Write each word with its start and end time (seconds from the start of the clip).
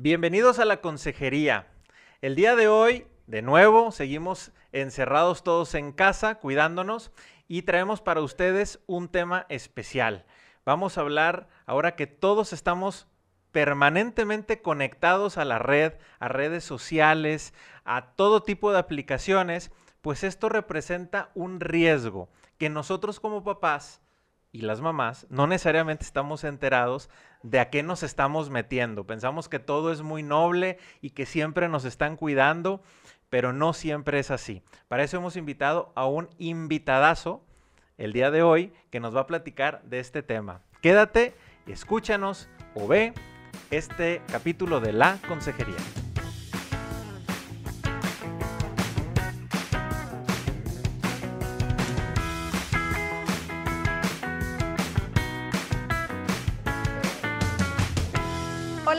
Bienvenidos 0.00 0.60
a 0.60 0.64
la 0.64 0.80
consejería. 0.80 1.66
El 2.20 2.36
día 2.36 2.54
de 2.54 2.68
hoy, 2.68 3.08
de 3.26 3.42
nuevo, 3.42 3.90
seguimos 3.90 4.52
encerrados 4.70 5.42
todos 5.42 5.74
en 5.74 5.90
casa, 5.90 6.36
cuidándonos, 6.36 7.10
y 7.48 7.62
traemos 7.62 8.00
para 8.00 8.20
ustedes 8.20 8.78
un 8.86 9.08
tema 9.08 9.44
especial. 9.48 10.24
Vamos 10.64 10.96
a 10.96 11.00
hablar, 11.00 11.48
ahora 11.66 11.96
que 11.96 12.06
todos 12.06 12.52
estamos 12.52 13.08
permanentemente 13.50 14.62
conectados 14.62 15.36
a 15.36 15.44
la 15.44 15.58
red, 15.58 15.94
a 16.20 16.28
redes 16.28 16.62
sociales, 16.62 17.52
a 17.84 18.12
todo 18.12 18.44
tipo 18.44 18.70
de 18.70 18.78
aplicaciones, 18.78 19.72
pues 20.00 20.22
esto 20.22 20.48
representa 20.48 21.32
un 21.34 21.58
riesgo 21.58 22.28
que 22.56 22.70
nosotros 22.70 23.18
como 23.18 23.42
papás 23.42 24.00
y 24.52 24.62
las 24.62 24.80
mamás 24.80 25.26
no 25.30 25.46
necesariamente 25.46 26.04
estamos 26.04 26.44
enterados 26.44 27.10
de 27.42 27.60
a 27.60 27.70
qué 27.70 27.82
nos 27.82 28.02
estamos 28.02 28.50
metiendo. 28.50 29.06
Pensamos 29.06 29.48
que 29.48 29.58
todo 29.58 29.92
es 29.92 30.02
muy 30.02 30.22
noble 30.22 30.78
y 31.00 31.10
que 31.10 31.26
siempre 31.26 31.68
nos 31.68 31.84
están 31.84 32.16
cuidando, 32.16 32.82
pero 33.30 33.52
no 33.52 33.72
siempre 33.72 34.18
es 34.18 34.30
así. 34.30 34.62
Para 34.88 35.04
eso 35.04 35.18
hemos 35.18 35.36
invitado 35.36 35.92
a 35.94 36.06
un 36.06 36.28
invitadazo 36.38 37.44
el 37.98 38.12
día 38.12 38.30
de 38.30 38.42
hoy 38.42 38.72
que 38.90 39.00
nos 39.00 39.14
va 39.14 39.22
a 39.22 39.26
platicar 39.26 39.82
de 39.84 40.00
este 40.00 40.22
tema. 40.22 40.62
Quédate, 40.80 41.34
escúchanos 41.66 42.48
o 42.74 42.86
ve 42.86 43.12
este 43.70 44.22
capítulo 44.30 44.80
de 44.80 44.92
la 44.92 45.18
consejería. 45.28 46.07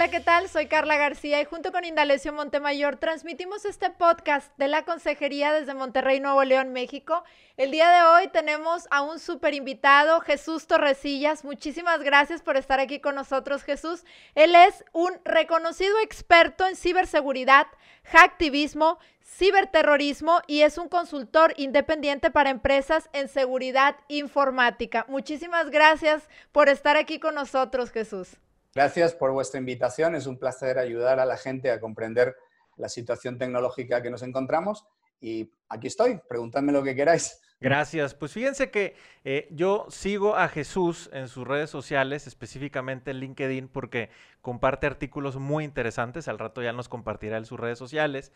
¿Qué 0.10 0.20
tal? 0.20 0.50
Soy 0.50 0.66
Carla 0.66 0.98
García 0.98 1.40
y 1.40 1.46
junto 1.46 1.72
con 1.72 1.86
Indalecio 1.86 2.34
Montemayor 2.34 2.98
transmitimos 2.98 3.64
este 3.66 3.92
podcast 3.92 4.52
de 4.58 4.68
la 4.68 4.84
Consejería 4.84 5.54
desde 5.54 5.76
Monterrey, 5.76 6.20
Nuevo 6.20 6.44
León, 6.44 6.74
México. 6.74 7.24
El 7.58 7.70
día 7.70 7.92
de 7.92 8.02
hoy 8.02 8.28
tenemos 8.30 8.88
a 8.90 9.04
un 9.04 9.20
súper 9.20 9.54
invitado, 9.54 10.20
Jesús 10.22 10.66
Torrecillas. 10.66 11.46
Muchísimas 11.46 12.02
gracias 12.02 12.42
por 12.42 12.58
estar 12.58 12.80
aquí 12.80 13.00
con 13.00 13.14
nosotros, 13.14 13.62
Jesús. 13.62 14.04
Él 14.34 14.56
es 14.56 14.84
un 14.94 15.12
reconocido 15.26 16.00
experto 16.00 16.66
en 16.66 16.76
ciberseguridad, 16.76 17.68
hacktivismo, 18.06 18.98
ciberterrorismo 19.24 20.40
y 20.48 20.62
es 20.62 20.80
un 20.80 20.90
consultor 20.90 21.54
independiente 21.56 22.32
para 22.32 22.50
empresas 22.50 23.10
en 23.14 23.28
seguridad 23.28 23.96
informática. 24.08 25.06
Muchísimas 25.08 25.70
gracias 25.70 26.28
por 26.52 26.68
estar 26.68 26.98
aquí 26.98 27.20
con 27.20 27.36
nosotros, 27.36 27.92
Jesús. 27.92 28.40
Gracias 28.74 29.14
por 29.14 29.32
vuestra 29.32 29.60
invitación. 29.60 30.16
Es 30.16 30.28
un 30.28 30.38
placer 30.38 30.78
ayudar 30.78 31.20
a 31.20 31.26
la 31.26 31.38
gente 31.38 31.72
a 31.72 31.80
comprender 31.80 32.36
la 32.78 32.90
situación 32.90 33.38
tecnológica 33.38 34.02
que 34.02 34.10
nos 34.10 34.24
encontramos. 34.24 34.86
Y 35.22 35.52
aquí 35.68 35.88
estoy, 35.88 36.20
preguntadme 36.28 36.72
lo 36.72 36.84
que 36.84 36.96
queráis. 36.96 37.42
Gracias. 37.60 38.14
Pues 38.14 38.32
fíjense 38.32 38.72
que 38.72 38.96
eh, 39.26 39.50
yo 39.52 39.86
sigo 39.90 40.38
a 40.38 40.48
Jesús 40.48 41.10
en 41.12 41.28
sus 41.28 41.46
redes 41.46 41.70
sociales, 41.70 42.26
específicamente 42.26 43.12
en 43.12 43.20
LinkedIn, 43.20 43.68
porque 43.68 44.10
comparte 44.42 44.88
artículos 44.88 45.36
muy 45.36 45.66
interesantes. 45.66 46.30
Al 46.30 46.40
rato 46.40 46.62
ya 46.62 46.72
nos 46.72 46.88
compartirá 46.88 47.38
en 47.38 47.46
sus 47.46 47.60
redes 47.60 47.78
sociales. 47.78 48.32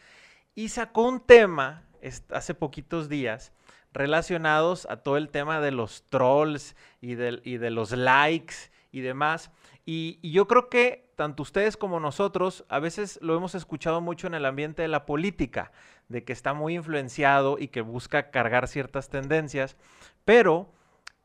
Y 0.55 0.69
sacó 0.69 1.07
un 1.07 1.21
tema 1.21 1.87
hace 2.31 2.53
poquitos 2.53 3.07
días 3.07 3.53
relacionados 3.93 4.87
a 4.89 4.97
todo 4.97 5.15
el 5.15 5.29
tema 5.29 5.61
de 5.61 5.71
los 5.71 6.03
trolls 6.09 6.75
y 6.99 7.15
de, 7.15 7.39
y 7.45 7.57
de 7.57 7.69
los 7.69 7.91
likes 7.91 8.72
y 8.93 9.01
demás. 9.01 9.51
Y, 9.85 10.19
yo 10.31 10.47
creo 10.47 10.69
que 10.69 11.11
tanto 11.17 11.43
ustedes 11.43 11.75
como 11.75 11.99
nosotros 11.99 12.63
a 12.69 12.79
veces 12.79 13.19
lo 13.21 13.35
hemos 13.35 13.55
escuchado 13.55 13.99
mucho 13.99 14.27
en 14.27 14.35
el 14.35 14.45
ambiente 14.45 14.81
de 14.83 14.87
la 14.87 15.05
política, 15.05 15.73
de 16.07 16.23
que 16.23 16.31
está 16.31 16.53
muy 16.53 16.75
influenciado 16.75 17.57
y 17.59 17.67
que 17.67 17.81
busca 17.81 18.31
cargar 18.31 18.69
ciertas 18.69 19.09
tendencias, 19.09 19.75
pero 20.23 20.71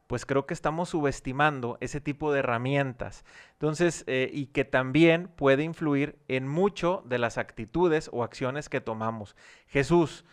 pues 0.08 0.24
creo 0.24 0.46
que 0.46 0.54
estamos 0.54 0.88
subestimando 0.88 1.76
ese 1.80 2.00
tipo 2.00 2.32
de 2.32 2.38
herramientas. 2.38 3.26
Entonces, 3.52 4.04
eh, 4.06 4.30
y 4.32 4.46
que 4.46 4.64
también 4.64 5.28
puede 5.28 5.62
influir 5.62 6.18
en 6.28 6.48
mucho 6.48 7.02
de 7.04 7.18
las 7.18 7.36
actitudes 7.36 8.08
o 8.12 8.24
acciones 8.24 8.70
que 8.70 8.80
tomamos. 8.80 9.36
Jesús, 9.66 10.24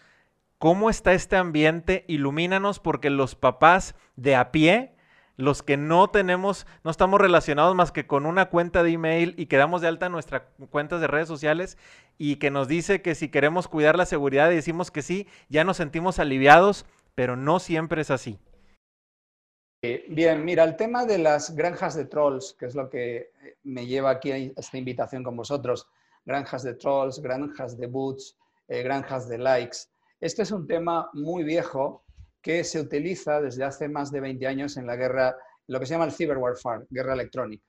¿cómo 0.60 0.90
está 0.90 1.12
este 1.14 1.36
ambiente? 1.36 2.06
Ilumínanos 2.08 2.80
porque 2.80 3.10
los 3.10 3.36
papás 3.36 3.96
de 4.16 4.38
a 4.38 4.54
pie 4.54 4.95
los 5.38 5.64
que 5.64 5.78
no 5.78 6.10
tenemos, 6.10 6.66
no 6.84 6.92
estamos 6.92 7.20
relacionados 7.20 7.76
más 7.76 7.92
que 7.92 8.08
con 8.08 8.26
una 8.26 8.50
cuenta 8.50 8.84
de 8.84 8.92
email 8.92 9.34
y 9.38 9.48
quedamos 9.48 9.82
de 9.82 9.88
alta 9.88 10.10
nuestras 10.10 10.44
cuentas 10.70 11.02
de 11.02 11.08
redes 11.08 11.28
sociales 11.28 11.78
y 12.18 12.38
que 12.38 12.52
nos 12.52 12.68
dice 12.68 13.02
que 13.02 13.16
si 13.16 13.30
queremos 13.30 13.68
cuidar 13.68 13.98
la 13.98 14.06
seguridad 14.06 14.52
y 14.52 14.56
decimos 14.56 14.92
que 14.92 15.02
sí, 15.02 15.28
ya 15.50 15.64
nos 15.64 15.78
sentimos 15.78 16.20
aliviados, 16.20 16.86
pero 17.16 17.36
no 17.36 17.60
siempre 17.60 18.02
es 18.02 18.12
así. 18.12 18.40
Eh, 19.82 20.06
bien, 20.10 20.44
mira, 20.44 20.64
el 20.64 20.78
tema 20.78 21.06
de 21.06 21.20
las 21.20 21.56
granjas 21.56 21.96
de 21.96 22.06
trolls, 22.06 22.56
que 22.58 22.66
es 22.66 22.76
lo 22.76 22.90
que 22.90 23.18
eh, 23.18 23.58
me 23.64 23.86
lleva 23.86 24.10
aquí 24.10 24.32
a 24.32 24.38
esta 24.38 24.78
invitación 24.78 25.24
con 25.24 25.36
vosotros, 25.36 25.88
granjas 26.26 26.64
de 26.64 26.74
trolls, 26.74 27.20
granjas 27.20 27.78
de 27.78 27.86
boots, 27.86 28.36
eh, 28.68 28.82
granjas 28.82 29.30
de 29.30 29.38
likes. 29.38 29.78
Este 30.20 30.42
es 30.42 30.52
un 30.52 30.66
tema 30.66 31.10
muy 31.14 31.44
viejo 31.44 32.05
que 32.46 32.64
se 32.64 32.80
utiliza 32.80 33.42
desde 33.42 33.64
hace 33.64 33.90
más 33.90 34.12
de 34.12 34.20
20 34.20 34.46
años 34.46 34.78
en 34.78 34.86
la 34.86 34.96
guerra, 34.96 35.36
lo 35.66 35.80
que 35.80 35.88
se 35.88 35.96
llama 35.96 36.06
el 36.06 36.12
cyber 36.12 36.38
warfare, 36.38 36.86
guerra 36.92 37.14
electrónica. 37.14 37.66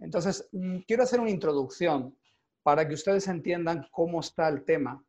Entonces, 0.00 0.48
mm, 0.50 0.78
quiero 0.88 1.04
hacer 1.04 1.20
una 1.20 1.30
introducción 1.30 2.18
para 2.64 2.88
que 2.88 2.94
ustedes 2.94 3.28
entiendan 3.28 3.86
cómo 3.92 4.18
está 4.18 4.48
el 4.48 4.64
tema, 4.64 5.00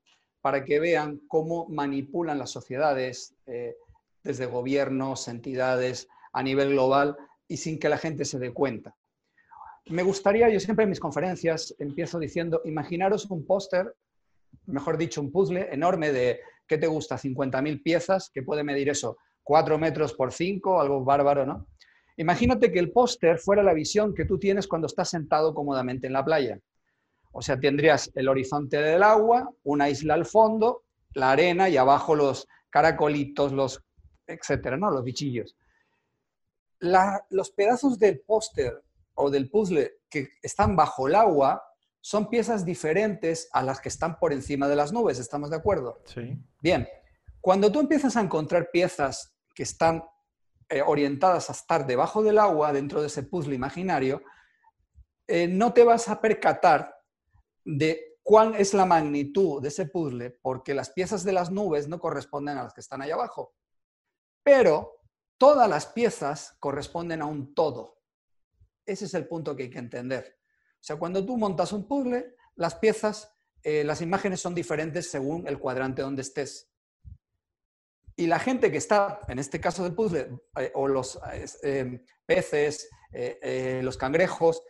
para 0.41 0.63
que 0.63 0.79
vean 0.79 1.21
cómo 1.27 1.67
manipulan 1.69 2.37
las 2.37 2.51
sociedades 2.51 3.35
eh, 3.47 3.75
desde 4.21 4.45
gobiernos, 4.45 5.27
entidades, 5.27 6.07
a 6.31 6.43
nivel 6.43 6.69
global 6.69 7.17
y 7.47 7.57
sin 7.57 7.79
que 7.79 7.89
la 7.89 7.97
gente 7.97 8.25
se 8.25 8.37
dé 8.37 8.53
cuenta. 8.53 8.95
Me 9.87 10.03
gustaría, 10.03 10.49
yo 10.49 10.59
siempre 10.59 10.83
en 10.83 10.89
mis 10.91 10.99
conferencias 10.99 11.73
empiezo 11.79 12.19
diciendo, 12.19 12.61
imaginaros 12.63 13.25
un 13.31 13.43
póster, 13.43 13.95
mejor 14.67 14.99
dicho, 14.99 15.19
un 15.19 15.31
puzzle 15.31 15.73
enorme 15.73 16.11
de 16.11 16.41
¿qué 16.67 16.77
te 16.77 16.87
gusta? 16.87 17.17
50.000 17.17 17.81
piezas, 17.83 18.29
que 18.33 18.43
puede 18.43 18.63
medir 18.63 18.89
eso, 18.89 19.17
4 19.43 19.77
metros 19.77 20.13
por 20.13 20.31
5, 20.31 20.79
algo 20.79 21.03
bárbaro, 21.03 21.45
¿no? 21.45 21.67
Imagínate 22.17 22.71
que 22.71 22.79
el 22.79 22.91
póster 22.91 23.39
fuera 23.39 23.63
la 23.63 23.73
visión 23.73 24.13
que 24.13 24.25
tú 24.25 24.37
tienes 24.37 24.67
cuando 24.67 24.87
estás 24.87 25.09
sentado 25.09 25.53
cómodamente 25.53 26.07
en 26.07 26.13
la 26.13 26.23
playa. 26.23 26.59
O 27.31 27.41
sea, 27.41 27.59
tendrías 27.59 28.11
el 28.13 28.29
horizonte 28.29 28.77
del 28.77 29.01
agua, 29.01 29.49
una 29.63 29.89
isla 29.89 30.13
al 30.13 30.25
fondo, 30.25 30.83
la 31.15 31.31
arena 31.31 31.69
y 31.69 31.77
abajo 31.77 32.15
los 32.15 32.47
caracolitos, 32.69 33.51
los 33.51 33.83
etcétera, 34.27 34.77
¿no? 34.77 34.89
Los 34.91 35.03
bichillos. 35.03 35.55
los 37.29 37.51
pedazos 37.51 37.97
del 37.97 38.19
póster 38.19 38.83
o 39.15 39.29
del 39.29 39.49
puzzle 39.49 39.99
que 40.09 40.29
están 40.41 40.75
bajo 40.75 41.07
el 41.07 41.15
agua 41.15 41.63
son 42.05 42.29
piezas 42.29 42.65
diferentes 42.65 43.47
a 43.53 43.63
las 43.63 43.79
que 43.79 43.87
están 43.87 44.19
por 44.19 44.33
encima 44.33 44.67
de 44.67 44.75
las 44.75 44.91
nubes, 44.91 45.19
¿estamos 45.19 45.49
de 45.49 45.55
acuerdo? 45.55 46.01
Sí. 46.03 46.37
Bien, 46.59 46.85
cuando 47.39 47.71
tú 47.71 47.79
empiezas 47.79 48.17
a 48.17 48.21
encontrar 48.21 48.71
piezas 48.71 49.37
que 49.55 49.63
están 49.63 50.03
eh, 50.67 50.81
orientadas 50.81 51.49
a 51.49 51.53
estar 51.53 51.87
debajo 51.87 52.21
del 52.21 52.39
agua, 52.39 52.73
dentro 52.73 52.99
de 52.99 53.07
ese 53.07 53.23
puzzle 53.23 53.55
imaginario, 53.55 54.21
eh, 55.27 55.47
no 55.47 55.71
te 55.71 55.85
vas 55.85 56.09
a 56.09 56.19
percatar 56.19 56.93
de 57.63 58.17
cuál 58.21 58.55
es 58.55 58.73
la 58.73 58.85
magnitud 58.85 59.61
de 59.61 59.69
ese 59.69 59.85
puzzle, 59.85 60.31
porque 60.41 60.73
las 60.73 60.89
piezas 60.89 61.23
de 61.23 61.31
las 61.31 61.51
nubes 61.51 61.87
no 61.87 62.01
corresponden 62.01 62.57
a 62.57 62.63
las 62.63 62.73
que 62.73 62.81
están 62.81 63.01
ahí 63.01 63.11
abajo. 63.11 63.53
Pero 64.43 64.99
todas 65.37 65.69
las 65.69 65.85
piezas 65.85 66.57
corresponden 66.59 67.21
a 67.21 67.27
un 67.27 67.55
todo. 67.55 68.01
Ese 68.85 69.05
es 69.05 69.13
el 69.13 69.25
punto 69.25 69.55
que 69.55 69.63
hay 69.63 69.69
que 69.69 69.79
entender. 69.79 70.42
O 70.83 70.85
sea, 70.85 70.97
cuando 70.97 71.25
tú 71.25 71.37
montas 71.37 71.71
un 71.71 71.87
puzzle, 71.87 72.35
las 72.55 72.75
piezas, 72.75 73.33
eh, 73.63 73.85
las 73.85 74.01
imágenes 74.01 74.41
son 74.41 74.53
diferentes 74.53 75.09
según 75.09 75.47
el 75.47 75.57
cuadrante 75.57 76.01
donde 76.01 76.23
estés. 76.23 76.69
Y 78.17 78.27
la 78.27 78.37
gente 78.37 78.69
que 78.69 78.79
está, 78.79 79.21
en 79.29 79.39
este 79.39 79.61
caso 79.61 79.83
del 79.83 79.95
puzzle, 79.95 80.41
eh, 80.59 80.73
o 80.75 80.89
los 80.89 81.17
eh, 81.63 82.03
peces, 82.25 82.89
los 83.81 83.95
cangrejos, 83.95 84.61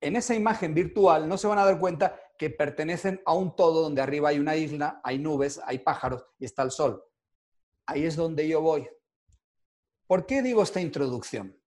en 0.00 0.16
esa 0.16 0.34
imagen 0.34 0.74
virtual 0.74 1.28
no 1.28 1.38
se 1.38 1.46
van 1.46 1.58
a 1.58 1.64
dar 1.64 1.78
cuenta 1.78 2.18
que 2.36 2.50
pertenecen 2.50 3.22
a 3.24 3.34
un 3.34 3.54
todo 3.54 3.82
donde 3.82 4.02
arriba 4.02 4.30
hay 4.30 4.40
una 4.40 4.56
isla, 4.56 5.00
hay 5.04 5.20
nubes, 5.20 5.60
hay 5.64 5.78
pájaros 5.78 6.26
y 6.40 6.46
está 6.46 6.64
el 6.64 6.72
sol. 6.72 7.04
Ahí 7.86 8.04
es 8.04 8.16
donde 8.16 8.48
yo 8.48 8.60
voy. 8.60 8.88
¿Por 10.08 10.26
qué 10.26 10.42
digo 10.42 10.64
esta 10.64 10.80
introducción? 10.80 11.57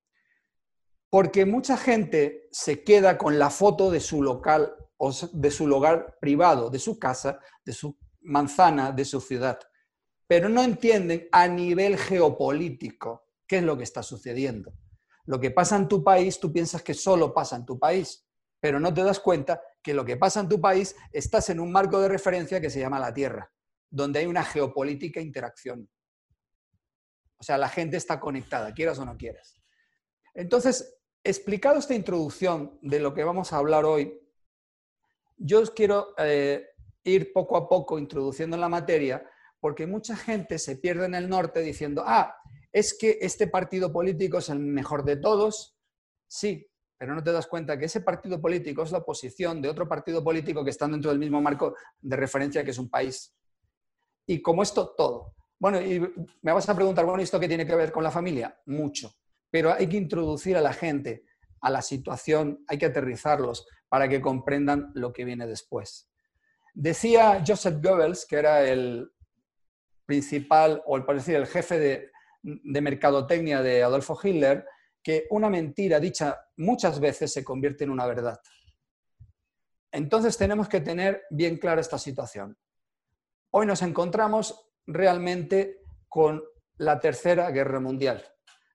Porque 1.12 1.46
mucha 1.46 1.78
gente 1.78 2.48
se 2.52 2.84
queda 2.84 3.19
con 3.19 3.38
la 3.38 3.52
foto 3.52 3.92
de 3.92 4.00
su 4.00 4.24
local 4.24 4.74
o 4.98 5.12
de 5.34 5.52
su 5.52 5.68
lugar 5.68 6.18
privado, 6.19 6.69
de 6.69 6.80
su 6.80 6.98
casa, 6.98 7.40
de 7.63 7.74
su 7.74 8.00
manzana, 8.22 8.92
de 8.92 9.04
su 9.04 9.19
ciudad, 9.19 9.60
pero 10.25 10.48
no 10.48 10.63
entienden 10.63 11.28
a 11.34 11.48
nivel 11.48 11.98
geopolítico 11.98 13.28
qué 13.46 13.58
es 13.58 13.63
lo 13.63 13.75
que 13.75 13.84
está 13.84 14.02
sucediendo. 14.02 14.74
Lo 15.25 15.40
que 15.40 15.52
pasa 15.52 15.75
en 15.75 15.90
tu 15.90 16.02
país, 16.02 16.40
tú 16.40 16.54
piensas 16.54 16.81
que 16.81 16.94
solo 16.94 17.34
pasa 17.34 17.58
en 17.58 17.66
tu 17.66 17.78
país. 17.78 18.25
pero 18.62 18.80
no 18.80 18.94
te 18.94 19.04
das 19.04 19.19
cuenta 19.19 19.60
que 19.81 19.94
lo 19.94 20.06
que 20.06 20.18
pasa 20.18 20.40
en 20.40 20.48
tu 20.48 20.62
país 20.62 20.96
estás 21.12 21.50
en 21.50 21.60
un 21.60 21.72
marco 21.72 22.00
de 22.00 22.08
referencia 22.08 22.62
que 22.62 22.69
se 22.69 22.80
llama 22.80 23.00
la 23.00 23.12
Tierra, 23.12 23.52
donde 23.90 24.19
hay 24.19 24.28
una 24.28 24.44
geopolítica 24.44 25.19
interacción. 25.19 25.90
O 27.38 27.44
sea, 27.44 27.58
la 27.58 27.68
gente 27.68 27.98
está 27.98 28.19
conectada, 28.19 28.72
quieras 28.72 29.00
o 29.00 29.06
no 29.06 29.18
quieras. 29.18 29.60
Entonces, 30.36 31.00
explicado 31.23 31.77
esta 31.79 31.94
introducción 31.94 32.77
de 32.81 33.00
lo 33.00 33.13
que 33.13 33.23
vamos 33.23 33.53
a 33.53 33.57
hablar 33.57 33.85
hoy, 33.85 34.19
yo 35.38 35.62
os 35.62 35.71
quiero 35.71 36.13
eh, 36.18 36.69
ir 37.03 37.33
poco 37.33 37.57
a 37.57 37.68
poco 37.68 37.97
introduciendo 37.97 38.56
en 38.56 38.62
la 38.62 38.69
materia, 38.69 39.27
porque 39.59 39.88
mucha 39.88 40.15
gente 40.15 40.57
se 40.59 40.77
pierde 40.77 41.06
en 41.06 41.15
el 41.15 41.29
norte 41.29 41.62
diciendo, 41.62 42.03
ah, 42.06 42.35
es 42.71 42.97
que 42.97 43.19
este 43.21 43.47
partido 43.47 43.91
político 43.91 44.39
es 44.39 44.50
el 44.50 44.59
mejor 44.59 45.03
de 45.03 45.18
todos. 45.18 45.77
Sí, 46.27 46.68
pero 46.97 47.13
no 47.13 47.24
te 47.24 47.31
das 47.31 47.47
cuenta 47.47 47.77
que 47.77 47.85
ese 47.85 48.01
partido 48.01 48.39
político 48.39 48.83
es 48.83 48.91
la 48.91 49.00
oposición 49.00 49.62
de 49.62 49.69
otro 49.69 49.88
partido 49.88 50.24
político 50.24 50.63
que 50.63 50.69
está 50.69 50.88
dentro 50.88 51.12
del 51.12 51.19
mismo 51.19 51.41
marco 51.41 51.75
de 52.00 52.15
referencia 52.15 52.63
que 52.63 52.71
es 52.71 52.77
un 52.77 52.89
país. 52.89 53.35
Y 54.25 54.41
como 54.41 54.63
esto, 54.63 54.94
todo. 54.95 55.35
Bueno, 55.59 55.81
y 55.81 56.00
me 56.41 56.51
vas 56.53 56.67
a 56.69 56.75
preguntar, 56.75 57.06
bueno, 57.06 57.21
¿esto 57.21 57.39
qué 57.39 57.47
tiene 57.47 57.65
que 57.65 57.75
ver 57.75 57.91
con 57.91 58.03
la 58.03 58.12
familia? 58.12 58.59
Mucho. 58.67 59.12
Pero 59.51 59.74
hay 59.74 59.88
que 59.88 59.98
introducir 59.98 60.57
a 60.57 60.62
la 60.62 60.74
gente 60.74 61.25
a 61.62 61.69
la 61.69 61.81
situación, 61.81 62.63
hay 62.68 62.77
que 62.77 62.88
aterrizarlos 62.88 63.68
para 63.88 64.09
que 64.09 64.21
comprendan 64.21 64.92
lo 64.95 65.13
que 65.13 65.25
viene 65.25 65.45
después. 65.45 66.09
Decía 66.74 67.44
Joseph 67.45 67.83
Goebbels, 67.83 68.25
que 68.25 68.38
era 68.38 68.63
el 68.68 69.12
principal, 70.06 70.81
o 70.86 70.98
el, 70.98 71.06
decir, 71.06 71.36
el 71.36 71.45
jefe 71.45 71.77
de, 71.77 72.12
de 72.42 72.81
mercadotecnia 72.81 73.62
de 73.62 73.83
Adolfo 73.83 74.18
Hitler, 74.21 74.65
que 75.03 75.27
una 75.30 75.50
mentira 75.50 76.00
dicha 76.00 76.39
muchas 76.57 77.00
veces 77.00 77.31
se 77.31 77.44
convierte 77.44 77.83
en 77.83 77.92
una 77.92 78.07
verdad. 78.07 78.39
Entonces 79.92 80.38
tenemos 80.38 80.69
que 80.69 80.81
tener 80.81 81.24
bien 81.30 81.57
clara 81.57 81.81
esta 81.81 81.98
situación. 81.98 82.57
Hoy 83.51 83.65
nos 83.65 83.81
encontramos 83.81 84.69
realmente 84.88 85.81
con 86.07 86.42
la 86.77 87.00
Tercera 87.00 87.51
Guerra 87.51 87.80
Mundial. 87.80 88.24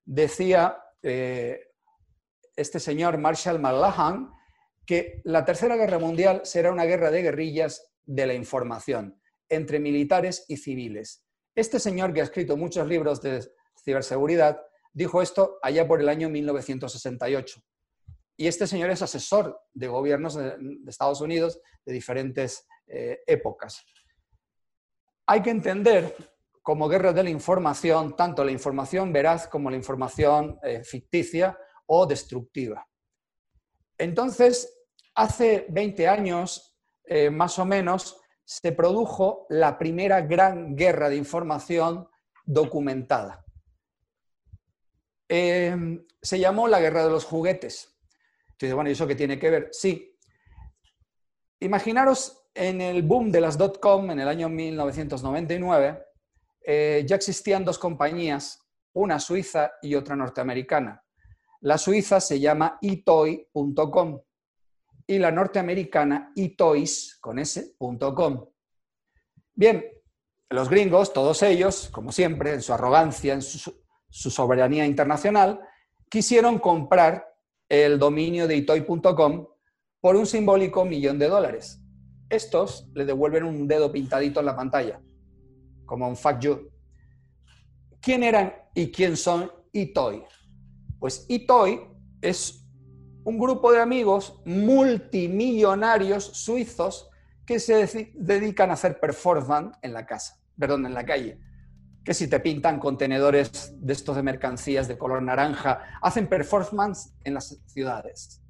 Decía 0.07 0.79
eh, 1.03 1.61
este 2.55 2.81
señor 2.81 3.19
Marshall 3.19 3.59
McLuhan 3.59 4.31
que 4.87 5.21
la 5.25 5.45
Tercera 5.45 5.77
Guerra 5.77 5.99
Mundial 5.99 6.41
será 6.45 6.73
una 6.73 6.85
guerra 6.85 7.11
de 7.11 7.23
guerrillas 7.23 7.93
de 8.05 8.27
la 8.27 8.35
información 8.35 9.21
entre 9.49 9.81
militares 9.81 10.45
y 10.49 10.57
civiles. 10.57 11.25
Este 11.55 11.81
señor 11.81 12.15
que 12.15 12.21
ha 12.21 12.25
escrito 12.25 12.57
muchos 12.57 12.87
libros 12.87 13.21
de 13.21 13.45
ciberseguridad 13.85 14.61
dijo 14.93 15.21
esto 15.21 15.59
allá 15.63 15.87
por 15.87 16.01
el 16.01 16.09
año 16.09 16.31
1968. 16.31 17.61
Y 18.37 18.47
este 18.47 18.67
señor 18.67 18.91
es 18.91 19.03
asesor 19.03 19.61
de 19.75 19.89
gobiernos 19.89 20.35
de, 20.35 20.57
Estados 20.87 21.21
Unidos 21.21 21.61
de 21.85 21.93
diferentes 21.93 22.67
eh, 22.87 23.21
épocas. 23.27 23.85
Hay 25.27 25.43
que 25.43 25.51
entender 25.51 26.15
como 26.67 26.89
guerra 26.89 27.13
de 27.13 27.23
la 27.23 27.31
información 27.31 28.17
tanto 28.17 28.43
la 28.43 28.51
información 28.51 29.13
veraz 29.13 29.47
como 29.47 29.71
la 29.71 29.77
información 29.77 30.59
eh, 30.65 30.83
ficticia 30.83 31.57
o 31.87 32.07
destructiva. 32.07 32.85
Entonces, 33.97 34.77
hace 35.15 35.67
20 35.69 36.09
años, 36.09 36.77
eh, 37.05 37.31
más 37.31 37.61
o 37.61 37.65
menos, 37.65 38.21
se 38.45 38.73
produjo 38.73 39.47
la 39.49 39.79
primera 39.79 40.23
gran 40.23 40.75
guerra 40.75 41.09
de 41.09 41.15
información 41.15 42.09
documentada. 42.45 43.45
Em, 45.29 46.05
se 46.21 46.41
llamó 46.41 46.67
la 46.67 46.81
guerra 46.81 47.05
de 47.05 47.11
los 47.11 47.25
juguetes. 47.25 47.97
Entonces, 48.49 48.75
bueno, 48.75 48.91
¿y 48.91 48.95
eso 48.95 49.07
qué 49.07 49.15
tiene 49.15 49.39
que 49.39 49.51
ver? 49.51 49.69
Sí. 49.71 50.19
Imaginaros 51.61 52.51
en 52.55 52.81
el 52.81 53.05
boom 53.05 53.31
de 53.31 53.41
las 53.41 53.57
dot-com 53.57 54.11
en 54.11 54.19
el 54.19 54.27
año 54.27 54.49
1999, 54.49 56.06
eh, 56.69 57.05
ya 57.07 57.15
existían 57.15 57.65
dos 57.65 57.79
compañías, 57.79 58.61
una 58.93 59.21
suiza 59.21 59.75
y 59.81 59.95
otra 59.95 60.17
norteamericana. 60.17 61.01
La 61.61 61.79
suiza 61.79 62.21
se 62.21 62.41
llama 62.41 62.77
itoy.com 62.81 64.21
y 65.07 65.19
la 65.19 65.31
norteamericana 65.31 66.33
itoys 66.35 67.21
con. 67.21 68.51
Bien, 69.55 69.85
los 70.51 70.69
gringos, 70.69 71.13
todos 71.13 71.43
ellos, 71.45 71.89
como 71.93 72.11
siempre, 72.11 72.55
en 72.55 72.63
su 72.63 72.73
arrogancia, 72.73 73.35
en 73.35 73.43
su, 73.43 73.73
su 74.09 74.31
soberanía 74.31 74.87
internacional, 74.87 75.61
quisieron 76.11 76.59
comprar 76.59 77.33
el 77.69 77.97
dominio 77.99 78.49
de 78.49 78.57
itoy.com 78.57 79.47
por 80.01 80.17
un 80.17 80.27
simbólico 80.27 80.85
millón 80.85 81.21
de 81.21 81.29
dólares. 81.29 81.81
Estos 82.29 82.89
le 82.93 83.05
devuelven 83.05 83.45
un 83.45 83.69
dedo 83.69 83.93
pintadito 83.93 84.41
en 84.41 84.47
la 84.47 84.57
pantalla, 84.57 85.01
como 85.87 86.09
un 86.09 86.17
fuck 86.17 86.39
you. 86.41 86.71
¿Quién 88.01 88.23
eran 88.23 88.53
y 88.75 88.91
quién 88.91 89.17
son 89.17 89.51
Itoy? 89.73 90.25
Pues 90.99 91.25
Itoy 91.29 91.81
es 92.21 92.65
un 93.25 93.39
grupo 93.39 93.73
de 93.73 93.81
amigos 93.81 94.41
multimillonarios 94.45 96.25
suizos 96.25 97.09
que 97.47 97.59
se 97.59 98.13
dedican 98.15 98.71
a 98.71 98.75
hacer 98.75 99.01
performance 99.01 99.79
en 99.83 99.93
la 99.93 100.05
casa, 100.05 100.39
perdón, 100.59 100.85
en 100.87 100.95
la 100.95 101.07
calle 101.07 101.41
que 102.07 102.15
si 102.15 102.29
te 102.29 102.39
pintan 102.39 102.79
contenedores 102.79 103.75
de 103.85 103.93
estos 103.93 104.15
de 104.15 104.23
mercancías 104.23 104.87
de 104.87 104.97
color 104.97 105.21
naranja, 105.23 105.99
hacen 106.01 106.29
performance 106.29 107.13
en 107.25 107.35
las 107.35 107.61
ciudades. 107.67 108.41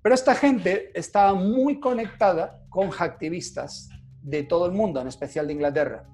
Pero 0.00 0.14
esta 0.14 0.34
gente 0.34 0.98
está 0.98 1.34
muy 1.34 1.78
conectada 1.78 2.64
con 2.70 2.88
hacktivistas 2.88 3.90
de 4.22 4.44
todo 4.44 4.64
el 4.64 4.72
mundo, 4.72 5.02
en 5.02 5.08
especial 5.08 5.46
de 5.46 5.52
Inglaterra. 5.52 6.08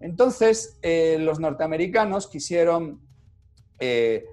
Entonces, 0.00 0.78
eh, 0.82 1.18
los 1.20 1.38
norteamericanos 1.38 2.26
quisieron 2.26 3.00
eh, 3.78 4.24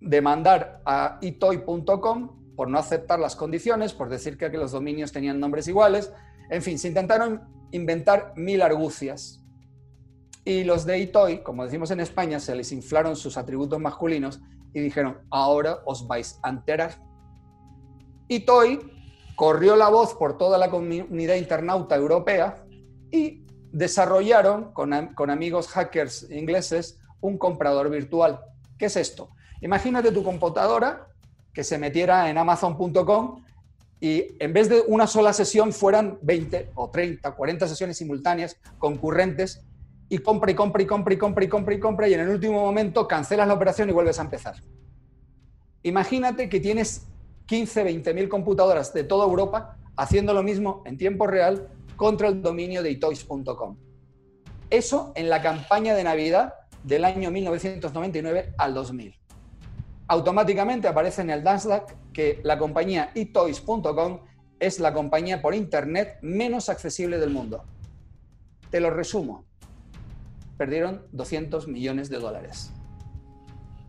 demandar 0.00 0.82
a 0.84 1.18
itoy.com 1.20 2.54
por 2.56 2.68
no 2.68 2.78
aceptar 2.78 3.20
las 3.20 3.36
condiciones, 3.36 3.92
por 3.92 4.08
decir 4.08 4.36
que 4.36 4.48
los 4.50 4.72
dominios 4.72 5.12
tenían 5.12 5.38
nombres 5.38 5.68
iguales. 5.68 6.12
En 6.50 6.62
fin, 6.62 6.78
se 6.78 6.88
intentaron 6.88 7.42
inventar 7.70 8.32
mil 8.36 8.62
argucias 8.62 9.44
y 10.48 10.64
los 10.64 10.86
de 10.86 10.98
Itoy, 10.98 11.42
como 11.42 11.64
decimos 11.64 11.90
en 11.90 12.00
España, 12.00 12.40
se 12.40 12.54
les 12.54 12.72
inflaron 12.72 13.16
sus 13.16 13.36
atributos 13.36 13.78
masculinos 13.78 14.40
y 14.72 14.80
dijeron, 14.80 15.18
ahora 15.28 15.80
os 15.84 16.06
vais 16.06 16.40
a 16.42 16.48
enterar. 16.48 17.02
Itoy 18.28 18.80
corrió 19.36 19.76
la 19.76 19.90
voz 19.90 20.14
por 20.14 20.38
toda 20.38 20.56
la 20.56 20.70
comunidad 20.70 21.34
internauta 21.34 21.96
europea 21.96 22.64
y 23.10 23.44
desarrollaron 23.72 24.72
con, 24.72 24.92
amigos 25.30 25.68
hackers 25.68 26.30
ingleses 26.30 26.98
un 27.20 27.38
comprador 27.38 27.90
virtual. 27.90 28.40
¿Qué 28.78 28.86
es 28.86 28.96
esto? 28.96 29.30
Imagínate 29.60 30.12
tu 30.12 30.22
computadora 30.22 31.08
que 31.52 31.64
se 31.64 31.78
metiera 31.78 32.30
en 32.30 32.38
amazon.com 32.38 33.42
y 34.00 34.26
en 34.38 34.52
vez 34.52 34.68
de 34.68 34.82
una 34.86 35.06
sola 35.06 35.32
sesión 35.32 35.72
fueran 35.72 36.18
20 36.22 36.70
o 36.74 36.88
30, 36.88 37.32
40 37.32 37.66
sesiones 37.66 37.96
simultáneas 37.98 38.56
concurrentes 38.78 39.64
y 40.08 40.18
compra 40.18 40.52
y 40.52 40.54
compra 40.54 40.82
y 40.82 40.86
compra 40.86 41.14
y 41.14 41.18
compra 41.18 41.44
y 41.44 41.48
compra 41.48 41.74
y 41.74 41.80
compra 41.80 42.08
y 42.08 42.14
en 42.14 42.20
el 42.20 42.28
último 42.28 42.60
momento 42.60 43.08
cancelas 43.08 43.48
la 43.48 43.54
operación 43.54 43.88
y 43.88 43.92
vuelves 43.92 44.18
a 44.20 44.22
empezar. 44.22 44.54
Imagínate 45.82 46.48
que 46.48 46.60
tienes 46.60 47.06
15, 47.46 47.82
20 47.82 48.14
mil 48.14 48.28
computadoras 48.28 48.92
de 48.94 49.04
toda 49.04 49.26
Europa 49.26 49.76
haciendo 49.96 50.32
lo 50.32 50.42
mismo 50.42 50.82
en 50.86 50.96
tiempo 50.96 51.26
real 51.26 51.68
contra 51.98 52.28
el 52.28 52.40
dominio 52.40 52.82
de 52.82 52.92
itoys.com. 52.92 53.76
Eso 54.70 55.12
en 55.16 55.28
la 55.28 55.42
campaña 55.42 55.94
de 55.94 56.04
Navidad 56.04 56.54
del 56.84 57.04
año 57.04 57.30
1999 57.30 58.54
al 58.56 58.72
2000. 58.72 59.14
Automáticamente 60.06 60.88
aparece 60.88 61.20
en 61.20 61.28
el 61.28 61.44
Nasdaq 61.44 61.94
que 62.14 62.40
la 62.44 62.56
compañía 62.56 63.10
itoys.com 63.14 64.20
es 64.58 64.80
la 64.80 64.94
compañía 64.94 65.42
por 65.42 65.54
Internet 65.54 66.18
menos 66.22 66.70
accesible 66.70 67.18
del 67.18 67.30
mundo. 67.30 67.64
Te 68.70 68.80
lo 68.80 68.90
resumo 68.90 69.48
perdieron 70.58 71.06
200 71.12 71.68
millones 71.68 72.10
de 72.10 72.18
dólares. 72.18 72.72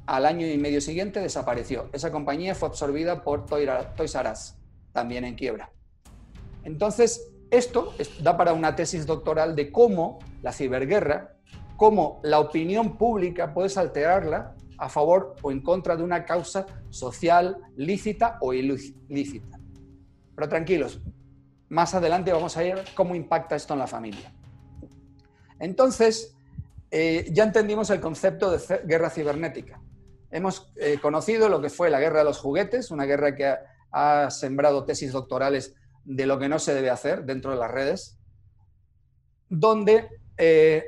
Al 0.05 0.25
año 0.25 0.47
y 0.47 0.57
medio 0.57 0.79
siguiente 0.79 1.19
desapareció. 1.19 1.89
Esa 1.91 2.11
compañía 2.11 2.55
fue 2.55 2.69
absorbida 2.69 3.23
por 3.23 3.45
Toys 3.47 4.15
R 4.15 4.31
Us, 4.31 4.55
también 4.93 5.25
en 5.25 5.35
quiebra. 5.35 5.71
Entonces, 6.63 7.28
esto 7.51 7.93
da 8.21 8.37
para 8.37 8.53
una 8.53 8.75
tesis 8.75 9.05
doctoral 9.05 9.55
de 9.55 9.71
cómo 9.71 10.19
la 10.41 10.51
ciberguerra, 10.51 11.35
cómo 11.77 12.19
la 12.23 12.39
opinión 12.39 12.97
pública 12.97 13.53
puedes 13.53 13.77
alterarla 13.77 14.55
a 14.77 14.89
favor 14.89 15.35
o 15.41 15.51
en 15.51 15.61
contra 15.61 15.95
de 15.95 16.03
una 16.03 16.25
causa 16.25 16.65
social 16.89 17.57
lícita 17.75 18.37
o 18.41 18.53
ilícita. 18.53 19.59
Pero 20.35 20.47
tranquilos, 20.47 21.01
más 21.69 21.93
adelante 21.93 22.31
vamos 22.31 22.55
a 22.57 22.61
ver 22.61 22.85
cómo 22.95 23.15
impacta 23.15 23.55
esto 23.55 23.73
en 23.73 23.79
la 23.79 23.87
familia. 23.87 24.33
Entonces, 25.59 26.35
eh, 26.91 27.29
ya 27.31 27.43
entendimos 27.43 27.89
el 27.89 27.99
concepto 27.99 28.49
de 28.49 28.59
guerra 28.85 29.09
cibernética. 29.09 29.81
Hemos 30.31 30.71
eh, 30.77 30.97
conocido 31.01 31.49
lo 31.49 31.61
que 31.61 31.69
fue 31.69 31.89
la 31.89 31.99
guerra 31.99 32.19
de 32.19 32.25
los 32.25 32.39
juguetes, 32.39 32.91
una 32.91 33.05
guerra 33.05 33.35
que 33.35 33.55
ha 33.91 34.29
sembrado 34.29 34.85
tesis 34.85 35.11
doctorales 35.11 35.75
de 36.09 36.25
lo 36.25 36.39
que 36.39 36.49
no 36.49 36.57
se 36.57 36.73
debe 36.73 36.89
hacer 36.89 37.23
dentro 37.23 37.51
de 37.51 37.57
las 37.57 37.69
redes, 37.69 38.19
donde 39.47 40.09
eh, 40.37 40.83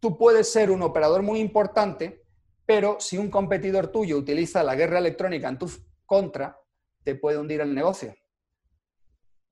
tú 0.00 0.18
puedes 0.18 0.50
ser 0.50 0.72
un 0.72 0.82
operador 0.82 1.22
muy 1.22 1.38
importante, 1.38 2.24
pero 2.66 2.96
si 2.98 3.18
un 3.18 3.30
competidor 3.30 3.86
tuyo 3.86 4.18
utiliza 4.18 4.64
la 4.64 4.74
guerra 4.74 4.98
electrónica 4.98 5.48
en 5.48 5.58
tu 5.58 5.70
contra, 6.04 6.58
te 7.04 7.14
puede 7.14 7.38
hundir 7.38 7.60
el 7.60 7.72
negocio. 7.72 8.16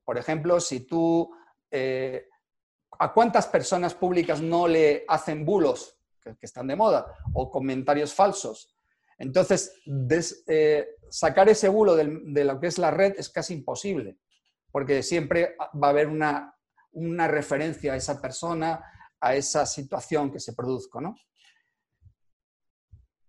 Por 0.04 0.18
ejemplo, 0.18 0.58
si 0.60 0.80
tú... 0.80 1.30
Eh, 1.70 2.26
¿A 2.96 3.12
cuántas 3.12 3.48
personas 3.48 3.92
públicas 3.92 4.40
no 4.40 4.68
le 4.68 5.04
hacen 5.08 5.44
bulos, 5.44 5.98
que, 6.20 6.36
están 6.42 6.68
de 6.68 6.76
moda, 6.76 7.06
o 7.32 7.50
comentarios 7.50 8.14
falsos? 8.14 8.76
Entonces, 9.18 9.80
eh, 10.46 10.96
sacar 11.10 11.48
ese 11.48 11.68
bulo 11.68 11.96
de, 11.96 12.44
lo 12.44 12.60
que 12.60 12.68
es 12.68 12.78
la 12.78 12.92
red 12.92 13.14
es 13.18 13.28
casi 13.28 13.54
imposible, 13.54 14.16
porque 14.74 15.04
siempre 15.04 15.54
va 15.80 15.86
a 15.86 15.90
haber 15.90 16.08
una, 16.08 16.52
una 16.94 17.28
referencia 17.28 17.92
a 17.92 17.96
esa 17.96 18.20
persona, 18.20 18.84
a 19.20 19.36
esa 19.36 19.66
situación 19.66 20.32
que 20.32 20.40
se 20.40 20.52
produzca, 20.52 21.00
¿no? 21.00 21.14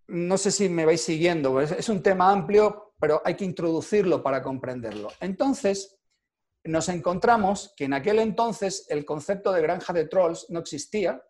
No 0.08 0.40
sé 0.40 0.50
si 0.50 0.70
me 0.70 0.88
vais 0.88 1.02
siguiendo, 1.02 1.62
es 1.62 1.88
un 1.88 2.02
tema 2.02 2.32
amplio, 2.32 2.96
pero 3.00 3.22
hay 3.24 3.36
que 3.36 3.46
introducirlo 3.46 4.24
para 4.24 4.42
comprenderlo. 4.42 5.10
Entonces, 5.20 6.00
nos 6.64 6.90
encontramos 6.90 7.76
que 7.78 7.86
en 7.86 7.94
aquel 7.94 8.18
entonces 8.18 8.88
el 8.90 9.06
concepto 9.06 9.52
de 9.52 9.62
granja 9.62 9.94
de 9.94 10.08
trolls 10.08 10.48
no 10.50 10.62
existía. 10.62 11.22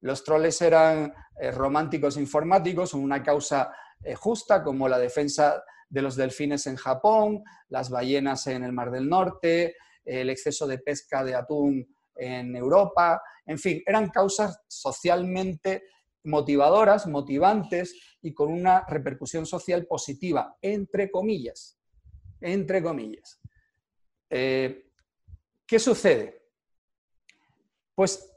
Los 0.00 0.22
trolls 0.22 0.62
eran 0.62 1.12
eh, 1.40 1.50
románticos 1.50 2.16
informáticos, 2.18 2.94
una 2.94 3.20
causa 3.20 3.74
eh, 4.04 4.14
justa 4.14 4.62
como 4.62 4.88
la 4.88 5.00
defensa 5.00 5.60
de 5.88 6.02
los 6.02 6.16
delfines 6.16 6.66
en 6.66 6.76
Japón, 6.76 7.42
las 7.68 7.90
ballenas 7.90 8.46
en 8.46 8.64
el 8.64 8.72
Mar 8.72 8.90
del 8.90 9.08
Norte, 9.08 9.76
el 10.04 10.30
exceso 10.30 10.66
de 10.66 10.78
pesca 10.78 11.24
de 11.24 11.34
atún 11.34 11.86
en 12.16 12.56
Europa, 12.56 13.20
en 13.44 13.58
fin, 13.58 13.82
eran 13.86 14.10
causas 14.10 14.60
socialmente 14.66 15.84
motivadoras, 16.24 17.06
motivantes 17.06 17.94
y 18.20 18.34
con 18.34 18.52
una 18.52 18.84
repercusión 18.86 19.46
social 19.46 19.86
positiva, 19.86 20.56
entre 20.60 21.10
comillas, 21.10 21.78
entre 22.40 22.82
comillas. 22.82 23.40
Eh, 24.28 24.90
¿Qué 25.66 25.78
sucede? 25.78 26.42
Pues 27.94 28.32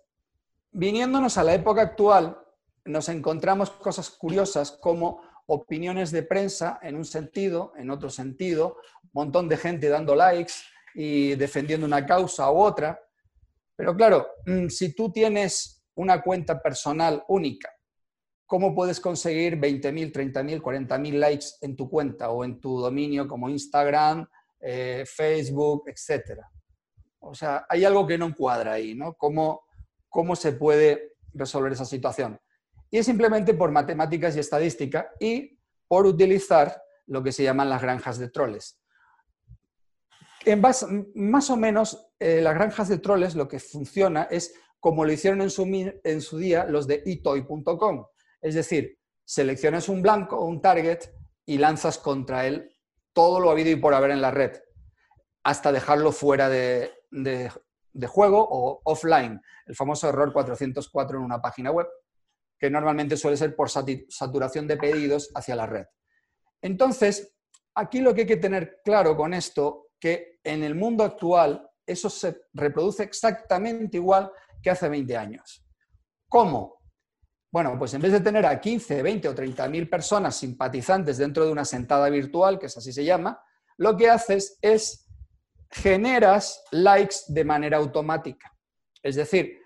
viniéndonos 0.72 1.38
a 1.38 1.44
la 1.44 1.53
época 1.56 1.82
actual, 1.82 2.39
nos 2.86 3.10
encontramos 3.10 3.72
cosas 3.72 4.10
curiosas 4.10 4.72
como 4.72 5.22
opiniones 5.50 6.12
de 6.12 6.22
prensa 6.22 6.79
en 6.84 6.96
un 6.96 7.06
sentido, 7.06 7.74
en 7.75 7.89
otro 7.89 8.10
sentido, 8.10 8.77
un 9.03 9.10
montón 9.13 9.50
de 9.50 9.58
gente 9.58 9.89
dando 9.89 10.15
likes 10.15 10.53
y 10.94 11.36
defendiendo 11.36 11.88
una 11.88 12.06
causa 12.06 12.51
u 12.51 12.60
otra. 12.60 13.00
Pero 13.75 13.96
claro, 13.96 14.27
mm, 14.46 14.68
si 14.68 14.94
tú 14.94 15.12
tienes 15.12 15.84
una 15.96 16.22
cuenta 16.22 16.62
personal 16.62 17.24
única, 17.27 17.72
¿cómo 18.46 18.75
puedes 18.75 19.00
conseguir 19.00 19.60
20.000, 19.60 20.12
30.000, 20.12 20.62
40.000 20.62 21.20
likes 21.20 21.48
en 21.62 21.75
tu 21.75 21.89
cuenta 21.89 22.29
o 22.29 22.44
en 22.46 22.60
tu 22.60 22.79
dominio 22.79 23.27
como 23.27 23.50
Instagram, 23.50 24.27
eh, 24.60 25.03
Facebook, 25.08 25.86
etcétera? 25.88 26.48
O 27.22 27.34
sea, 27.34 27.65
hay 27.68 27.86
algo 27.86 28.06
que 28.06 28.20
no 28.20 28.27
encuadra 28.27 28.74
ahí, 28.74 28.94
¿no? 28.94 29.15
¿Cómo, 29.15 29.63
¿Cómo 30.10 30.36
se 30.36 30.51
puede 30.51 31.13
resolver 31.34 31.72
esa 31.72 31.86
situación? 31.86 32.39
Y 32.91 32.98
es 32.98 33.05
simplemente 33.05 33.53
por 33.53 33.72
matemáticas 33.72 34.36
y 34.36 34.39
estadística 34.39 35.12
y 35.19 35.60
por 35.88 36.05
utilizar 36.05 36.81
lo 37.08 37.24
que 37.24 37.31
se 37.31 37.43
llaman 37.43 37.69
las 37.69 37.81
granjas 37.81 38.19
de 38.19 38.29
troles. 38.29 38.79
En 40.46 40.62
más 40.62 41.50
o 41.50 41.58
menos, 41.58 42.12
eh, 42.19 42.41
las 42.41 42.53
granjas 42.53 42.88
de 42.88 43.00
troles 43.00 43.36
lo 43.36 43.48
que 43.48 43.60
funciona 43.60 44.24
es 44.24 44.53
como 44.79 45.03
lo 45.03 45.12
hicieron 45.12 45.41
en 45.41 45.50
su, 46.22 46.38
día 46.38 46.65
los 46.65 46.88
de 46.88 47.03
itoy.com. 47.05 48.05
Es 48.41 48.55
decir, 48.55 48.98
seleccionas 49.25 49.89
un 49.89 50.01
blanco, 50.01 50.46
un 50.46 50.62
target, 50.62 51.00
y 51.46 51.58
lanzas 51.58 51.98
contra 51.98 52.46
él 52.46 52.72
todo 53.12 53.39
lo 53.39 53.50
habido 53.50 53.72
y 53.72 53.75
por 53.75 53.96
haber 53.96 54.12
en 54.12 54.22
la 54.22 54.29
red, 54.29 54.62
hasta 55.43 55.72
dejarlo 55.72 56.12
fuera 56.12 56.48
de 56.48 56.91
juego 58.08 58.48
o 58.48 58.81
offline, 58.86 59.41
el 59.65 59.75
famoso 59.75 60.08
error 60.08 60.31
404 60.31 61.17
en 61.17 61.24
una 61.24 61.41
página 61.41 61.72
web 61.72 61.88
que 62.60 62.70
normalmente 62.70 63.16
suele 63.16 63.38
ser 63.38 63.56
por 63.56 63.70
saturación 63.70 64.68
de 64.68 64.78
pedidos 64.78 65.32
hacia 65.34 65.56
la 65.56 65.66
red. 65.66 65.86
Entonces, 66.62 67.36
aquí 67.74 68.01
lo 68.01 68.13
que 68.13 68.22
hay 68.22 68.28
que 68.28 68.38
tener 68.38 68.82
claro 68.84 69.16
con 69.16 69.34
esto, 69.34 69.92
que 70.00 70.39
en 70.44 70.63
el 70.63 70.75
mundo 70.75 71.04
actual 71.04 71.70
eso 71.86 72.10
se 72.10 72.42
reproduce 72.54 73.04
exactamente 73.04 73.98
igual 73.98 74.32
que 74.62 74.70
hace 74.70 74.89
20 74.89 75.18
años. 75.18 75.66
¿Cómo? 76.28 76.80
Bueno, 77.51 77.75
pues 77.80 77.94
en 77.94 78.01
vez 78.01 78.12
de 78.12 78.20
tener 78.20 78.46
a 78.46 78.60
15, 78.60 79.01
20 79.01 79.30
o 79.30 79.36
30 79.36 79.68
mil 79.70 79.89
personas 79.89 80.36
simpatizantes 80.36 81.18
dentro 81.18 81.46
de 81.46 81.51
una 81.51 81.66
sentada 81.66 82.10
virtual, 82.10 82.60
que 82.60 82.68
es 82.68 82.78
así 82.78 82.94
se 82.94 83.04
llama, 83.04 83.42
lo 83.78 83.98
que 83.98 84.10
haces 84.10 84.60
es 84.62 85.08
generas 85.72 86.63
likes 86.72 87.16
de 87.28 87.46
manera 87.46 87.78
automática. 87.78 88.56
Es 89.01 89.16
decir, 89.16 89.59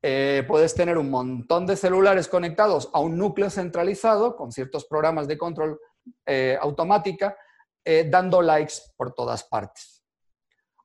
eh, 0.00 0.44
puedes 0.46 0.74
tener 0.74 0.96
un 0.96 1.10
montón 1.10 1.66
de 1.66 1.76
celulares 1.76 2.28
conectados 2.28 2.88
a 2.92 3.00
un 3.00 3.18
núcleo 3.18 3.50
centralizado 3.50 4.36
con 4.36 4.52
ciertos 4.52 4.84
programas 4.86 5.26
de 5.26 5.36
control 5.36 5.80
eh, 6.24 6.56
automática, 6.60 7.36
eh, 7.84 8.06
dando 8.08 8.40
likes 8.40 8.74
por 8.96 9.12
todas 9.12 9.44
partes. 9.44 10.04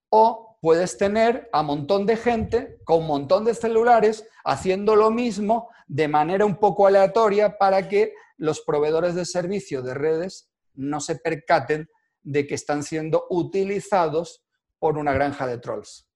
O 0.10 0.58
puedes 0.62 0.98
tener 0.98 1.50
a 1.52 1.62
un 1.62 1.68
montón 1.68 2.06
de 2.06 2.18
gente 2.18 2.80
con 2.86 3.02
un 3.02 3.08
montón 3.08 3.46
de 3.46 3.54
celulares 3.54 4.28
haciendo 4.44 4.96
lo 4.96 5.12
mismo 5.12 5.70
de 5.88 6.08
manera 6.08 6.46
un 6.46 6.56
poco 6.56 6.88
aleatoria 6.88 7.58
para 7.58 7.88
que 7.88 8.14
los 8.38 8.62
proveedores 8.62 9.16
de 9.16 9.26
servicio 9.26 9.82
de 9.82 9.94
redes 9.94 10.50
no 10.74 11.00
se 11.02 11.18
percaten 11.18 11.90
de 12.24 12.48
que 12.48 12.56
están 12.56 12.84
siendo 12.84 13.28
utilizados 13.30 14.44
por 14.80 14.98
una 14.98 15.14
granja 15.14 15.46
de 15.46 15.60
trolls. 15.60 16.10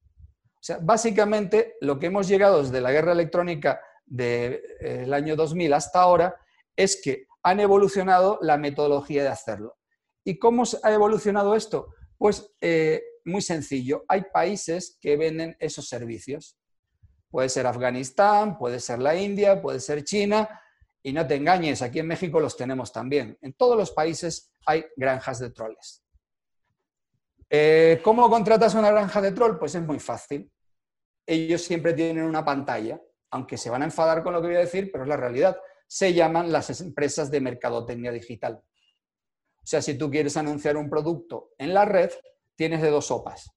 Básicamente 0.81 1.75
lo 1.81 1.99
que 1.99 2.07
hemos 2.07 2.27
llegado 2.27 2.61
desde 2.61 2.81
la 2.81 2.91
guerra 2.91 3.11
electrónica 3.11 3.81
del 4.05 4.61
eh, 4.79 5.09
año 5.11 5.35
2000 5.35 5.73
hasta 5.73 6.01
ahora 6.01 6.35
es 6.75 7.01
que 7.01 7.27
han 7.43 7.59
evolucionado 7.59 8.39
la 8.41 8.57
metodología 8.57 9.23
de 9.23 9.29
hacerlo. 9.29 9.77
¿Y 10.23 10.37
cómo 10.37 10.63
ha 10.83 10.91
evolucionado 10.91 11.55
esto? 11.55 11.93
Pues 12.17 12.53
eh, 12.61 13.01
muy 13.25 13.41
sencillo. 13.41 14.03
Hay 14.07 14.23
países 14.33 14.97
que 14.99 15.15
venden 15.15 15.55
esos 15.59 15.87
servicios. 15.87 16.57
Puede 17.29 17.49
ser 17.49 17.67
Afganistán, 17.67 18.57
puede 18.57 18.79
ser 18.79 18.99
la 18.99 19.15
India, 19.15 19.61
puede 19.61 19.79
ser 19.79 20.03
China. 20.03 20.61
Y 21.03 21.13
no 21.13 21.25
te 21.25 21.35
engañes, 21.35 21.81
aquí 21.81 21.99
en 21.99 22.07
México 22.07 22.39
los 22.39 22.57
tenemos 22.57 22.91
también. 22.91 23.37
En 23.41 23.53
todos 23.53 23.77
los 23.77 23.91
países 23.91 24.51
hay 24.65 24.85
granjas 24.97 25.39
de 25.39 25.51
troles. 25.51 26.03
Eh, 27.49 28.01
¿Cómo 28.03 28.29
contratas 28.29 28.75
una 28.75 28.91
granja 28.91 29.21
de 29.21 29.31
troll? 29.31 29.57
Pues 29.57 29.75
es 29.75 29.81
muy 29.81 29.99
fácil. 29.99 30.51
Ellos 31.27 31.61
siempre 31.61 31.93
tienen 31.93 32.23
una 32.23 32.43
pantalla, 32.43 33.01
aunque 33.31 33.57
se 33.57 33.69
van 33.69 33.81
a 33.81 33.85
enfadar 33.85 34.23
con 34.23 34.33
lo 34.33 34.41
que 34.41 34.47
voy 34.47 34.55
a 34.55 34.61
decir, 34.61 34.89
pero 34.91 35.03
es 35.03 35.09
la 35.09 35.17
realidad. 35.17 35.57
Se 35.85 36.13
llaman 36.13 36.51
las 36.51 36.81
empresas 36.81 37.29
de 37.29 37.41
mercadotecnia 37.41 38.11
digital. 38.11 38.63
O 39.57 39.65
sea, 39.69 39.81
si 39.81 39.95
tú 39.95 40.09
quieres 40.09 40.37
anunciar 40.37 40.77
un 40.77 40.89
producto 40.89 41.51
en 41.57 41.73
la 41.73 41.83
red, 41.83 42.09
tienes 42.55 42.81
de 42.81 42.89
dos 42.89 43.07
sopas. 43.07 43.51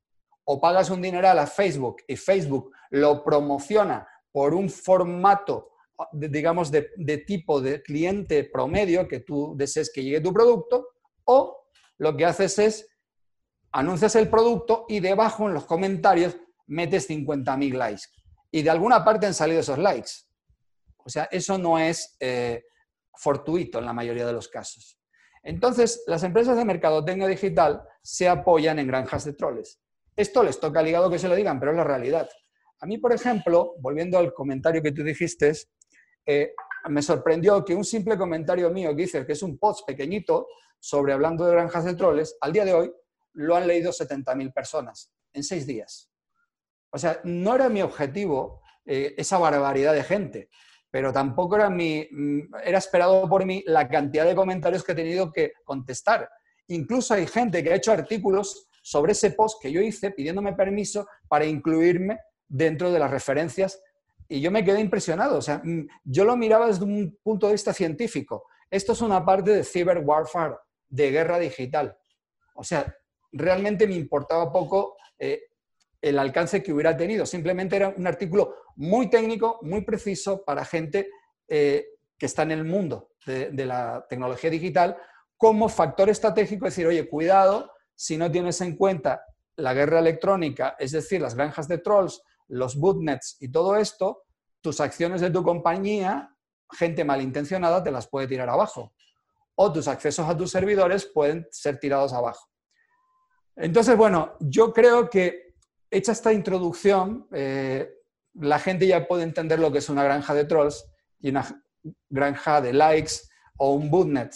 O 0.44 0.60
pagas 0.60 0.90
un 0.90 1.00
dineral 1.00 1.38
a 1.38 1.46
Facebook 1.46 2.02
y 2.08 2.16
Facebook 2.16 2.72
lo 2.90 3.22
promociona 3.22 4.08
por 4.32 4.52
un 4.52 4.68
formato, 4.68 5.70
digamos, 6.10 6.72
de, 6.72 6.90
de 6.96 7.18
tipo 7.18 7.60
de 7.60 7.82
cliente 7.82 8.44
promedio 8.44 9.06
que 9.06 9.20
tú 9.20 9.54
desees 9.56 9.92
que 9.92 10.02
llegue 10.02 10.20
tu 10.20 10.32
producto, 10.32 10.88
o 11.24 11.68
lo 11.98 12.16
que 12.16 12.24
haces 12.24 12.58
es 12.58 12.90
anuncias 13.70 14.16
el 14.16 14.28
producto 14.28 14.86
y 14.88 14.98
debajo 14.98 15.46
en 15.46 15.54
los 15.54 15.66
comentarios 15.66 16.36
metes 16.70 17.08
50.000 17.10 17.74
likes. 17.74 18.02
Y 18.50 18.62
de 18.62 18.70
alguna 18.70 19.04
parte 19.04 19.26
han 19.26 19.34
salido 19.34 19.60
esos 19.60 19.78
likes. 19.78 20.10
O 20.98 21.08
sea, 21.08 21.28
eso 21.30 21.58
no 21.58 21.78
es 21.78 22.16
eh, 22.20 22.64
fortuito 23.14 23.78
en 23.78 23.84
la 23.84 23.92
mayoría 23.92 24.26
de 24.26 24.32
los 24.32 24.48
casos. 24.48 24.98
Entonces, 25.42 26.02
las 26.06 26.22
empresas 26.22 26.56
de 26.56 26.64
mercadotecnia 26.64 27.26
digital 27.26 27.82
se 28.02 28.28
apoyan 28.28 28.78
en 28.78 28.86
granjas 28.86 29.24
de 29.24 29.32
troles. 29.32 29.80
Esto 30.16 30.42
les 30.42 30.60
toca 30.60 30.82
ligado 30.82 31.10
que 31.10 31.18
se 31.18 31.28
lo 31.28 31.34
digan, 31.34 31.58
pero 31.58 31.72
es 31.72 31.76
la 31.76 31.84
realidad. 31.84 32.28
A 32.80 32.86
mí, 32.86 32.98
por 32.98 33.12
ejemplo, 33.12 33.74
volviendo 33.78 34.18
al 34.18 34.32
comentario 34.32 34.82
que 34.82 34.92
tú 34.92 35.02
dijiste, 35.02 35.52
eh, 36.26 36.54
me 36.88 37.02
sorprendió 37.02 37.64
que 37.64 37.74
un 37.74 37.84
simple 37.84 38.16
comentario 38.16 38.70
mío 38.70 38.90
que 38.90 39.02
dice 39.02 39.26
que 39.26 39.32
es 39.32 39.42
un 39.42 39.58
post 39.58 39.86
pequeñito 39.86 40.46
sobre 40.78 41.12
hablando 41.12 41.44
de 41.44 41.52
granjas 41.52 41.84
de 41.84 41.94
troles, 41.94 42.36
al 42.40 42.52
día 42.52 42.64
de 42.64 42.72
hoy 42.72 42.92
lo 43.34 43.56
han 43.56 43.66
leído 43.66 43.92
70.000 43.92 44.52
personas 44.52 45.12
en 45.32 45.44
seis 45.44 45.66
días. 45.66 46.10
O 46.90 46.98
sea, 46.98 47.20
no 47.24 47.54
era 47.54 47.68
mi 47.68 47.82
objetivo 47.82 48.62
eh, 48.84 49.14
esa 49.16 49.38
barbaridad 49.38 49.92
de 49.92 50.02
gente, 50.02 50.50
pero 50.90 51.12
tampoco 51.12 51.56
era, 51.56 51.70
mi, 51.70 52.06
mm, 52.10 52.54
era 52.64 52.78
esperado 52.78 53.28
por 53.28 53.44
mí 53.44 53.62
la 53.66 53.88
cantidad 53.88 54.24
de 54.24 54.34
comentarios 54.34 54.82
que 54.82 54.92
he 54.92 54.96
tenido 54.96 55.32
que 55.32 55.52
contestar. 55.64 56.28
incluso 56.68 57.14
hay 57.14 57.26
gente 57.26 57.64
que 57.64 57.72
ha 57.72 57.76
hecho 57.76 57.90
artículos 57.90 58.68
sobre 58.80 59.10
ese 59.12 59.32
post 59.32 59.60
que 59.60 59.72
yo 59.72 59.80
hice 59.80 60.12
pidiéndome 60.12 60.52
permiso 60.52 61.08
para 61.28 61.44
incluirme 61.44 62.18
dentro 62.48 62.92
de 62.92 62.98
las 63.00 63.10
referencias 63.10 63.82
y 64.28 64.40
yo 64.40 64.52
me 64.52 64.64
quedé 64.64 64.80
impresionado. 64.80 65.38
O 65.38 65.42
sea, 65.42 65.60
mm, 65.64 65.88
yo 66.04 66.24
lo 66.24 66.36
miraba 66.36 66.68
desde 66.68 66.84
un 66.84 67.18
punto 67.22 67.46
de 67.46 67.54
vista 67.54 67.72
científico. 67.72 68.44
Esto 68.70 68.92
es 68.92 69.00
una 69.00 69.24
parte 69.24 69.50
de 69.50 69.64
cyber 69.64 69.98
warfare, 69.98 70.54
de 70.88 71.10
guerra 71.10 71.38
digital. 71.38 71.96
O 72.54 72.62
sea, 72.62 72.94
realmente 73.32 73.86
me 73.86 73.94
importaba 73.94 74.52
poco 74.52 74.96
eh, 75.18 75.42
el 76.00 76.18
alcance 76.18 76.62
que 76.62 76.72
hubiera 76.72 76.96
tenido. 76.96 77.26
Simplemente 77.26 77.76
era 77.76 77.88
un 77.88 78.06
artículo 78.06 78.54
muy 78.76 79.10
técnico, 79.10 79.58
muy 79.62 79.82
preciso 79.82 80.44
para 80.44 80.64
gente 80.64 81.10
eh, 81.48 81.86
que 82.18 82.26
está 82.26 82.42
en 82.42 82.52
el 82.52 82.64
mundo 82.64 83.10
de, 83.26 83.50
de, 83.50 83.66
la 83.66 84.06
tecnología 84.08 84.50
digital 84.50 84.96
como 85.36 85.68
factor 85.68 86.08
estratégico, 86.10 86.66
decir, 86.66 86.86
oye, 86.86 87.08
cuidado 87.08 87.72
si 87.94 88.16
no 88.16 88.30
tienes 88.30 88.60
en 88.60 88.76
cuenta 88.76 89.24
la 89.56 89.74
guerra 89.74 89.98
electrónica, 89.98 90.76
es 90.78 90.92
decir, 90.92 91.20
las 91.20 91.34
granjas 91.34 91.68
de 91.68 91.78
trolls, 91.78 92.22
los 92.48 92.76
bootnets 92.76 93.36
y 93.40 93.50
todo 93.50 93.76
esto, 93.76 94.24
tus 94.60 94.80
acciones 94.80 95.20
de 95.20 95.30
tu 95.30 95.42
compañía, 95.42 96.34
gente 96.72 97.04
malintencionada 97.04 97.82
te 97.82 97.90
las 97.90 98.08
puede 98.08 98.26
tirar 98.26 98.48
abajo. 98.48 98.94
O 99.54 99.72
tus 99.72 99.88
accesos 99.88 100.28
a 100.28 100.36
tus 100.36 100.50
servidores 100.50 101.04
pueden 101.06 101.46
ser 101.50 101.78
tirados 101.78 102.12
abajo. 102.12 102.48
Entonces, 103.56 103.96
bueno, 103.96 104.36
yo 104.40 104.72
creo 104.72 105.10
que 105.10 105.49
hecha 105.90 106.12
esta 106.12 106.32
introducción, 106.32 107.26
eh, 107.32 107.90
la 108.34 108.58
gente 108.58 108.86
ya 108.86 109.06
puede 109.06 109.24
entender 109.24 109.58
lo 109.58 109.72
que 109.72 109.78
es 109.78 109.88
una 109.88 110.04
granja 110.04 110.34
de 110.34 110.44
trolls 110.44 110.86
y 111.20 111.30
una 111.30 111.62
granja 112.08 112.60
de 112.60 112.72
likes 112.72 113.12
o 113.56 113.74
un 113.74 113.90
bootnet. 113.90 114.34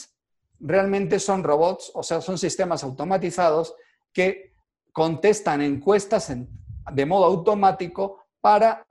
Realmente 0.60 1.18
son 1.18 1.44
robots, 1.44 1.90
o 1.94 2.02
sea, 2.02 2.20
son 2.20 2.38
sistemas 2.38 2.82
automatizados 2.84 3.74
que 4.12 4.54
contestan 4.92 5.60
encuestas 5.60 6.30
en 6.30 6.48
de 6.92 7.06
modo 7.06 7.24
automático 7.24 8.24
para 8.40 8.86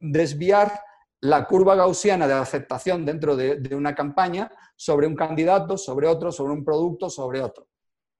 desviar 0.00 0.80
la 1.20 1.46
curva 1.46 1.74
gaussiana 1.74 2.26
de 2.26 2.34
aceptación 2.34 3.04
dentro 3.04 3.36
de, 3.36 3.74
una 3.74 3.94
campaña 3.94 4.50
sobre 4.76 5.06
un 5.06 5.16
candidato, 5.16 5.76
sobre 5.76 6.06
otro, 6.06 6.30
sobre 6.30 6.52
un 6.52 6.64
producto, 6.64 7.10
sobre 7.10 7.42
otro. 7.42 7.66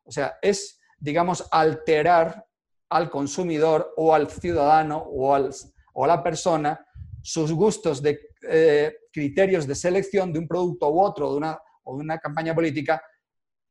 O 0.04 0.10
sea, 0.10 0.36
es, 0.42 0.80
digamos, 0.98 1.46
alterar 1.50 2.44
al 2.90 3.10
consumidor 3.10 3.94
o 3.96 4.14
al 4.14 4.30
ciudadano 4.30 4.98
o, 4.98 5.34
al, 5.34 5.50
o 5.92 6.04
a 6.04 6.08
la 6.08 6.22
persona 6.22 6.86
sus 7.22 7.52
gustos 7.52 8.00
de 8.02 8.20
eh, 8.48 8.94
criterios 9.12 9.66
de 9.66 9.74
selección 9.74 10.32
de 10.32 10.38
un 10.38 10.48
producto 10.48 10.88
u 10.88 11.00
otro 11.00 11.30
de 11.32 11.36
una, 11.36 11.58
o 11.82 11.96
de 11.96 12.02
una 12.02 12.18
campaña 12.18 12.54
política, 12.54 13.02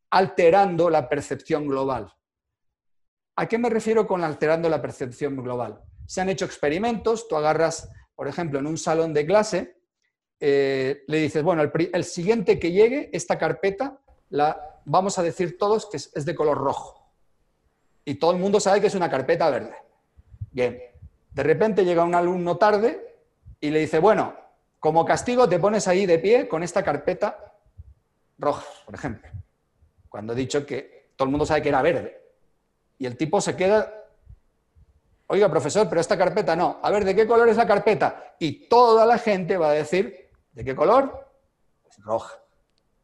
alterando 0.10 0.90
la 0.90 1.08
percepción 1.08 1.68
global. 1.68 2.12
¿A 3.36 3.48
qué 3.48 3.58
me 3.58 3.70
refiero 3.70 4.08
con 4.08 4.24
alterando 4.24 4.68
la 4.68 4.82
percepción 4.82 5.36
global? 5.38 5.82
Se 6.06 6.22
han 6.22 6.30
hecho 6.30 6.46
experimentos, 6.46 7.28
tú 7.28 7.36
agarras, 7.36 7.90
por 8.16 8.28
ejemplo, 8.28 8.60
en 8.60 8.68
un 8.68 8.78
salón 8.78 9.14
de 9.14 9.26
clase, 9.26 9.78
eh, 10.40 11.04
le 11.08 11.18
dices, 11.18 11.44
bueno, 11.44 11.64
el, 11.64 12.04
siguiente 12.04 12.60
que 12.60 12.72
llegue, 12.72 13.10
esta 13.14 13.38
carpeta, 13.38 14.02
la 14.30 14.82
vamos 14.86 15.18
a 15.18 15.24
decir 15.24 15.58
todos 15.58 15.88
que 15.90 15.98
es, 15.98 16.26
de 16.26 16.36
color 16.36 16.58
rojo. 16.58 17.07
Y 18.08 18.16
todo 18.16 18.32
el 18.32 18.38
mundo 18.38 18.62
sabe 18.62 18.80
que 18.80 18.88
es 18.88 18.96
una 18.96 19.10
carpeta 19.10 19.50
verde. 19.50 19.76
Bien, 20.52 20.82
de 21.30 21.44
repente 21.44 21.84
llega 21.84 22.06
un 22.06 22.16
alumno 22.16 22.56
tarde 22.56 23.18
y 23.60 23.70
le 23.70 23.80
dice, 23.80 24.00
bueno, 24.00 24.34
como 24.80 25.04
castigo 25.04 25.50
te 25.50 25.60
pones 25.60 25.90
ahí 25.90 26.06
de 26.06 26.18
pie 26.18 26.48
con 26.48 26.64
esta 26.64 26.84
carpeta 26.86 27.54
roja, 28.38 28.66
por 28.86 28.96
ejemplo. 28.96 29.30
Cuando 30.08 30.32
he 30.32 30.38
dicho 30.38 30.66
que 30.66 31.12
todo 31.18 31.26
el 31.26 31.32
mundo 31.32 31.46
sabe 31.46 31.62
que 31.62 31.68
era 31.68 31.82
verde. 31.82 32.22
Y 32.98 33.08
el 33.08 33.18
tipo 33.18 33.42
se 33.42 33.58
queda, 33.58 33.92
oiga, 35.28 35.50
profesor, 35.52 35.90
pero 35.90 36.00
esta 36.00 36.18
carpeta 36.18 36.56
no. 36.56 36.80
A 36.82 36.90
ver, 36.92 37.04
¿de 37.04 37.14
qué 37.14 37.28
color 37.28 37.50
es 37.50 37.58
la 37.58 37.68
carpeta? 37.68 38.36
Y 38.40 38.70
toda 38.70 39.06
la 39.06 39.18
gente 39.18 39.58
va 39.58 39.72
a 39.72 39.74
decir, 39.74 40.30
¿de 40.54 40.64
qué 40.64 40.74
color? 40.74 41.30
Pues 41.84 41.98
roja. 42.06 42.42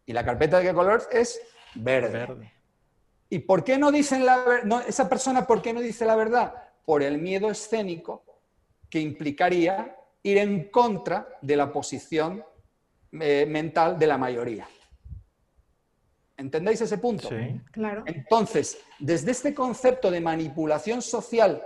¿Y 0.06 0.14
la 0.14 0.24
carpeta 0.24 0.60
de 0.60 0.68
qué 0.68 0.74
color 0.74 1.04
es? 1.12 1.42
Verde. 1.76 2.54
¿Y 3.34 3.40
por 3.40 3.64
qué 3.64 3.80
no 3.80 3.92
dicen 3.92 4.28
la 4.28 4.44
verdad? 4.44 4.84
esa 4.88 5.10
persona, 5.10 5.48
¿por 5.48 5.64
qué 5.64 5.74
no 5.74 5.82
dice 5.82 6.06
la 6.06 6.16
verdad? 6.16 6.54
Por 6.86 7.02
el 7.02 7.18
miedo 7.18 7.50
escénico 7.50 8.24
que 8.92 9.00
implicaría 9.00 9.98
ir 10.22 10.38
en 10.38 10.70
contra 10.70 11.40
de 11.42 11.56
la 11.56 11.74
posición 11.74 12.46
eh, 13.20 13.48
mental 13.50 13.98
de 13.98 14.06
la 14.06 14.20
mayoría. 14.20 14.68
¿Entendéis 16.38 16.82
ese 16.82 17.00
punto? 17.00 17.28
Sí, 17.28 17.60
claro. 17.72 18.04
Entonces, 18.06 18.78
desde 19.00 19.32
este 19.32 19.56
concepto 19.56 20.12
de 20.12 20.22
manipulación 20.22 21.02
social, 21.02 21.60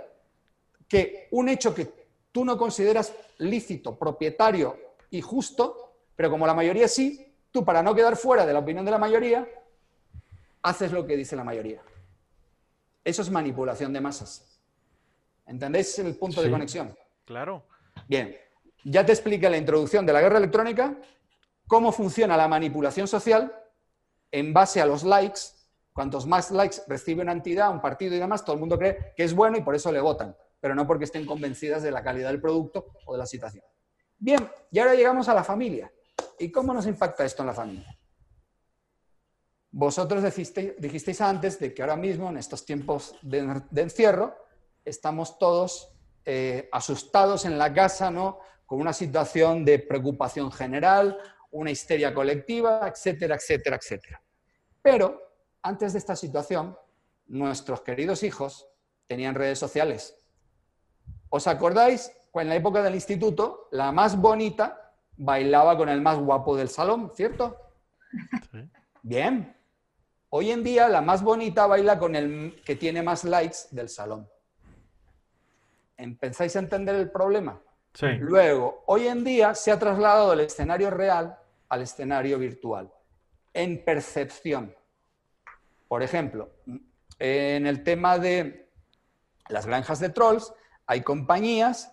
que 0.88 1.28
un 1.32 1.50
hecho 1.50 1.74
que 1.74 1.92
tú 2.32 2.46
no 2.46 2.56
consideras 2.56 3.12
lícito, 3.36 3.98
propietario 3.98 4.74
y 5.10 5.20
justo, 5.20 5.96
pero 6.16 6.30
como 6.30 6.46
la 6.46 6.54
mayoría 6.54 6.88
sí, 6.88 7.30
tú 7.50 7.62
para 7.62 7.82
no 7.82 7.94
quedar 7.94 8.16
fuera 8.16 8.46
de 8.46 8.54
la 8.54 8.60
opinión 8.60 8.86
de 8.86 8.90
la 8.90 8.98
mayoría, 8.98 9.46
haces 10.62 10.92
lo 10.92 11.06
que 11.06 11.16
dice 11.16 11.36
la 11.36 11.44
mayoría. 11.44 11.82
Eso 13.04 13.22
es 13.22 13.30
manipulación 13.30 13.92
de 13.92 14.00
masas. 14.00 14.60
¿Entendéis 15.46 15.98
el 15.98 16.14
punto 16.16 16.42
de 16.42 16.50
conexión? 16.50 16.94
Claro. 17.24 17.66
Bien, 18.06 18.36
ya 18.84 19.04
te 19.04 19.12
expliqué 19.12 19.48
la 19.48 19.56
introducción 19.56 20.04
de 20.04 20.12
la 20.12 20.20
guerra 20.20 20.38
electrónica, 20.38 20.96
cómo 21.66 21.92
funciona 21.92 22.36
la 22.36 22.48
manipulación 22.48 23.08
social 23.08 23.52
en 24.30 24.52
base 24.52 24.80
a 24.80 24.86
los 24.86 25.04
likes, 25.04 25.40
cuantos 25.92 26.26
más 26.26 26.50
likes 26.50 26.78
recibe 26.86 27.22
una 27.22 27.32
entidad, 27.32 27.70
un 27.70 27.80
partido 27.80 28.14
y 28.14 28.18
demás, 28.18 28.44
todo 28.44 28.54
el 28.54 28.60
mundo 28.60 28.78
cree 28.78 29.12
que 29.16 29.24
es 29.24 29.34
bueno 29.34 29.56
y 29.56 29.62
por 29.62 29.74
eso 29.74 29.90
le 29.90 30.00
votan, 30.00 30.36
pero 30.60 30.74
no 30.74 30.86
porque 30.86 31.04
estén 31.04 31.26
convencidas 31.26 31.82
de 31.82 31.90
la 31.90 32.02
calidad 32.02 32.28
del 32.28 32.40
producto 32.40 32.92
o 33.06 33.12
de 33.14 33.18
la 33.18 33.26
situación. 33.26 33.64
Bien, 34.18 34.48
y 34.70 34.78
ahora 34.78 34.94
llegamos 34.94 35.28
a 35.28 35.34
la 35.34 35.44
familia. 35.44 35.90
¿Y 36.38 36.50
cómo 36.50 36.74
nos 36.74 36.86
impacta 36.86 37.24
esto 37.24 37.42
en 37.42 37.46
la 37.46 37.54
familia? 37.54 37.97
Vosotros 39.70 40.24
dijisteis, 40.24 41.20
antes 41.20 41.58
de 41.58 41.74
que 41.74 41.82
ahora 41.82 41.96
mismo, 41.96 42.30
en 42.30 42.38
estos 42.38 42.64
tiempos 42.64 43.14
de, 43.22 43.62
encierro, 43.76 44.34
estamos 44.84 45.38
todos 45.38 45.92
eh, 46.24 46.68
asustados 46.72 47.44
en 47.44 47.58
la 47.58 47.72
casa, 47.72 48.10
¿no? 48.10 48.38
Con 48.64 48.80
una 48.80 48.92
situación 48.92 49.64
de 49.64 49.78
preocupación 49.78 50.50
general, 50.50 51.18
una 51.50 51.70
histeria 51.70 52.14
colectiva, 52.14 52.88
etcétera, 52.88 53.36
etcétera, 53.36 53.76
etcétera. 53.76 54.22
Pero 54.80 55.20
antes 55.62 55.92
de 55.92 55.98
esta 55.98 56.16
situación, 56.16 56.76
nuestros 57.26 57.82
queridos 57.82 58.22
hijos 58.22 58.66
tenían 59.06 59.34
redes 59.34 59.58
sociales. 59.58 60.16
¿Os 61.28 61.46
acordáis? 61.46 62.10
En 62.34 62.48
la 62.48 62.56
época 62.56 62.82
del 62.82 62.94
instituto, 62.94 63.68
la 63.72 63.90
más 63.90 64.16
bonita 64.16 64.94
bailaba 65.16 65.76
con 65.76 65.88
el 65.88 66.00
más 66.00 66.18
guapo 66.18 66.56
del 66.56 66.68
salón, 66.68 67.10
¿cierto? 67.14 67.56
Bien. 69.02 69.57
Hoy 70.30 70.50
en 70.50 70.62
día, 70.62 70.88
la 70.88 71.00
más 71.00 71.22
bonita 71.22 71.66
baila 71.66 71.98
con 71.98 72.14
el 72.14 72.60
que 72.64 72.76
tiene 72.76 73.02
más 73.02 73.24
likes 73.24 73.58
del 73.70 73.88
salón. 73.88 74.28
¿Empezáis 75.96 76.54
a 76.56 76.58
entender 76.58 76.96
el 76.96 77.10
problema? 77.10 77.60
Luego, 78.20 78.84
hoy 78.86 79.08
en 79.08 79.24
día 79.24 79.54
se 79.54 79.72
ha 79.72 79.78
trasladado 79.78 80.34
el 80.34 80.40
escenario 80.40 80.90
real 80.90 81.38
al 81.70 81.82
escenario 81.82 82.38
virtual, 82.38 82.92
en 83.54 83.82
percepción. 83.82 84.74
Por 85.88 86.02
ejemplo, 86.02 86.50
en 87.18 87.66
el 87.66 87.82
tema 87.82 88.18
de 88.18 88.70
las 89.48 89.66
granjas 89.66 89.98
de 89.98 90.10
trolls, 90.10 90.52
hay 90.86 91.00
compañías 91.00 91.90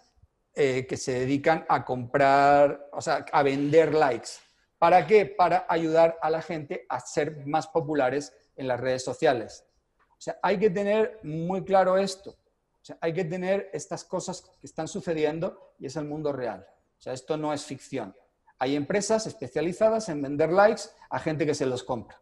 eh, 0.53 0.85
que 0.87 0.97
se 0.97 1.19
dedican 1.19 1.65
a 1.69 1.85
comprar, 1.85 2.89
o 2.91 3.01
sea, 3.01 3.25
a 3.31 3.43
vender 3.43 3.93
likes. 3.93 4.44
¿Para 4.77 5.07
qué? 5.07 5.25
Para 5.25 5.65
ayudar 5.69 6.17
a 6.21 6.29
la 6.29 6.41
gente 6.41 6.85
a 6.89 6.99
ser 6.99 7.45
más 7.45 7.67
populares 7.67 8.33
en 8.55 8.67
las 8.67 8.79
redes 8.79 9.03
sociales. 9.03 9.65
O 10.11 10.21
sea, 10.21 10.37
hay 10.41 10.59
que 10.59 10.69
tener 10.69 11.19
muy 11.23 11.63
claro 11.63 11.97
esto. 11.97 12.31
O 12.31 12.85
sea, 12.85 12.97
hay 13.01 13.13
que 13.13 13.25
tener 13.25 13.69
estas 13.73 14.03
cosas 14.03 14.41
que 14.59 14.67
están 14.67 14.87
sucediendo 14.87 15.73
y 15.79 15.87
es 15.87 15.95
el 15.95 16.05
mundo 16.05 16.31
real. 16.31 16.65
O 16.97 17.01
sea, 17.01 17.13
esto 17.13 17.37
no 17.37 17.53
es 17.53 17.65
ficción. 17.65 18.15
Hay 18.59 18.75
empresas 18.75 19.27
especializadas 19.27 20.07
en 20.09 20.21
vender 20.21 20.51
likes 20.51 20.83
a 21.09 21.19
gente 21.19 21.45
que 21.45 21.55
se 21.55 21.65
los 21.65 21.83
compra. 21.83 22.19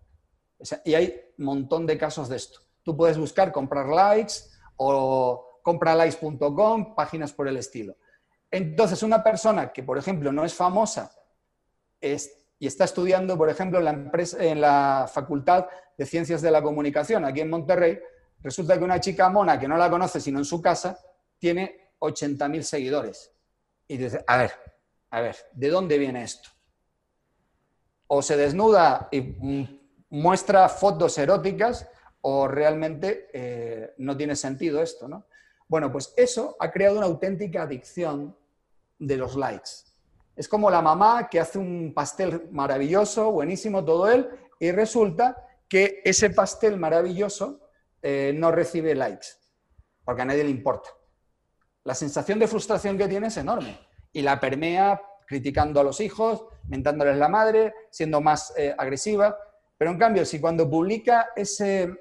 y 0.85 0.93
hay 0.93 1.21
un 1.37 1.45
montón 1.45 1.85
de 1.85 1.97
casos 1.97 2.29
de 2.29 2.37
esto. 2.37 2.61
Tú 2.83 2.95
puedes 2.95 3.17
buscar 3.17 3.51
comprar 3.51 3.87
likes 3.87 4.33
o 4.77 5.59
comprarlikes.com, 5.63 6.95
páginas 6.95 7.33
por 7.33 7.47
el 7.47 7.57
estilo. 7.57 7.95
Entonces, 8.49 9.01
una 9.03 9.23
persona 9.23 9.71
que, 9.71 9.83
por 9.83 9.97
ejemplo, 9.97 10.31
no 10.31 10.45
es 10.45 10.53
famosa 10.53 11.11
y 12.63 12.67
está 12.67 12.85
estudiando, 12.85 13.37
por 13.37 13.49
ejemplo, 13.49 13.79
en 13.79 13.85
la, 13.85 13.91
empresa, 13.91 14.41
en 14.41 14.61
la 14.61 15.09
Facultad 15.11 15.65
de 15.97 16.05
Ciencias 16.05 16.41
de 16.41 16.49
la 16.49 16.61
Comunicación, 16.61 17.25
aquí 17.25 17.41
en 17.41 17.49
Monterrey, 17.49 17.99
Resulta 18.43 18.77
que 18.77 18.83
una 18.83 18.99
chica 18.99 19.29
mona 19.29 19.57
que 19.57 19.67
no 19.67 19.77
la 19.77 19.89
conoce 19.89 20.19
sino 20.19 20.39
en 20.39 20.45
su 20.45 20.61
casa 20.61 20.99
tiene 21.39 21.93
80.000 21.99 22.61
seguidores. 22.61 23.31
Y 23.87 23.97
dice, 23.97 24.23
a 24.27 24.37
ver, 24.37 24.51
a 25.09 25.21
ver, 25.21 25.35
¿de 25.53 25.69
dónde 25.69 25.97
viene 25.97 26.23
esto? 26.23 26.49
O 28.07 28.21
se 28.21 28.35
desnuda 28.35 29.07
y 29.11 29.37
muestra 30.09 30.67
fotos 30.69 31.17
eróticas 31.17 31.89
o 32.21 32.47
realmente 32.47 33.29
eh, 33.33 33.93
no 33.97 34.15
tiene 34.15 34.35
sentido 34.35 34.81
esto, 34.81 35.07
¿no? 35.07 35.25
Bueno, 35.67 35.91
pues 35.91 36.13
eso 36.17 36.55
ha 36.59 36.71
creado 36.71 36.97
una 36.97 37.07
auténtica 37.07 37.63
adicción 37.63 38.37
de 38.99 39.17
los 39.17 39.35
likes. 39.35 39.92
Es 40.35 40.47
como 40.47 40.69
la 40.69 40.81
mamá 40.81 41.29
que 41.29 41.39
hace 41.39 41.59
un 41.59 41.93
pastel 41.93 42.47
maravilloso, 42.51 43.31
buenísimo 43.31 43.85
todo 43.85 44.11
él, 44.11 44.29
y 44.59 44.71
resulta 44.71 45.47
que 45.69 46.01
ese 46.03 46.29
pastel 46.29 46.77
maravilloso 46.77 47.69
eh, 48.01 48.33
no 48.35 48.51
recibe 48.51 48.95
likes, 48.95 49.27
porque 50.03 50.23
a 50.23 50.25
nadie 50.25 50.43
le 50.43 50.49
importa. 50.49 50.89
La 51.83 51.95
sensación 51.95 52.39
de 52.39 52.47
frustración 52.47 52.97
que 52.97 53.07
tiene 53.07 53.27
es 53.27 53.37
enorme 53.37 53.79
y 54.11 54.21
la 54.21 54.39
permea 54.39 55.01
criticando 55.27 55.79
a 55.79 55.83
los 55.83 55.99
hijos, 55.99 56.45
mentándoles 56.67 57.17
la 57.17 57.27
madre, 57.27 57.73
siendo 57.89 58.21
más 58.21 58.53
eh, 58.57 58.73
agresiva. 58.77 59.37
Pero 59.77 59.91
en 59.91 59.97
cambio, 59.97 60.25
si 60.25 60.39
cuando 60.39 60.69
publica 60.69 61.29
ese 61.35 61.93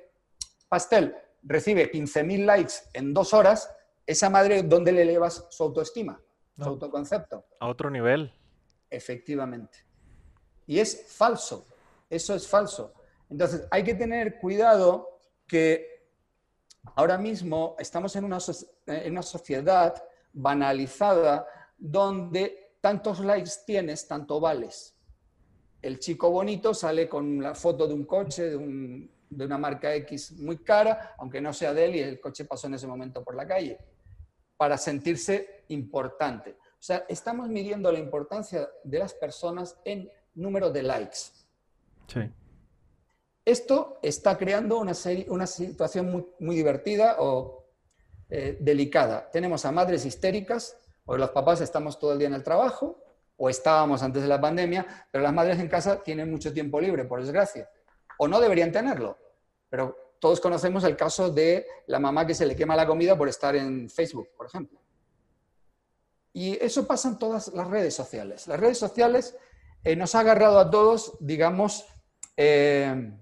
pastel 0.69 1.17
recibe 1.43 1.91
15.000 1.91 2.45
likes 2.45 2.75
en 2.93 3.13
dos 3.13 3.35
horas, 3.35 3.75
esa 4.07 4.31
madre, 4.31 4.63
¿dónde 4.63 4.93
le 4.93 5.03
elevas 5.03 5.47
su 5.51 5.63
autoestima, 5.63 6.21
su 6.63 6.69
autoconcepto? 6.71 7.45
A 7.61 7.69
otro 7.69 7.91
nivel. 7.91 8.33
Efectivamente. 8.91 9.79
Y 10.67 10.79
es 10.79 11.07
falso, 11.09 11.67
eso 12.09 12.35
es 12.35 12.47
falso. 12.47 12.95
Entonces, 13.29 13.67
hay 13.71 13.83
que 13.83 13.95
tener 13.95 14.39
cuidado 14.39 15.21
que 15.47 16.07
ahora 16.95 17.19
mismo 17.19 17.77
estamos 17.79 18.15
en 18.17 18.25
una, 18.25 18.39
en 18.87 19.13
una 19.13 19.23
sociedad 19.23 20.03
banalizada 20.33 21.47
donde 21.79 22.77
tantos 22.81 23.21
likes 23.21 23.51
tienes, 23.67 24.07
tanto 24.07 24.41
vales. 24.41 24.95
El 25.81 25.99
chico 25.99 26.31
bonito 26.31 26.75
sale 26.75 27.09
con 27.09 27.43
la 27.43 27.55
foto 27.55 27.89
de 27.89 27.95
un 27.95 28.05
coche, 28.05 28.51
de 28.51 28.57
un, 28.57 29.11
de 29.31 29.47
una 29.47 29.59
marca 29.59 29.95
X 29.95 30.33
muy 30.39 30.59
cara, 30.59 31.15
aunque 31.19 31.41
no 31.41 31.53
sea 31.53 31.73
de 31.73 31.85
él 31.85 31.97
y 31.97 32.01
el 32.01 32.21
coche 32.21 32.45
pasó 32.45 32.67
en 32.67 32.75
ese 32.75 32.87
momento 32.87 33.25
por 33.25 33.35
la 33.35 33.47
calle, 33.47 33.79
para 34.63 34.79
sentirse 34.79 35.65
importante. 35.71 36.53
O 36.53 36.79
sea, 36.79 37.05
estamos 37.09 37.49
midiendo 37.49 37.91
la 37.91 37.99
importancia 37.99 38.71
de 38.85 39.01
las 39.01 39.13
personas 39.13 39.77
en 39.85 40.09
número 40.35 40.71
de 40.71 40.85
likes. 40.85 41.19
Sí. 42.07 42.21
Esto 43.45 43.99
está 44.01 44.39
creando 44.39 44.79
una, 44.79 44.93
una 45.27 45.49
situación 45.49 46.13
muy, 46.13 46.27
muy, 46.39 46.55
divertida 46.55 47.17
o 47.19 47.67
eh, 48.31 48.57
delicada. 48.61 49.29
Tenemos 49.33 49.65
a 49.65 49.73
madres 49.73 50.05
histéricas, 50.05 50.77
o 51.05 51.17
los 51.17 51.31
papás 51.31 51.61
estamos 51.61 51.99
todo 51.99 52.13
el 52.13 52.21
día 52.21 52.29
en 52.29 52.35
el 52.35 52.45
trabajo, 52.45 53.03
o 53.37 53.51
estábamos 53.51 54.01
antes 54.05 54.23
de 54.23 54.29
la 54.29 54.41
pandemia, 54.41 55.09
pero 55.11 55.25
las 55.25 55.33
madres 55.33 55.59
en 55.59 55.67
casa 55.67 56.05
tienen 56.05 56.31
mucho 56.31 56.53
tiempo 56.53 56.81
libre, 56.81 57.05
por 57.05 57.21
desgracia. 57.21 57.69
O 58.17 58.29
no 58.29 58.39
deberían 58.39 58.71
tenerlo. 58.71 59.19
Pero 59.69 59.97
todos 60.23 60.39
conocemos 60.39 60.85
el 60.85 60.97
caso 60.97 61.33
de 61.33 61.67
la 61.89 61.99
mamá 61.99 62.25
que 62.25 62.37
se 62.37 62.47
le 62.47 62.55
quema 62.55 62.77
la 62.77 62.87
comida 62.87 63.19
por 63.19 63.29
estar 63.29 63.57
en 63.57 63.91
Facebook, 63.91 64.29
por 64.37 64.47
ejemplo. 64.47 64.81
Y 66.33 66.57
eso 66.65 66.87
pasa 66.87 67.09
en 67.09 67.19
todas 67.19 67.49
las 67.49 67.67
redes 67.67 67.93
sociales. 67.93 68.47
Las 68.47 68.61
redes 68.61 68.79
sociales 68.79 69.37
eh, 69.83 69.97
nos 69.97 70.15
ha 70.15 70.21
agarrado 70.21 70.61
a 70.61 70.71
todos, 70.71 71.17
digamos, 71.19 71.85
eh, 72.37 73.19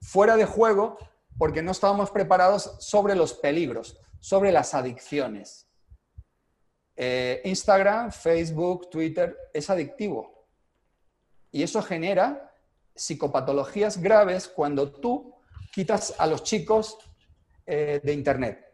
fuera 0.00 0.38
de 0.38 0.46
juego 0.46 0.96
porque 1.36 1.60
no 1.60 1.72
estábamos 1.72 2.10
preparados 2.10 2.74
sobre 2.78 3.14
los 3.14 3.34
peligros, 3.34 4.00
sobre 4.18 4.50
las 4.50 4.72
adicciones. 4.72 5.68
Eh, 6.96 7.42
Instagram, 7.44 8.12
Facebook, 8.12 8.88
Twitter 8.88 9.36
es 9.52 9.68
adictivo. 9.68 10.48
Y 11.50 11.62
eso 11.62 11.82
genera 11.82 12.50
psicopatologías 12.94 14.00
graves 14.00 14.48
cuando 14.48 14.90
tú 14.90 15.32
quitas 15.72 16.14
a 16.18 16.26
los 16.26 16.44
chicos 16.44 16.98
eh, 17.66 18.00
de 18.02 18.12
Internet. 18.12 18.64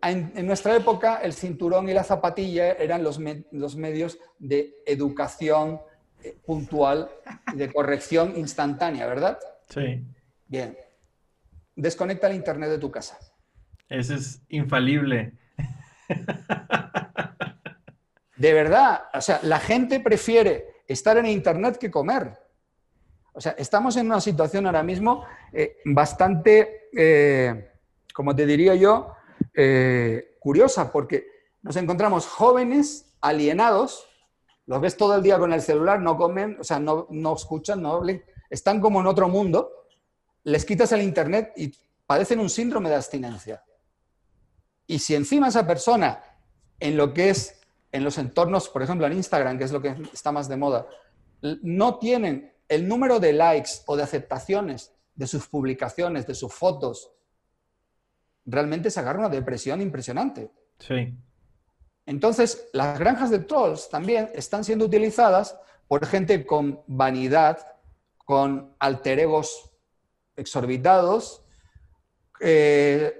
En, 0.00 0.46
nuestra 0.46 0.74
época, 0.76 1.16
el 1.22 1.32
cinturón 1.32 1.88
y 1.88 1.92
la 1.92 2.04
zapatilla 2.04 2.72
eran 2.72 3.02
los, 3.02 3.20
los 3.50 3.76
medios 3.76 4.18
de 4.38 4.76
educación 4.86 5.80
eh, 6.22 6.36
puntual 6.44 7.10
y 7.52 7.56
de 7.56 7.72
corrección 7.72 8.34
instantánea, 8.36 9.06
¿verdad? 9.06 9.38
Sí. 9.68 10.04
Bien. 10.46 10.76
Desconecta 11.74 12.28
el 12.28 12.36
Internet 12.36 12.70
de 12.70 12.78
tu 12.78 12.90
casa. 12.90 13.18
Ese 13.88 14.14
es 14.14 14.42
infalible. 14.48 15.34
De 18.36 18.52
verdad, 18.52 19.04
o 19.14 19.20
sea, 19.20 19.40
la 19.42 19.58
gente 19.58 20.00
prefiere 20.00 20.82
estar 20.86 21.16
en 21.16 21.26
Internet 21.26 21.76
que 21.78 21.90
comer. 21.90 22.41
O 23.32 23.40
sea, 23.40 23.52
estamos 23.52 23.96
en 23.96 24.06
una 24.06 24.20
situación 24.20 24.66
ahora 24.66 24.82
mismo 24.82 25.24
eh, 25.52 25.78
bastante, 25.84 26.88
eh, 26.94 27.72
como 28.12 28.36
te 28.36 28.44
diría 28.44 28.74
yo, 28.74 29.14
eh, 29.54 30.36
curiosa, 30.38 30.92
porque 30.92 31.26
nos 31.62 31.76
encontramos 31.76 32.26
jóvenes 32.26 33.14
alienados, 33.20 34.06
los 34.66 34.80
ves 34.80 34.96
todo 34.96 35.14
el 35.14 35.22
día 35.22 35.38
con 35.38 35.52
el 35.52 35.62
celular, 35.62 36.00
no 36.00 36.16
comen, 36.16 36.58
o 36.60 36.64
sea, 36.64 36.78
no, 36.78 37.06
no 37.10 37.34
escuchan, 37.34 37.80
no 37.80 37.94
hablan, 37.94 38.22
están 38.50 38.80
como 38.80 39.00
en 39.00 39.06
otro 39.06 39.28
mundo, 39.28 39.70
les 40.44 40.64
quitas 40.64 40.92
el 40.92 41.02
internet 41.02 41.52
y 41.56 41.72
padecen 42.06 42.38
un 42.38 42.50
síndrome 42.50 42.90
de 42.90 42.96
abstinencia. 42.96 43.64
Y 44.86 44.98
si 44.98 45.14
encima 45.14 45.48
esa 45.48 45.66
persona, 45.66 46.22
en 46.78 46.96
lo 46.96 47.14
que 47.14 47.30
es, 47.30 47.60
en 47.92 48.04
los 48.04 48.18
entornos, 48.18 48.68
por 48.68 48.82
ejemplo, 48.82 49.06
en 49.06 49.14
Instagram, 49.14 49.56
que 49.56 49.64
es 49.64 49.72
lo 49.72 49.80
que 49.80 49.94
está 50.12 50.32
más 50.32 50.48
de 50.48 50.56
moda, 50.56 50.86
no 51.62 51.98
tienen 51.98 52.52
el 52.68 52.88
número 52.88 53.20
de 53.20 53.32
likes 53.32 53.70
o 53.86 53.96
de 53.96 54.02
aceptaciones 54.02 54.94
de 55.14 55.26
sus 55.26 55.46
publicaciones, 55.46 56.26
de 56.26 56.34
sus 56.34 56.52
fotos, 56.52 57.12
realmente 58.44 58.90
se 58.90 59.00
agarra 59.00 59.20
una 59.20 59.28
depresión 59.28 59.80
impresionante. 59.80 60.50
Sí. 60.78 61.14
Entonces, 62.06 62.68
las 62.72 62.98
granjas 62.98 63.30
de 63.30 63.40
trolls 63.40 63.88
también 63.88 64.30
están 64.34 64.64
siendo 64.64 64.84
utilizadas 64.84 65.56
por 65.86 66.06
gente 66.06 66.44
con 66.46 66.82
vanidad, 66.86 67.58
con 68.24 68.74
alter 68.78 69.20
egos 69.20 69.70
exorbitados, 70.36 71.44
eh, 72.40 73.14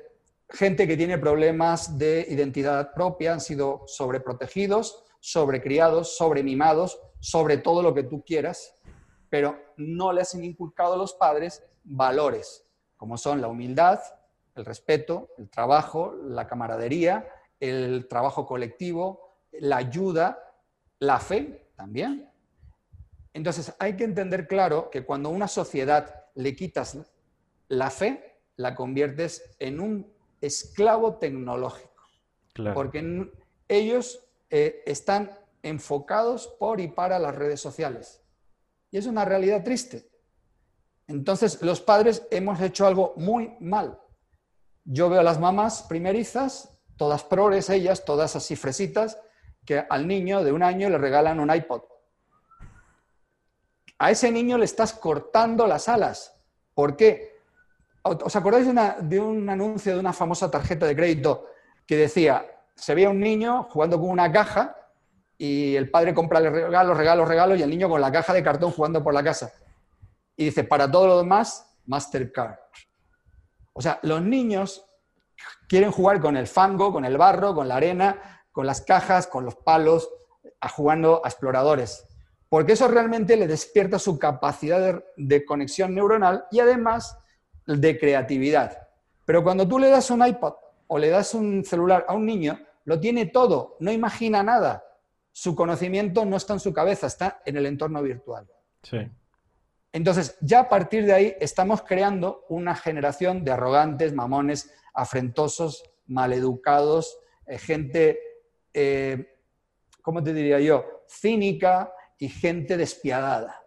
gente 0.48 0.88
que 0.88 0.96
tiene 0.96 1.18
problemas 1.18 1.98
de 1.98 2.26
identidad 2.28 2.92
propia, 2.94 3.32
han 3.32 3.40
sido 3.40 3.84
sobreprotegidos, 3.86 5.04
sobrecriados, 5.20 6.16
sobremimados, 6.16 6.98
sobre 7.20 7.58
todo 7.58 7.82
lo 7.82 7.94
que 7.94 8.02
tú 8.02 8.24
quieras 8.24 8.74
pero 9.32 9.58
no 9.78 10.12
les 10.12 10.34
han 10.34 10.44
inculcado 10.44 10.92
a 10.92 10.96
los 10.98 11.14
padres 11.14 11.64
valores, 11.84 12.66
como 12.98 13.16
son 13.16 13.40
la 13.40 13.48
humildad, 13.48 13.98
el 14.54 14.66
respeto, 14.66 15.30
el 15.38 15.48
trabajo, 15.48 16.14
la 16.22 16.46
camaradería, 16.46 17.26
el 17.58 18.08
trabajo 18.08 18.44
colectivo, 18.44 19.38
la 19.52 19.78
ayuda, 19.78 20.38
la 20.98 21.18
fe 21.18 21.70
también. 21.74 22.30
Entonces 23.32 23.74
hay 23.78 23.96
que 23.96 24.04
entender 24.04 24.46
claro 24.46 24.90
que 24.90 25.02
cuando 25.02 25.30
a 25.30 25.32
una 25.32 25.48
sociedad 25.48 26.26
le 26.34 26.54
quitas 26.54 26.98
la 27.68 27.88
fe, 27.88 28.38
la 28.56 28.74
conviertes 28.74 29.56
en 29.58 29.80
un 29.80 30.12
esclavo 30.42 31.16
tecnológico. 31.16 32.02
Porque 32.74 33.32
ellos 33.66 34.28
eh, 34.50 34.82
están 34.84 35.30
enfocados 35.62 36.48
por 36.58 36.82
y 36.82 36.88
para 36.88 37.18
las 37.18 37.34
redes 37.34 37.62
sociales. 37.62 38.21
Y 38.92 38.98
es 38.98 39.06
una 39.06 39.24
realidad 39.24 39.64
triste. 39.64 40.08
Entonces, 41.08 41.60
los 41.62 41.80
padres 41.80 42.26
hemos 42.30 42.60
hecho 42.60 42.86
algo 42.86 43.14
muy 43.16 43.56
mal. 43.58 43.98
Yo 44.84 45.08
veo 45.08 45.20
a 45.20 45.24
las 45.24 45.40
mamás 45.40 45.82
primerizas, 45.82 46.78
todas 46.96 47.24
progres 47.24 47.70
ellas, 47.70 48.04
todas 48.04 48.36
así 48.36 48.54
fresitas, 48.54 49.18
que 49.64 49.84
al 49.88 50.06
niño 50.06 50.44
de 50.44 50.52
un 50.52 50.62
año 50.62 50.90
le 50.90 50.98
regalan 50.98 51.40
un 51.40 51.52
iPod. 51.52 51.82
A 53.98 54.10
ese 54.10 54.30
niño 54.30 54.58
le 54.58 54.66
estás 54.66 54.92
cortando 54.92 55.66
las 55.66 55.88
alas. 55.88 56.38
¿Por 56.74 56.96
qué? 56.96 57.40
¿Os 58.02 58.34
acordáis 58.36 58.66
de, 58.66 58.94
de 59.02 59.20
un 59.20 59.48
anuncio 59.48 59.94
de 59.94 60.00
una 60.00 60.12
famosa 60.12 60.50
tarjeta 60.50 60.86
de 60.86 60.96
crédito 60.96 61.46
que 61.86 61.96
decía, 61.96 62.44
se 62.74 62.94
veía 62.94 63.10
un 63.10 63.20
niño 63.20 63.68
jugando 63.70 63.98
con 63.98 64.10
una 64.10 64.30
caja 64.30 64.76
y 65.42 65.74
el 65.74 65.90
padre 65.90 66.14
compra 66.14 66.38
regalos, 66.38 66.96
regalos, 66.96 67.26
regalos 67.26 67.58
y 67.58 67.62
el 67.62 67.70
niño 67.70 67.88
con 67.88 68.00
la 68.00 68.12
caja 68.12 68.32
de 68.32 68.44
cartón 68.44 68.70
jugando 68.70 69.02
por 69.02 69.12
la 69.12 69.24
casa. 69.24 69.52
Y 70.36 70.44
dice, 70.44 70.62
para 70.62 70.88
todo 70.88 71.08
lo 71.08 71.18
demás, 71.18 71.66
Mastercard. 71.86 72.60
O 73.72 73.82
sea, 73.82 73.98
los 74.02 74.22
niños 74.22 74.86
quieren 75.68 75.90
jugar 75.90 76.20
con 76.20 76.36
el 76.36 76.46
fango, 76.46 76.92
con 76.92 77.04
el 77.04 77.18
barro, 77.18 77.56
con 77.56 77.66
la 77.66 77.74
arena, 77.74 78.44
con 78.52 78.68
las 78.68 78.82
cajas, 78.82 79.26
con 79.26 79.44
los 79.44 79.56
palos, 79.56 80.08
a 80.60 80.68
jugando 80.68 81.20
a 81.24 81.28
exploradores. 81.28 82.06
Porque 82.48 82.74
eso 82.74 82.86
realmente 82.86 83.36
le 83.36 83.48
despierta 83.48 83.98
su 83.98 84.20
capacidad 84.20 84.78
de, 84.78 85.04
de 85.16 85.44
conexión 85.44 85.92
neuronal 85.92 86.44
y 86.52 86.60
además 86.60 87.18
de 87.66 87.98
creatividad. 87.98 88.86
Pero 89.24 89.42
cuando 89.42 89.66
tú 89.66 89.80
le 89.80 89.90
das 89.90 90.08
un 90.12 90.24
iPod 90.24 90.54
o 90.86 90.98
le 90.98 91.08
das 91.08 91.34
un 91.34 91.64
celular 91.64 92.06
a 92.06 92.14
un 92.14 92.26
niño, 92.26 92.60
lo 92.84 93.00
tiene 93.00 93.26
todo, 93.26 93.76
no 93.80 93.90
imagina 93.90 94.44
nada 94.44 94.84
su 95.32 95.56
conocimiento 95.56 96.24
no 96.24 96.36
está 96.36 96.52
en 96.52 96.60
su 96.60 96.72
cabeza, 96.72 97.06
está 97.06 97.42
en 97.44 97.56
el 97.56 97.66
entorno 97.66 98.02
virtual. 98.02 98.46
Sí. 98.82 98.98
Entonces, 99.92 100.36
ya 100.40 100.60
a 100.60 100.68
partir 100.68 101.04
de 101.04 101.12
ahí 101.12 101.34
estamos 101.40 101.82
creando 101.82 102.44
una 102.48 102.74
generación 102.74 103.44
de 103.44 103.52
arrogantes, 103.52 104.14
mamones, 104.14 104.72
afrentosos, 104.94 105.82
maleducados, 106.06 107.18
eh, 107.46 107.58
gente, 107.58 108.18
eh, 108.72 109.36
¿cómo 110.02 110.22
te 110.22 110.32
diría 110.32 110.60
yo?, 110.60 111.04
cínica 111.08 111.92
y 112.18 112.28
gente 112.28 112.76
despiadada. 112.76 113.62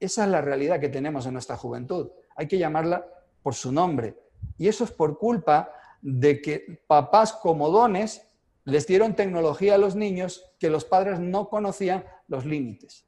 Esa 0.00 0.24
es 0.24 0.30
la 0.30 0.40
realidad 0.40 0.80
que 0.80 0.88
tenemos 0.88 1.26
en 1.26 1.34
nuestra 1.34 1.56
juventud. 1.56 2.10
Hay 2.34 2.48
que 2.48 2.58
llamarla 2.58 3.06
por 3.42 3.54
su 3.54 3.70
nombre. 3.70 4.16
Y 4.58 4.66
eso 4.66 4.82
es 4.82 4.90
por 4.90 5.18
culpa 5.18 5.72
de 6.00 6.42
que 6.42 6.82
papás 6.88 7.32
comodones 7.34 8.28
les 8.64 8.86
dieron 8.86 9.14
tecnología 9.14 9.74
a 9.74 9.78
los 9.78 9.96
niños 9.96 10.44
que 10.58 10.70
los 10.70 10.84
padres 10.84 11.18
no 11.18 11.48
conocían 11.48 12.04
los 12.28 12.44
límites. 12.44 13.04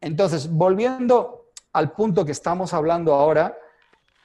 Entonces, 0.00 0.50
volviendo 0.50 1.50
al 1.72 1.92
punto 1.92 2.24
que 2.24 2.32
estamos 2.32 2.72
hablando 2.72 3.14
ahora 3.14 3.58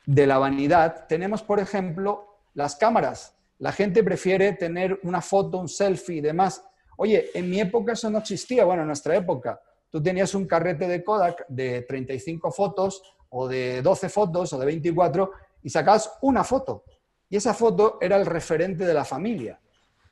de 0.06 0.28
la 0.28 0.38
vanidad, 0.38 1.08
tenemos, 1.08 1.42
por 1.42 1.60
ejemplo, 1.60 2.38
las 2.54 2.76
cámaras. 2.76 3.36
La 3.60 3.72
gente 3.72 4.04
prefiere 4.04 4.54
tener 4.54 5.00
una 5.04 5.22
foto, 5.22 5.58
un 5.58 5.70
selfie 5.70 6.18
y 6.18 6.22
demás. 6.22 6.64
Oye, 6.98 7.30
en 7.34 7.50
mi 7.50 7.60
época 7.60 7.94
eso 7.94 8.10
no 8.10 8.20
existía, 8.20 8.66
bueno, 8.66 8.82
en 8.84 8.88
nuestra 8.88 9.16
época. 9.16 9.60
Tú 9.90 10.02
tenías 10.02 10.34
un 10.36 10.46
carrete 10.46 10.88
de 10.88 11.04
Kodak 11.04 11.46
de 11.48 11.82
35 11.82 12.52
fotos 12.52 13.02
o 13.30 13.48
de 13.48 13.82
12 13.82 14.10
fotos 14.10 14.54
o 14.54 14.60
de 14.60 14.66
24 14.66 15.32
y 15.64 15.70
sacabas 15.70 16.12
una 16.22 16.44
foto. 16.44 16.84
Y 17.30 17.38
esa 17.38 17.54
foto 17.54 17.98
era 18.02 18.18
el 18.18 18.26
referente 18.26 18.86
de 18.86 18.94
la 18.94 19.06
familia. 19.06 19.60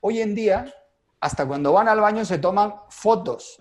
Hoy 0.01 0.21
en 0.21 0.35
día, 0.35 0.73
hasta 1.19 1.47
cuando 1.47 1.73
van 1.73 1.87
al 1.87 1.99
baño 1.99 2.25
se 2.25 2.37
toman 2.37 2.73
fotos. 2.89 3.59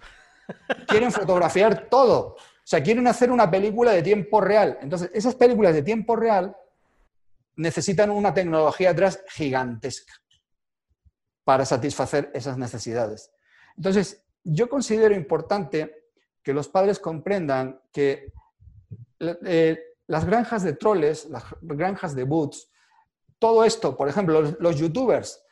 Quieren 0.87 1.13
fotografiar 1.13 1.89
todo. 1.89 2.37
O 2.37 2.71
sea, 2.71 2.83
quieren 2.83 3.07
hacer 3.07 3.31
una 3.31 3.51
película 3.51 3.93
de 3.93 4.03
tiempo 4.03 4.41
real. 4.41 4.79
Entonces, 4.83 5.11
esas 5.15 5.35
películas 5.35 5.75
de 5.75 5.83
tiempo 5.83 6.17
real 6.17 6.57
necesitan 7.57 8.11
una 8.11 8.33
tecnología 8.33 8.91
atrás 8.91 9.23
gigantesca 9.29 10.15
para 11.45 11.65
satisfacer 11.65 12.31
esas 12.35 12.59
necesidades. 12.59 13.33
Entonces, 13.77 14.23
yo 14.45 14.69
considero 14.69 15.15
importante 15.15 16.05
que 16.43 16.53
los 16.53 16.69
padres 16.69 16.99
comprendan 16.99 17.81
que 17.93 18.33
eh, 19.21 19.79
las 20.07 20.25
granjas 20.25 20.63
de 20.63 20.75
troles, 20.75 21.27
las 21.27 21.45
granjas 21.61 22.15
de 22.15 22.25
boots, 22.25 22.71
todo 23.39 23.65
esto, 23.65 23.97
por 23.97 24.09
ejemplo, 24.09 24.57
los, 24.59 24.77
youtubers, 24.77 25.43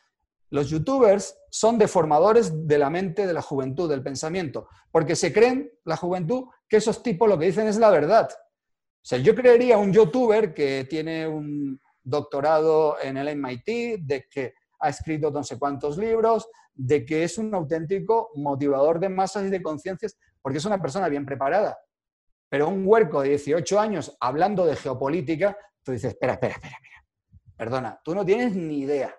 los 0.49 0.69
youtubers 0.69 1.37
son 1.49 1.77
deformadores 1.77 2.67
de 2.67 2.77
la 2.77 2.89
mente 2.89 3.27
de 3.27 3.33
la 3.33 3.41
juventud, 3.41 3.89
del 3.89 4.03
pensamiento, 4.03 4.67
porque 4.91 5.15
se 5.15 5.33
creen, 5.33 5.71
la 5.83 5.97
juventud, 5.97 6.45
que 6.67 6.77
esos 6.77 7.03
tipos 7.03 7.27
lo 7.27 7.37
que 7.37 7.47
dicen 7.47 7.67
es 7.67 7.77
la 7.77 7.89
verdad. 7.89 8.29
O 8.31 9.09
sea, 9.09 9.19
yo 9.19 9.35
creería 9.35 9.77
un 9.77 9.91
youtuber 9.93 10.53
que 10.53 10.85
tiene 10.89 11.27
un 11.27 11.79
doctorado 12.03 12.97
en 13.01 13.17
el 13.17 13.35
MIT, 13.35 13.99
de 14.01 14.27
que 14.29 14.53
ha 14.79 14.89
escrito 14.89 15.31
no 15.31 15.43
sé 15.43 15.57
cuántos 15.57 15.97
libros, 15.97 16.49
de 16.73 17.05
que 17.05 17.23
es 17.23 17.37
un 17.37 17.53
auténtico 17.53 18.29
motivador 18.35 18.99
de 18.99 19.09
masas 19.09 19.45
y 19.45 19.49
de 19.49 19.61
conciencias, 19.61 20.17
porque 20.41 20.59
es 20.59 20.65
una 20.65 20.81
persona 20.81 21.09
bien 21.09 21.25
preparada. 21.25 21.77
Pero 22.49 22.69
un 22.69 22.83
huerco 22.85 23.21
de 23.21 23.29
18 23.29 23.79
años 23.79 24.15
hablando 24.19 24.65
de 24.65 24.75
geopolítica, 24.75 25.57
tú 25.83 25.91
dices, 25.91 26.11
espera, 26.11 26.33
espera, 26.33 26.53
espera, 26.53 26.75
espera. 26.75 27.05
Perdona, 27.57 27.99
tú 28.03 28.13
no 28.13 28.23
tienes 28.23 28.55
ni 28.55 28.79
idea, 28.81 29.13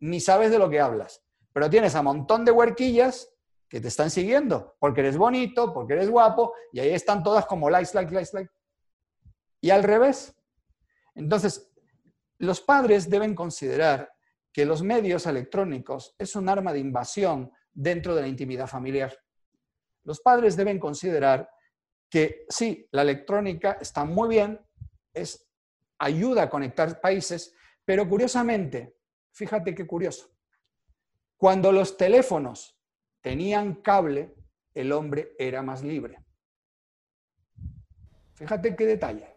ni 0.00 0.20
sabes 0.20 0.50
de 0.50 0.58
lo 0.58 0.70
que 0.70 0.80
hablas, 0.80 1.22
pero 1.52 1.70
tienes 1.70 1.94
a 1.94 2.02
montón 2.02 2.44
de 2.44 2.52
huerquillas 2.52 3.32
que 3.68 3.80
te 3.80 3.88
están 3.88 4.10
siguiendo, 4.10 4.76
porque 4.78 5.00
eres 5.00 5.16
bonito, 5.16 5.74
porque 5.74 5.94
eres 5.94 6.08
guapo, 6.08 6.54
y 6.72 6.80
ahí 6.80 6.90
están 6.90 7.22
todas 7.22 7.46
como 7.46 7.68
likes, 7.68 7.90
likes, 7.94 8.14
likes, 8.14 8.30
likes. 8.32 8.52
Y 9.60 9.70
al 9.70 9.82
revés. 9.82 10.34
Entonces, 11.14 11.70
los 12.38 12.60
padres 12.60 13.10
deben 13.10 13.34
considerar 13.34 14.12
que 14.52 14.64
los 14.64 14.82
medios 14.82 15.26
electrónicos 15.26 16.14
es 16.18 16.34
un 16.36 16.48
arma 16.48 16.72
de 16.72 16.78
invasión 16.78 17.52
dentro 17.72 18.14
de 18.14 18.22
la 18.22 18.28
intimidad 18.28 18.66
familiar. 18.66 19.16
Los 20.04 20.20
padres 20.20 20.56
deben 20.56 20.78
considerar 20.78 21.50
que 22.08 22.46
sí, 22.48 22.88
la 22.92 23.02
electrónica 23.02 23.78
está 23.80 24.04
muy 24.04 24.28
bien, 24.28 24.60
es, 25.12 25.46
ayuda 25.98 26.44
a 26.44 26.50
conectar 26.50 27.00
países, 27.00 27.54
pero 27.84 28.08
curiosamente, 28.08 28.97
fíjate 29.38 29.72
qué 29.72 29.86
curioso, 29.86 30.28
cuando 31.36 31.70
los 31.70 31.96
teléfonos 31.96 32.76
tenían 33.20 33.76
cable, 33.76 34.34
el 34.74 34.90
hombre 34.90 35.36
era 35.38 35.62
más 35.62 35.84
libre. 35.84 36.18
Fíjate 38.34 38.74
qué 38.74 38.84
detalle. 38.84 39.28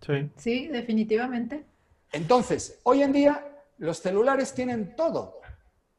Sí, 0.00 0.30
sí 0.36 0.68
definitivamente. 0.68 1.66
Entonces, 2.12 2.80
hoy 2.84 3.02
en 3.02 3.12
día 3.12 3.46
los 3.76 3.98
celulares 3.98 4.54
tienen 4.54 4.96
todo, 4.96 5.40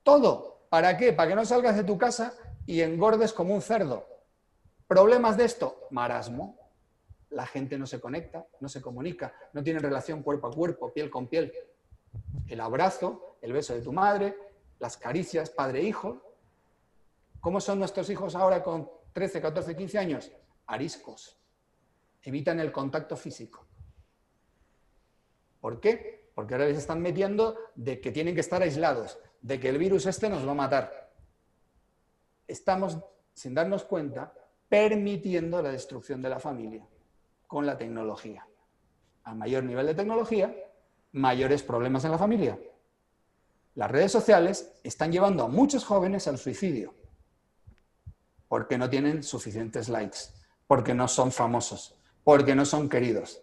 todo. 0.02 0.66
¿Para 0.70 0.98
qué? 0.98 1.14
Para 1.14 1.30
que 1.30 1.36
no 1.36 1.46
salgas 1.46 1.76
de 1.76 1.84
tu 1.84 1.98
casa 2.00 2.34
y 2.66 2.82
engordes 2.82 3.34
como 3.34 3.54
un 3.54 3.62
cerdo. 3.62 4.08
¿Problemas 4.88 5.38
de 5.38 5.46
esto? 5.46 5.88
Marasmo. 5.92 6.58
La 7.30 7.46
gente 7.46 7.78
no 7.78 7.86
se 7.86 8.00
conecta, 8.00 8.48
no 8.60 8.68
se 8.68 8.82
comunica, 8.82 9.34
no 9.54 9.64
tiene 9.64 9.80
relación 9.80 10.24
cuerpo 10.24 10.48
a 10.48 10.52
cuerpo, 10.52 10.92
piel 10.92 11.10
con 11.12 11.28
piel. 11.28 11.52
El 12.48 12.60
abrazo, 12.60 13.38
el 13.42 13.54
beso 13.54 13.74
de 13.74 13.82
tu 13.82 13.92
madre, 13.92 14.36
las 14.80 14.98
caricias 14.98 15.50
padre-hijo. 15.50 16.22
¿Cómo 17.40 17.60
son 17.60 17.80
nuestros 17.80 18.10
hijos 18.10 18.36
ahora 18.36 18.64
con 18.64 18.90
13, 19.14 19.42
14, 19.42 19.76
15 19.76 19.98
años? 19.98 20.32
Ariscos. 20.68 21.38
Evitan 22.22 22.60
el 22.60 22.72
contacto 22.72 23.16
físico. 23.16 23.66
¿Por 25.60 25.80
qué? 25.80 26.32
Porque 26.36 26.56
ahora 26.56 26.68
les 26.68 26.78
están 26.78 27.02
metiendo 27.02 27.58
de 27.76 28.02
que 28.02 28.12
tienen 28.12 28.36
que 28.36 28.42
estar 28.42 28.62
aislados, 28.62 29.20
de 29.42 29.60
que 29.60 29.70
el 29.70 29.78
virus 29.78 30.06
este 30.06 30.30
nos 30.30 30.46
va 30.46 30.52
a 30.52 30.56
matar. 30.56 31.14
Estamos, 32.48 32.98
sin 33.34 33.54
darnos 33.54 33.84
cuenta, 33.86 34.34
permitiendo 34.68 35.62
la 35.62 35.72
destrucción 35.72 36.22
de 36.22 36.30
la 36.30 36.40
familia 36.40 36.86
con 37.48 37.66
la 37.66 37.78
tecnología. 37.78 38.48
A 39.24 39.34
mayor 39.36 39.64
nivel 39.64 39.86
de 39.86 39.96
tecnología, 39.96 40.54
mayores 41.14 41.64
problemas 41.64 42.04
en 42.06 42.12
la 42.12 42.18
familia. 42.18 42.60
Las 43.76 43.90
redes 43.90 44.12
sociales 44.12 44.74
están 44.84 45.12
llevando 45.12 45.46
a 45.46 45.48
muchos 45.48 45.86
jóvenes 45.86 46.28
al 46.28 46.38
suicidio 46.38 46.94
porque 48.48 48.78
no 48.78 48.88
tienen 48.88 49.24
suficientes 49.24 49.90
likes, 49.90 50.20
porque 50.68 50.94
no 50.94 51.08
son 51.08 51.32
famosos, 51.32 51.96
porque 52.24 52.54
no 52.54 52.66
son 52.66 52.88
queridos. 52.88 53.42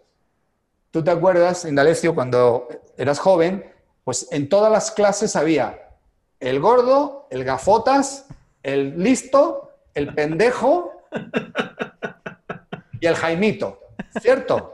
¿Tú 0.89 1.03
te 1.03 1.11
acuerdas, 1.11 1.65
Indalecio, 1.65 2.15
cuando 2.15 2.69
eras 2.97 3.19
joven? 3.19 3.65
Pues 4.05 4.27
en 4.31 4.47
todas 4.47 4.71
las 4.71 4.91
clases 4.91 5.35
había 5.35 5.97
el 6.39 6.61
gordo, 6.61 7.27
el 7.29 7.43
gafotas, 7.43 8.25
el 8.63 9.03
listo, 9.03 9.71
el 9.93 10.13
pendejo 10.13 11.03
y 13.01 13.05
el 13.05 13.15
Jaimito, 13.15 13.79
¿cierto? 14.21 14.73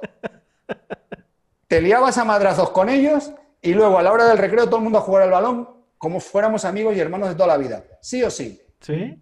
Te 1.67 1.81
liabas 1.81 2.17
a 2.17 2.23
madrazos 2.23 2.69
con 2.69 2.89
ellos 2.89 3.31
y 3.61 3.73
luego 3.73 3.97
a 3.97 4.03
la 4.03 4.11
hora 4.11 4.25
del 4.25 4.37
recreo 4.37 4.65
todo 4.65 4.77
el 4.77 4.83
mundo 4.83 4.99
a 4.99 5.01
jugar 5.01 5.23
al 5.23 5.31
balón 5.31 5.69
como 5.97 6.19
fuéramos 6.19 6.63
amigos 6.63 6.95
y 6.95 6.99
hermanos 6.99 7.29
de 7.29 7.35
toda 7.35 7.47
la 7.47 7.57
vida. 7.57 7.83
¿Sí 8.01 8.23
o 8.23 8.29
sí? 8.29 8.61
Sí. 8.79 9.21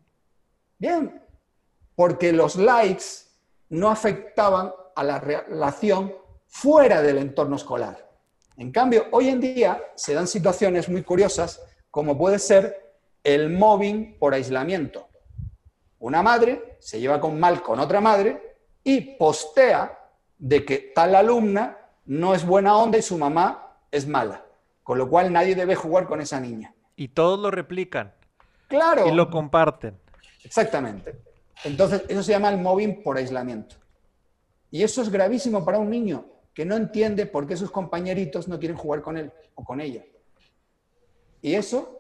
Bien. 0.78 1.22
Porque 1.96 2.32
los 2.32 2.56
likes 2.56 3.06
no 3.70 3.90
afectaban 3.90 4.72
a 4.96 5.04
la 5.04 5.20
relación 5.20 6.14
fuera 6.48 7.02
del 7.02 7.18
entorno 7.18 7.56
escolar. 7.56 8.10
En 8.58 8.72
cambio, 8.72 9.08
hoy 9.12 9.30
en 9.30 9.42
día 9.42 9.82
se 9.96 10.14
dan 10.14 10.28
situaciones 10.28 10.88
muy 10.88 11.04
curiosas 11.04 11.62
como 11.90 12.18
puede 12.18 12.40
ser 12.40 12.94
el 13.24 13.50
mobbing 13.50 14.18
por 14.20 14.34
aislamiento. 14.34 15.08
Una 16.00 16.22
madre 16.22 16.78
se 16.80 17.00
lleva 17.00 17.20
con 17.20 17.40
mal 17.40 17.64
con 17.64 17.80
otra 17.80 18.00
madre 18.00 18.58
y 18.84 19.16
postea 19.18 19.98
de 20.38 20.64
que 20.64 20.92
tal 20.94 21.16
alumna 21.16 21.85
no 22.06 22.36
es 22.36 22.46
buena 22.46 22.78
onda 22.78 22.98
y 22.98 23.02
su 23.02 23.18
mamá 23.18 23.78
es 23.92 24.08
mala, 24.08 24.46
con 24.84 24.98
lo 24.98 25.10
cual 25.10 25.32
nadie 25.32 25.56
debe 25.56 25.76
jugar 25.76 26.08
con 26.08 26.22
esa 26.22 26.40
niña. 26.40 26.74
Y 26.96 27.10
todos 27.10 27.40
lo 27.40 27.52
replican. 27.52 28.14
Claro. 28.68 29.08
Y 29.08 29.12
lo 29.12 29.30
comparten. 29.30 30.00
Exactamente. 30.44 31.20
Entonces, 31.64 32.04
eso 32.08 32.24
se 32.24 32.32
llama 32.32 32.50
el 32.50 32.60
mobbing 32.60 33.04
por 33.04 33.18
aislamiento. 33.18 33.76
Y 34.72 34.84
eso 34.84 35.02
es 35.02 35.10
gravísimo 35.10 35.64
para 35.66 35.80
un 35.80 35.90
niño 35.90 36.26
que 36.54 36.66
no 36.66 36.76
entiende 36.76 37.26
por 37.26 37.48
qué 37.48 37.58
sus 37.58 37.72
compañeritos 37.72 38.48
no 38.48 38.60
quieren 38.60 38.78
jugar 38.78 39.02
con 39.02 39.18
él 39.18 39.32
o 39.56 39.64
con 39.64 39.82
ella. 39.82 40.04
Y 41.42 41.56
eso, 41.56 42.00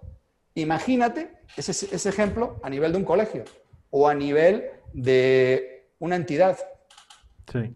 imagínate 0.53 1.37
ese, 1.57 1.71
ese 1.71 2.09
ejemplo 2.09 2.59
a 2.63 2.69
nivel 2.69 2.91
de 2.91 2.97
un 2.97 3.05
colegio 3.05 3.43
o 3.89 4.07
a 4.07 4.13
nivel 4.13 4.69
de 4.93 5.89
una 5.99 6.15
entidad. 6.15 6.57
Sí. 7.51 7.73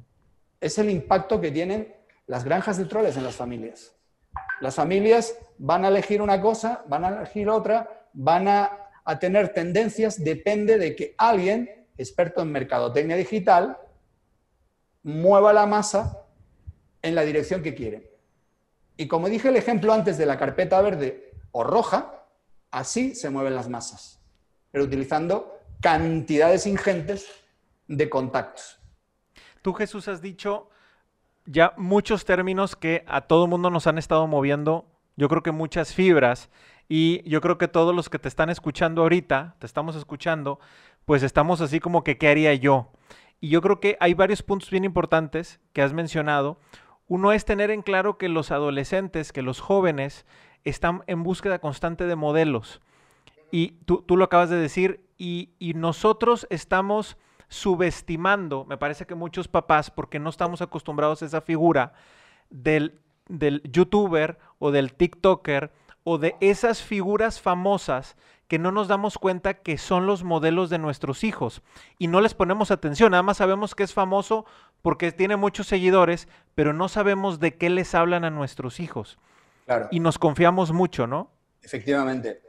Es 0.60 0.78
el 0.78 0.90
impacto 0.90 1.40
que 1.40 1.52
tienen 1.52 1.94
las 2.30 2.44
granjas 2.44 2.78
de 2.78 2.86
troles 2.86 3.18
en 3.18 3.24
las 3.24 3.36
familias. 3.36 3.96
Las 4.62 4.76
familias 4.76 5.36
van 5.58 5.84
a 5.84 5.88
elegir 5.88 6.22
una 6.22 6.40
cosa, 6.40 6.84
van 6.88 7.04
a 7.04 7.08
elegir 7.08 7.50
otra, 7.50 8.08
van 8.14 8.48
a, 8.48 8.92
a 9.04 9.18
tener 9.18 9.52
tendencias, 9.52 10.24
depende 10.24 10.78
de 10.78 10.96
que 10.96 11.16
alguien, 11.18 11.88
experto 11.98 12.44
en 12.44 12.52
mercadotecnia 12.52 13.16
digital, 13.16 13.80
mueva 15.02 15.54
la 15.54 15.66
masa 15.66 16.24
en 17.02 17.16
la 17.16 17.24
dirección 17.24 17.64
que 17.64 17.74
quiere. 17.74 18.12
Y 18.96 19.08
como 19.08 19.28
dije 19.28 19.50
el 19.50 19.56
ejemplo 19.56 19.92
antes 19.92 20.20
de 20.20 20.28
la 20.28 20.38
carpeta 20.38 20.80
verde 20.82 21.32
o 21.52 21.64
roja, 21.64 22.26
así 22.70 23.16
se 23.16 23.32
mueven 23.32 23.56
las 23.56 23.70
masas, 23.70 24.22
pero 24.70 24.84
utilizando 24.84 25.58
cantidades 25.82 26.68
ingentes 26.68 27.28
de 27.88 28.08
contactos. 28.08 28.80
Tú, 29.64 29.74
Jesús, 29.74 30.08
has 30.08 30.22
dicho 30.22 30.70
ya 31.52 31.74
muchos 31.78 32.26
términos 32.26 32.76
que 32.76 33.04
a 33.08 33.22
todo 33.22 33.48
mundo 33.48 33.72
nos 33.72 33.88
han 33.88 33.98
estado 33.98 34.28
moviendo, 34.28 34.86
yo 35.18 35.28
creo 35.30 35.42
que 35.42 35.52
muchas 35.52 35.96
fibras, 35.96 36.52
y 36.88 37.28
yo 37.28 37.42
creo 37.42 37.58
que 37.58 37.68
todos 37.68 37.96
los 37.96 38.08
que 38.08 38.20
te 38.20 38.28
están 38.28 38.52
escuchando 38.52 39.02
ahorita, 39.02 39.56
te 39.58 39.66
estamos 39.66 39.96
escuchando, 39.96 40.60
pues 41.06 41.24
estamos 41.24 41.60
así 41.60 41.80
como 41.80 42.04
que, 42.04 42.20
¿qué 42.20 42.30
haría 42.30 42.54
yo? 42.54 42.92
Y 43.42 43.50
yo 43.50 43.62
creo 43.62 43.80
que 43.80 43.98
hay 44.00 44.14
varios 44.14 44.44
puntos 44.44 44.70
bien 44.70 44.86
importantes 44.86 45.60
que 45.74 45.82
has 45.82 45.92
mencionado. 45.92 46.60
Uno 47.08 47.32
es 47.32 47.46
tener 47.46 47.72
en 47.72 47.82
claro 47.82 48.20
que 48.20 48.30
los 48.30 48.52
adolescentes, 48.52 49.32
que 49.32 49.42
los 49.42 49.60
jóvenes, 49.60 50.28
están 50.64 51.04
en 51.08 51.24
búsqueda 51.24 51.58
constante 51.58 52.06
de 52.06 52.16
modelos. 52.16 52.80
Y 53.52 53.80
tú, 53.86 54.06
lo 54.08 54.24
acabas 54.24 54.52
de 54.52 54.58
decir, 54.58 55.04
y, 55.18 55.50
y 55.58 55.74
nosotros 55.74 56.46
estamos 56.52 57.18
subestimando, 57.50 58.64
me 58.66 58.78
parece 58.78 59.06
que 59.06 59.16
muchos 59.16 59.48
papás, 59.48 59.92
porque 59.92 60.20
no 60.20 60.30
estamos 60.30 60.62
acostumbrados 60.62 61.22
a 61.22 61.26
esa 61.26 61.42
figura 61.42 61.94
del, 62.50 63.00
del 63.28 63.62
youtuber 63.64 64.40
o 64.60 64.72
del 64.72 64.94
TikToker 64.94 65.72
o 66.04 66.18
de 66.18 66.36
esas 66.40 66.82
figuras 66.82 67.42
famosas 67.42 68.16
que 68.48 68.60
no 68.60 68.72
nos 68.72 68.88
damos 68.88 69.18
cuenta 69.18 69.56
que 69.56 69.78
son 69.78 70.08
los 70.08 70.24
modelos 70.24 70.70
de 70.70 70.80
nuestros 70.80 71.24
hijos 71.24 71.62
y 71.98 72.08
no 72.08 72.22
les 72.22 72.34
ponemos 72.34 72.72
atención, 72.72 73.12
nada 73.12 73.24
más 73.24 73.38
sabemos 73.38 73.76
que 73.76 73.84
es 73.84 73.94
famoso 73.94 74.46
porque 74.82 75.12
tiene 75.12 75.36
muchos 75.36 75.68
seguidores, 75.68 76.28
pero 76.56 76.74
no 76.74 76.88
sabemos 76.88 77.40
de 77.40 77.58
qué 77.58 77.70
les 77.70 77.94
hablan 77.94 78.26
a 78.26 78.30
nuestros 78.30 78.80
hijos. 78.80 79.20
Claro. 79.66 79.88
Y 79.92 80.00
nos 80.00 80.18
confiamos 80.18 80.72
mucho, 80.72 81.06
¿no? 81.06 81.30
Efectivamente. 81.62 82.42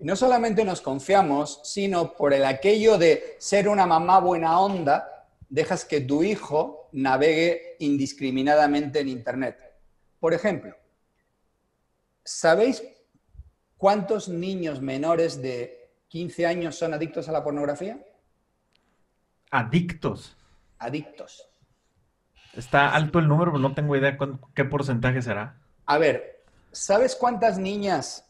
Y 0.00 0.04
no 0.04 0.16
solamente 0.16 0.64
nos 0.64 0.80
confiamos, 0.80 1.60
sino 1.64 2.14
por 2.14 2.32
el 2.32 2.44
aquello 2.44 2.98
de 2.98 3.36
ser 3.38 3.68
una 3.68 3.86
mamá 3.86 4.20
buena 4.20 4.60
onda, 4.60 5.26
dejas 5.48 5.84
que 5.84 6.00
tu 6.00 6.22
hijo 6.22 6.88
navegue 6.92 7.76
indiscriminadamente 7.80 9.00
en 9.00 9.08
Internet. 9.08 9.58
Por 10.20 10.34
ejemplo, 10.34 10.76
¿sabéis 12.24 12.82
¿Cuántos 13.78 14.28
niños 14.28 14.82
menores 14.82 15.40
de 15.40 15.92
15 16.08 16.46
años 16.46 16.74
son 16.74 16.94
adictos 16.94 17.28
a 17.28 17.32
la 17.32 17.44
pornografía? 17.44 18.04
Adictos. 19.52 20.36
Adictos. 20.80 21.48
Está 22.54 22.92
alto 22.92 23.20
el 23.20 23.28
número, 23.28 23.52
pero 23.52 23.62
no 23.62 23.74
tengo 23.74 23.94
idea 23.94 24.18
qué 24.52 24.64
porcentaje 24.64 25.22
será. 25.22 25.60
A 25.86 25.96
ver, 25.96 26.42
¿sabes 26.72 27.14
cuántas 27.14 27.56
niñas 27.58 28.27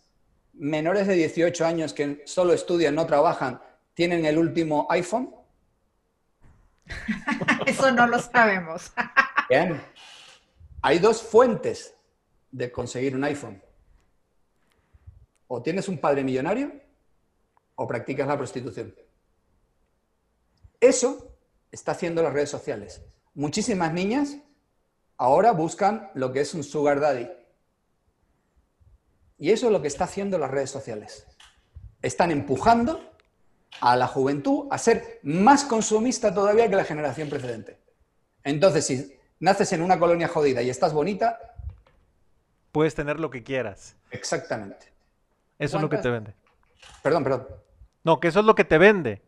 menores 0.59 1.07
de 1.07 1.15
18 1.15 1.67
años 1.67 1.93
que 1.93 2.23
solo 2.27 2.53
estudian, 2.53 2.95
no 2.95 3.07
trabajan, 3.07 3.61
tienen 3.95 4.25
el 4.25 4.39
último 4.39 4.87
iPhone? 4.91 5.35
Eso 7.67 7.91
no 7.93 8.07
lo 8.07 8.19
sabemos. 8.19 8.93
Bien. 9.49 9.81
Hay 10.83 10.99
dos 10.99 11.23
fuentes 11.23 11.95
de 12.51 12.71
conseguir 12.71 13.17
un 13.17 13.25
iPhone 13.25 13.63
o 15.49 15.63
tienes 15.63 15.89
un 15.89 15.99
padre 15.99 16.23
millonario 16.23 16.73
o 17.75 17.87
practicas 17.87 18.29
la 18.29 18.37
prostitución. 18.37 18.95
Eso 20.81 21.37
está 21.73 21.93
haciendo 21.93 22.23
las 22.23 22.33
redes 22.33 22.51
sociales. 22.51 23.03
Muchísimas 23.35 23.93
niñas 23.93 24.39
ahora 25.17 25.53
buscan 25.53 26.11
lo 26.15 26.33
que 26.33 26.41
es 26.41 26.55
un 26.55 26.63
sugar 26.63 27.01
daddy. 27.01 27.29
Y 29.39 29.51
eso 29.51 29.67
es 29.67 29.73
lo 29.73 29.81
que 29.81 29.89
está 29.89 30.05
haciendo 30.05 30.37
las 30.39 30.51
redes 30.51 30.71
sociales. 30.71 31.27
Están 32.03 32.31
empujando 32.31 33.13
a 33.81 33.97
la 33.97 34.07
juventud 34.07 34.67
a 34.71 34.79
ser 34.79 35.21
más 35.23 35.65
consumista 35.65 36.35
todavía 36.35 36.69
que 36.69 36.77
la 36.77 36.85
generación 36.85 37.29
precedente. 37.29 37.79
Entonces, 38.43 38.87
si 38.87 39.17
naces 39.41 39.73
en 39.73 39.83
una 39.83 39.99
colonia 39.99 40.29
jodida 40.29 40.63
y 40.63 40.71
estás 40.71 40.93
bonita... 40.93 41.39
Puedes 42.73 42.95
tener 42.95 43.21
lo 43.21 43.31
que 43.31 43.43
quieras. 43.43 43.97
Exactamente. 44.11 44.93
Eso 45.59 45.77
es 45.77 45.83
lo 45.83 45.89
que 45.89 45.99
te 45.99 46.11
vende. 46.11 46.35
Perdón, 47.03 47.25
perdón. 47.25 47.47
No, 48.05 48.21
que 48.21 48.29
eso 48.29 48.41
es 48.41 48.47
lo 48.47 48.55
que 48.55 48.65
te 48.65 48.79
vende. 48.79 49.23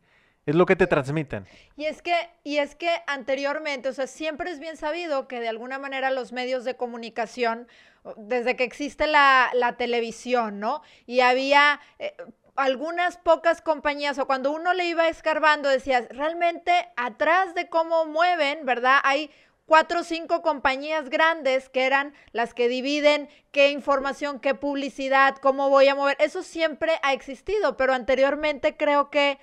Es 0.47 0.55
lo 0.55 0.67
que 0.67 0.77
te 0.77 0.87
transmiten. 0.87 1.47
Y 1.77 1.85
es 1.85 2.03
que, 2.03 2.15
y 2.45 2.59
es 2.59 2.75
que 2.75 2.91
anteriormente, 3.07 3.89
o 3.89 3.93
sea, 3.93 4.07
siempre 4.07 4.51
es 4.51 4.59
bien 4.59 4.77
sabido 4.77 5.29
que 5.29 5.41
de 5.41 5.49
alguna 5.49 5.79
manera 5.79 6.11
los 6.11 6.33
medios 6.33 6.65
de 6.65 6.77
comunicación, 6.77 7.69
desde 8.17 8.57
que 8.57 8.65
existe 8.65 9.07
la, 9.07 9.75
televisión, 9.77 10.59
¿no? 10.59 10.83
Y 11.07 11.21
había 11.21 11.81
eh, 11.99 12.15
algunas 12.57 13.19
pocas 13.19 13.61
compañías, 13.61 14.19
o 14.19 14.27
cuando 14.27 14.51
uno 14.53 14.73
le 14.73 14.87
iba 14.87 15.09
escarbando, 15.09 15.69
decías, 15.69 16.09
realmente 16.11 16.73
atrás 16.97 17.55
de 17.55 17.69
cómo 17.69 18.07
mueven, 18.07 18.65
¿verdad? 18.65 19.01
Hay 19.05 19.31
cuatro 19.67 20.01
o 20.01 20.05
cinco 20.05 20.43
compañías 20.43 21.11
grandes 21.11 21.69
que 21.69 21.85
eran 21.85 22.13
las 22.33 22.55
que 22.55 22.69
dividen 22.69 23.29
qué 23.53 23.71
información, 23.71 24.41
qué 24.41 24.55
publicidad, 24.55 25.37
cómo 25.37 25.71
voy 25.71 25.87
a 25.89 25.95
mover. 25.95 26.17
Eso 26.19 26.43
siempre 26.43 26.99
ha 27.03 27.13
existido, 27.13 27.77
pero 27.77 27.93
anteriormente 27.93 28.77
creo 28.77 29.11
que 29.11 29.39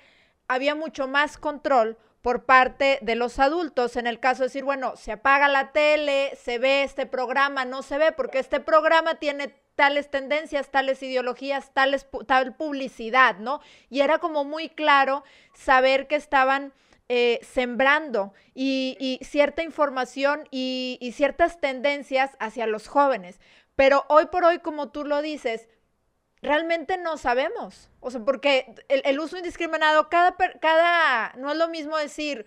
había 0.48 0.74
mucho 0.74 1.06
más 1.06 1.38
control 1.38 1.96
por 2.22 2.44
parte 2.44 2.98
de 3.02 3.14
los 3.14 3.38
adultos, 3.38 3.96
en 3.96 4.06
el 4.06 4.18
caso 4.18 4.42
de 4.42 4.48
decir, 4.48 4.64
bueno, 4.64 4.96
se 4.96 5.12
apaga 5.12 5.48
la 5.48 5.72
tele, 5.72 6.36
se 6.36 6.58
ve 6.58 6.82
este 6.82 7.06
programa, 7.06 7.64
no 7.64 7.82
se 7.82 7.96
ve, 7.96 8.12
porque 8.12 8.38
este 8.38 8.60
programa 8.60 9.14
tiene 9.14 9.54
tales 9.76 10.10
tendencias, 10.10 10.70
tales 10.70 11.00
ideologías, 11.02 11.72
tales, 11.72 12.08
tal 12.26 12.56
publicidad, 12.56 13.38
¿no? 13.38 13.60
Y 13.88 14.00
era 14.00 14.18
como 14.18 14.44
muy 14.44 14.68
claro 14.68 15.22
saber 15.54 16.08
que 16.08 16.16
estaban 16.16 16.72
eh, 17.08 17.38
sembrando 17.42 18.34
y, 18.54 19.18
cierta 19.22 19.62
información 19.62 20.48
y, 20.50 21.12
ciertas 21.14 21.60
tendencias 21.60 22.32
hacia 22.40 22.66
los 22.66 22.88
jóvenes. 22.88 23.40
Pero 23.76 24.04
hoy 24.08 24.26
por 24.26 24.44
hoy, 24.44 24.58
como 24.58 24.90
tú 24.90 25.04
lo 25.04 25.22
dices, 25.22 25.68
realmente 26.42 26.96
no 26.96 27.16
sabemos. 27.16 27.90
O 28.00 28.10
sea, 28.10 28.20
porque 28.20 28.74
el, 28.88 29.20
uso 29.20 29.36
indiscriminado, 29.36 30.08
cada, 30.08 30.36
cada, 30.60 31.32
no 31.36 31.50
es 31.50 31.56
lo 31.56 31.68
mismo 31.68 31.96
decir, 31.96 32.46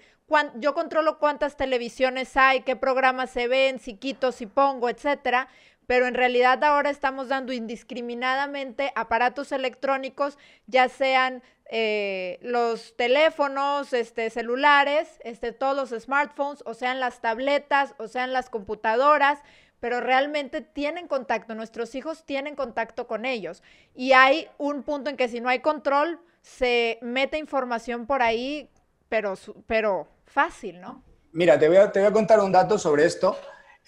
yo 0.56 0.74
controlo 0.74 1.20
cuántas 1.20 1.58
televisiones 1.58 2.36
hay, 2.38 2.62
qué 2.62 2.76
programas 2.76 3.32
se 3.32 3.48
ven, 3.48 3.80
si 3.80 3.96
quito, 3.96 4.32
si 4.32 4.46
pongo, 4.46 4.90
etcétera. 4.90 5.48
Pero 5.88 6.08
en 6.08 6.14
realidad 6.14 6.64
ahora 6.64 6.90
estamos 6.90 7.28
dando 7.28 7.52
indiscriminadamente 7.52 8.94
aparatos 8.96 9.52
electrónicos, 9.52 10.38
ya 10.68 10.88
sean 10.88 11.44
eh, 11.74 12.38
los 12.42 12.96
teléfonos, 12.96 13.92
este, 13.94 14.30
celulares, 14.30 15.20
este, 15.24 15.52
todos 15.52 15.76
los 15.76 16.02
smartphones, 16.02 16.64
o 16.66 16.74
sean 16.74 17.00
las 17.00 17.20
tabletas, 17.20 17.96
o 17.98 18.08
sean 18.08 18.32
las 18.32 18.50
computadoras, 18.50 19.40
pero 19.82 20.00
realmente 20.00 20.62
tienen 20.62 21.08
contacto, 21.08 21.56
nuestros 21.56 21.96
hijos 21.96 22.24
tienen 22.24 22.56
contacto 22.56 23.08
con 23.08 23.26
ellos. 23.26 23.64
Y 23.96 24.14
hay 24.14 24.48
un 24.60 24.84
punto 24.84 25.10
en 25.10 25.18
que 25.18 25.28
si 25.28 25.42
no 25.42 25.50
hay 25.50 25.60
control, 25.60 26.20
se 26.42 27.00
mete 27.02 27.40
información 27.40 28.06
por 28.06 28.22
ahí, 28.22 28.70
pero, 29.10 30.08
fácil, 30.26 30.80
¿no? 30.80 31.04
Mira, 31.34 31.58
te 31.60 31.68
voy 31.68 31.78
a, 31.78 31.92
te 31.92 32.00
voy 32.00 32.08
a 32.08 32.14
contar 32.14 32.40
un 32.40 32.52
dato 32.52 32.78
sobre 32.78 33.06
esto. 33.06 33.36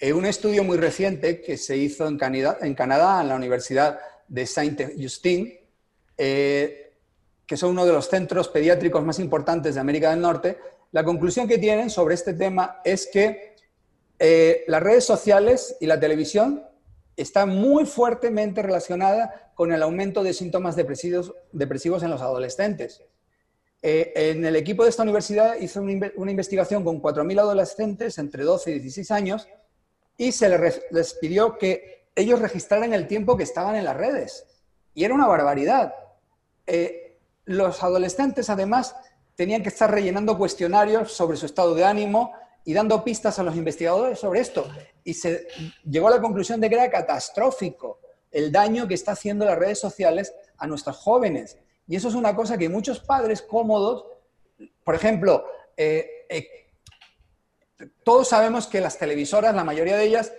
Eh, 0.00 0.12
un 0.12 0.26
estudio 0.26 0.64
muy 0.64 0.76
reciente 0.76 1.40
que 1.40 1.56
se 1.56 1.76
hizo 1.76 2.08
en 2.08 2.18
Canadá, 2.18 2.58
en, 2.60 2.74
Canadá, 2.74 3.20
en 3.20 3.28
la 3.28 3.36
Universidad 3.36 4.00
de 4.26 4.46
Saint-Justine, 4.46 5.60
eh, 6.18 6.92
que 7.46 7.56
son 7.56 7.70
uno 7.70 7.86
de 7.86 7.92
los 7.92 8.08
centros 8.08 8.48
pediátricos 8.48 9.04
más 9.04 9.20
importantes 9.20 9.76
de 9.76 9.80
América 9.80 10.10
del 10.10 10.20
Norte, 10.20 10.58
la 10.90 11.04
conclusión 11.04 11.46
que 11.46 11.58
tienen 11.58 11.88
sobre 11.88 12.14
este 12.14 12.34
tema 12.34 12.80
es 12.84 13.08
que 13.12 13.53
eh, 14.18 14.64
las 14.68 14.82
redes 14.82 15.04
sociales 15.04 15.76
y 15.80 15.86
la 15.86 15.98
televisión 15.98 16.64
están 17.16 17.50
muy 17.50 17.84
fuertemente 17.86 18.62
relacionadas 18.62 19.30
con 19.54 19.72
el 19.72 19.82
aumento 19.82 20.22
de 20.22 20.32
síntomas 20.32 20.76
depresivos, 20.76 21.32
depresivos 21.52 22.02
en 22.02 22.10
los 22.10 22.22
adolescentes. 22.22 23.02
Eh, 23.82 24.12
en 24.30 24.44
el 24.44 24.56
equipo 24.56 24.82
de 24.82 24.90
esta 24.90 25.02
universidad 25.02 25.56
hizo 25.60 25.82
una, 25.82 26.30
investigación 26.30 26.84
con 26.84 27.02
4.000 27.02 27.38
adolescentes 27.38 28.16
entre 28.18 28.42
12 28.42 28.70
y 28.70 28.74
16 28.78 29.10
años 29.10 29.48
y 30.16 30.32
se 30.32 30.48
les, 30.90 31.14
pidió 31.20 31.58
que 31.58 32.06
ellos 32.16 32.40
registraran 32.40 32.94
el 32.94 33.06
tiempo 33.06 33.36
que 33.36 33.42
estaban 33.42 33.76
en 33.76 33.84
las 33.84 33.96
redes. 33.96 34.46
Y 34.94 35.04
era 35.04 35.14
una 35.14 35.26
barbaridad. 35.26 35.94
Eh, 36.66 37.18
los 37.44 37.82
adolescentes, 37.82 38.48
además, 38.48 38.96
tenían 39.34 39.62
que 39.62 39.68
estar 39.68 39.90
rellenando 39.90 40.38
cuestionarios 40.38 41.12
sobre 41.12 41.36
su 41.36 41.46
estado 41.46 41.74
de 41.74 41.84
ánimo 41.84 42.32
y 42.64 42.72
dando 42.72 43.04
pistas 43.04 43.38
a 43.38 43.42
los 43.42 43.56
investigadores 43.56 44.18
sobre 44.18 44.40
esto. 44.40 44.66
Y 45.04 45.14
se 45.14 45.46
llegó 45.84 46.08
a 46.08 46.12
la 46.12 46.20
conclusión 46.20 46.60
de 46.60 46.68
que 46.68 46.76
era 46.76 46.90
catastrófico 46.90 48.00
el 48.30 48.50
daño 48.50 48.88
que 48.88 48.94
está 48.94 49.12
haciendo 49.12 49.44
las 49.44 49.58
redes 49.58 49.78
sociales 49.78 50.34
a 50.58 50.66
nuestros 50.66 50.96
jóvenes. 50.96 51.58
Y 51.86 51.96
eso 51.96 52.08
es 52.08 52.14
una 52.14 52.34
cosa 52.34 52.58
que 52.58 52.68
muchos 52.68 53.00
padres 53.00 53.42
cómodos, 53.42 54.06
por 54.82 54.94
ejemplo, 54.94 55.44
eh, 55.76 56.26
eh, 56.28 56.48
todos 58.02 58.28
sabemos 58.28 58.66
que 58.66 58.80
las 58.80 58.98
televisoras, 58.98 59.54
la 59.54 59.64
mayoría 59.64 59.96
de 59.96 60.04
ellas, 60.04 60.32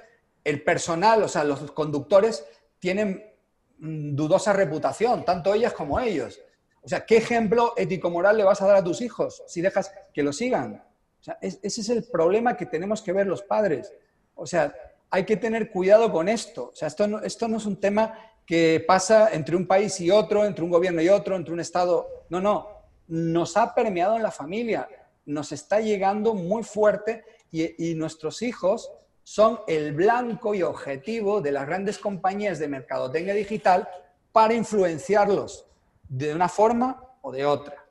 el 0.44 0.64
personal, 0.64 1.24
o 1.24 1.28
sea, 1.28 1.44
los 1.44 1.72
conductores, 1.72 2.46
tienen 2.80 3.34
mm, 3.78 4.16
dudosa 4.16 4.52
reputación, 4.54 5.24
tanto 5.24 5.54
ellas 5.54 5.74
como 5.74 6.00
ellos. 6.00 6.40
O 6.82 6.88
sea, 6.88 7.06
¿qué 7.06 7.18
ejemplo 7.18 7.74
ético-moral 7.78 8.38
le 8.38 8.44
vas 8.44 8.62
a 8.62 8.68
dar 8.68 8.76
a 8.76 8.84
tus 8.84 9.02
hijos 9.02 9.44
si 9.48 9.62
dejas 9.62 9.92
que 10.14 10.22
lo 10.22 10.34
sigan? 10.34 10.84
Sea, 11.26 11.40
ese 11.42 11.82
es 11.82 11.90
el 11.90 12.04
problema 12.04 12.56
que 12.56 12.68
tenemos 12.68 13.02
que 13.02 13.12
ver 13.12 13.26
los 13.26 13.42
padres. 13.42 13.92
O 14.36 14.46
sea, 14.46 14.76
hay 15.10 15.26
que 15.26 15.38
tener 15.38 15.72
cuidado 15.72 16.12
con 16.12 16.30
esto. 16.30 16.70
O 16.72 16.76
sea, 16.76 16.88
esto 16.88 17.08
no, 17.08 17.20
esto 17.22 17.48
no 17.48 17.58
es 17.58 17.66
un 17.66 17.80
tema 17.80 18.14
que 18.46 18.86
pasa 18.88 19.34
entre 19.34 19.56
un 19.56 19.66
país 19.66 20.00
y 20.02 20.12
otro, 20.12 20.46
entre 20.46 20.64
un 20.64 20.70
gobierno 20.70 21.02
y 21.02 21.10
otro, 21.10 21.36
entre 21.36 21.52
un 21.52 21.60
Estado. 21.60 22.08
No, 22.30 22.40
no. 22.40 22.70
Nos 23.08 23.58
ha 23.58 23.74
permeado 23.74 24.16
en 24.18 24.22
la 24.22 24.30
familia, 24.30 24.88
nos 25.26 25.52
está 25.52 25.80
llegando 25.80 26.36
muy 26.36 26.62
fuerte 26.62 27.24
y, 27.50 27.92
y 27.92 27.96
nuestros 27.96 28.44
hijos 28.44 28.92
son 29.24 29.62
el 29.68 29.94
blanco 29.94 30.54
y 30.54 30.62
objetivo 30.62 31.42
de 31.42 31.52
las 31.52 31.66
grandes 31.66 31.98
compañías 31.98 32.60
de 32.60 32.68
mercadotecnia 32.68 33.34
digital 33.34 33.90
para 34.32 34.54
influenciarlos 34.54 35.66
de 36.08 36.36
una 36.36 36.50
forma 36.50 37.04
o 37.22 37.32
de 37.32 37.48
otra. 37.48 37.85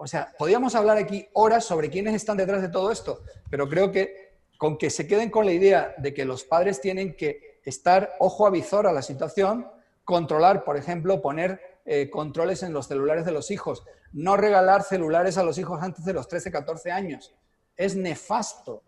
O 0.00 0.06
sea, 0.06 0.32
podríamos 0.38 0.76
hablar 0.76 0.96
aquí 0.96 1.28
horas 1.32 1.64
sobre 1.64 1.90
quiénes 1.90 2.14
están 2.14 2.36
detrás 2.36 2.62
de 2.62 2.68
todo 2.68 2.92
esto, 2.92 3.20
pero 3.50 3.68
creo 3.68 3.90
que 3.90 4.28
con 4.56 4.78
que 4.78 4.90
se 4.90 5.08
queden 5.08 5.28
con 5.28 5.44
la 5.44 5.50
idea 5.52 5.94
de 5.98 6.14
que 6.14 6.24
los 6.24 6.44
padres 6.44 6.80
tienen 6.80 7.16
que 7.16 7.60
estar 7.64 8.14
ojo 8.20 8.46
a 8.46 8.50
visor 8.50 8.86
a 8.86 8.92
la 8.92 9.02
situación, 9.02 9.68
controlar, 10.04 10.62
por 10.62 10.76
ejemplo, 10.76 11.20
poner 11.20 11.80
eh, 11.84 12.10
controles 12.10 12.62
en 12.62 12.72
los 12.72 12.86
celulares 12.86 13.24
de 13.24 13.32
los 13.32 13.50
hijos, 13.50 13.84
no 14.12 14.36
regalar 14.36 14.84
celulares 14.84 15.36
a 15.36 15.42
los 15.42 15.58
hijos 15.58 15.82
antes 15.82 16.04
de 16.04 16.12
los 16.12 16.28
13, 16.28 16.52
14 16.52 16.92
años. 16.92 17.34
Es 17.76 17.96
nefasto. 17.96 18.84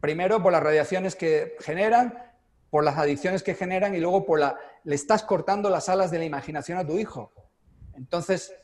Primero 0.00 0.42
por 0.42 0.52
las 0.52 0.62
radiaciones 0.62 1.16
que 1.16 1.54
generan, 1.60 2.32
por 2.70 2.82
las 2.82 2.96
adicciones 2.96 3.42
que 3.42 3.54
generan 3.54 3.94
y 3.94 3.98
luego 3.98 4.24
por 4.24 4.40
la... 4.40 4.56
le 4.84 4.94
estás 4.94 5.22
cortando 5.22 5.68
las 5.68 5.90
alas 5.90 6.10
de 6.10 6.18
la 6.18 6.24
imaginación 6.24 6.78
a 6.78 6.86
tu 6.86 6.98
hijo. 6.98 7.30
Entonces, 7.94 8.54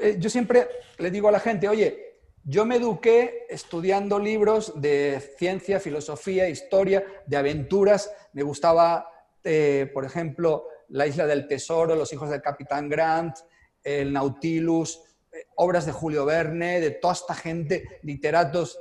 eh, 0.00 0.16
yo 0.18 0.30
siempre 0.30 0.68
le 0.98 1.10
digo 1.10 1.28
a 1.28 1.32
la 1.32 1.40
gente, 1.40 1.68
oye, 1.68 2.10
yo 2.44 2.64
me 2.64 2.76
eduqué 2.76 3.46
estudiando 3.48 4.18
libros 4.18 4.80
de 4.80 5.20
ciencia, 5.38 5.80
filosofía, 5.80 6.48
historia, 6.48 7.04
de 7.26 7.36
aventuras. 7.36 8.10
Me 8.32 8.42
gustaba, 8.42 9.10
eh, 9.44 9.90
por 9.92 10.04
ejemplo, 10.04 10.66
La 10.88 11.06
Isla 11.06 11.26
del 11.26 11.46
Tesoro, 11.46 11.94
Los 11.94 12.12
Hijos 12.12 12.30
del 12.30 12.40
Capitán 12.40 12.88
Grant, 12.88 13.36
El 13.82 14.12
Nautilus, 14.12 15.00
eh, 15.32 15.46
obras 15.56 15.86
de 15.86 15.92
Julio 15.92 16.24
Verne, 16.24 16.80
de 16.80 16.92
toda 16.92 17.14
esta 17.14 17.34
gente, 17.34 18.00
literatos 18.02 18.80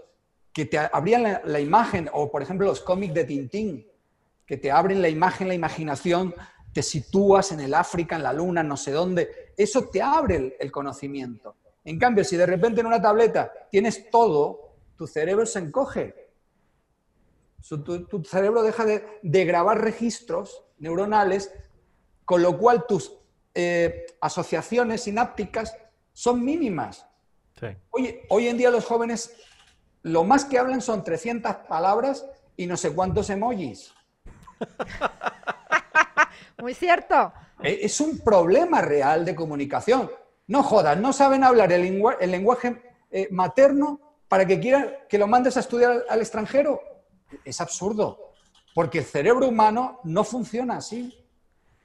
que 0.53 0.66
te 0.66 0.78
abrían 0.78 1.24
la, 1.24 1.41
la 1.45 1.60
imagen, 1.60 2.10
o 2.12 2.32
por 2.32 2.41
ejemplo 2.41 2.66
los 2.66 2.82
cómics 2.82 3.14
de 3.14 3.26
Tintín, 3.26 3.88
que 4.45 4.57
te 4.57 4.72
abren 4.72 5.01
la 5.01 5.10
imagen, 5.10 5.47
la 5.47 5.53
imaginación 5.53 6.34
te 6.74 6.84
sitúas 6.84 7.51
en 7.51 7.61
el 7.61 7.74
África, 7.74 8.15
en 8.15 8.24
la 8.24 8.34
Luna, 8.34 8.63
no 8.63 8.78
sé 8.78 8.91
dónde. 8.91 9.53
Eso 9.57 9.89
te 9.89 10.01
abre 10.01 10.55
el, 10.59 10.72
conocimiento. 10.72 11.55
En 11.84 11.97
cambio, 11.97 12.24
si 12.24 12.38
de 12.38 12.45
repente 12.45 12.82
en 12.82 12.88
una 12.88 13.01
tableta 13.01 13.51
tienes 13.72 14.09
todo, 14.09 14.76
tu 14.95 15.07
cerebro 15.07 15.45
se 15.45 15.59
encoge. 15.59 16.30
Tu, 17.67 18.24
cerebro 18.24 18.63
deja 18.63 18.86
de, 18.86 19.45
grabar 19.45 19.82
registros 19.82 20.63
neuronales, 20.78 21.51
con 22.24 22.41
lo 22.41 22.57
cual 22.57 22.86
tus 22.88 23.17
eh, 23.53 24.05
asociaciones 24.22 25.03
sinápticas 25.03 25.76
son 26.13 26.43
mínimas. 26.43 27.05
Hoy, 27.89 28.22
hoy 28.30 28.47
en 28.47 28.57
día 28.57 28.72
los 28.72 28.86
jóvenes 28.86 29.36
lo 30.03 30.24
más 30.24 30.45
que 30.45 30.57
hablan 30.57 30.82
son 30.82 31.03
300 31.03 31.55
palabras 31.67 32.26
y 32.55 32.67
no 32.67 32.78
sé 32.78 32.93
cuántos 32.93 33.30
emojis. 33.30 33.93
Muy 36.60 36.74
cierto. 36.74 37.34
Eh, 37.64 37.80
es 37.84 37.99
un 37.99 38.20
problema 38.20 38.82
real 38.82 39.26
de 39.26 39.36
comunicación. 39.36 40.10
No 40.47 40.64
jodas, 40.64 40.97
no 40.97 41.14
saben 41.14 41.43
hablar 41.43 41.72
el, 41.72 41.82
lenguaje 41.84 42.82
eh, 43.12 43.28
materno 43.32 43.99
para 44.28 44.45
que 44.45 44.60
quieran 44.60 44.89
que 45.07 45.18
lo 45.18 45.28
mandes 45.28 45.57
a 45.57 45.60
estudiar 45.60 46.05
al 46.10 46.20
extranjero. 46.20 46.82
Es 47.45 47.62
absurdo, 47.62 48.34
porque 48.74 48.99
el 48.99 49.05
cerebro 49.05 49.47
humano 49.47 49.99
no 50.03 50.24
funciona 50.24 50.78
así. 50.78 51.16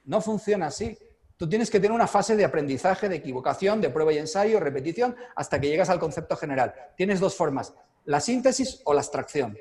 No 0.04 0.20
funciona 0.20 0.66
así. 0.66 0.98
Tú 1.36 1.48
tienes 1.48 1.70
que 1.70 1.80
tener 1.80 1.92
una 1.92 2.06
fase 2.06 2.36
de 2.36 2.44
aprendizaje, 2.44 3.08
de 3.08 3.16
equivocación, 3.16 3.80
de 3.80 3.90
prueba 3.90 4.12
y 4.12 4.18
ensayo, 4.18 4.60
repetición, 4.60 5.16
hasta 5.34 5.60
que 5.60 5.68
llegas 5.68 5.90
al 5.90 5.98
concepto 5.98 6.36
general. 6.36 6.74
Tienes 6.96 7.20
dos 7.20 7.34
formas, 7.34 7.74
la 8.04 8.20
síntesis 8.20 8.80
o 8.84 8.94
la 8.94 9.00
abstracción. 9.00 9.58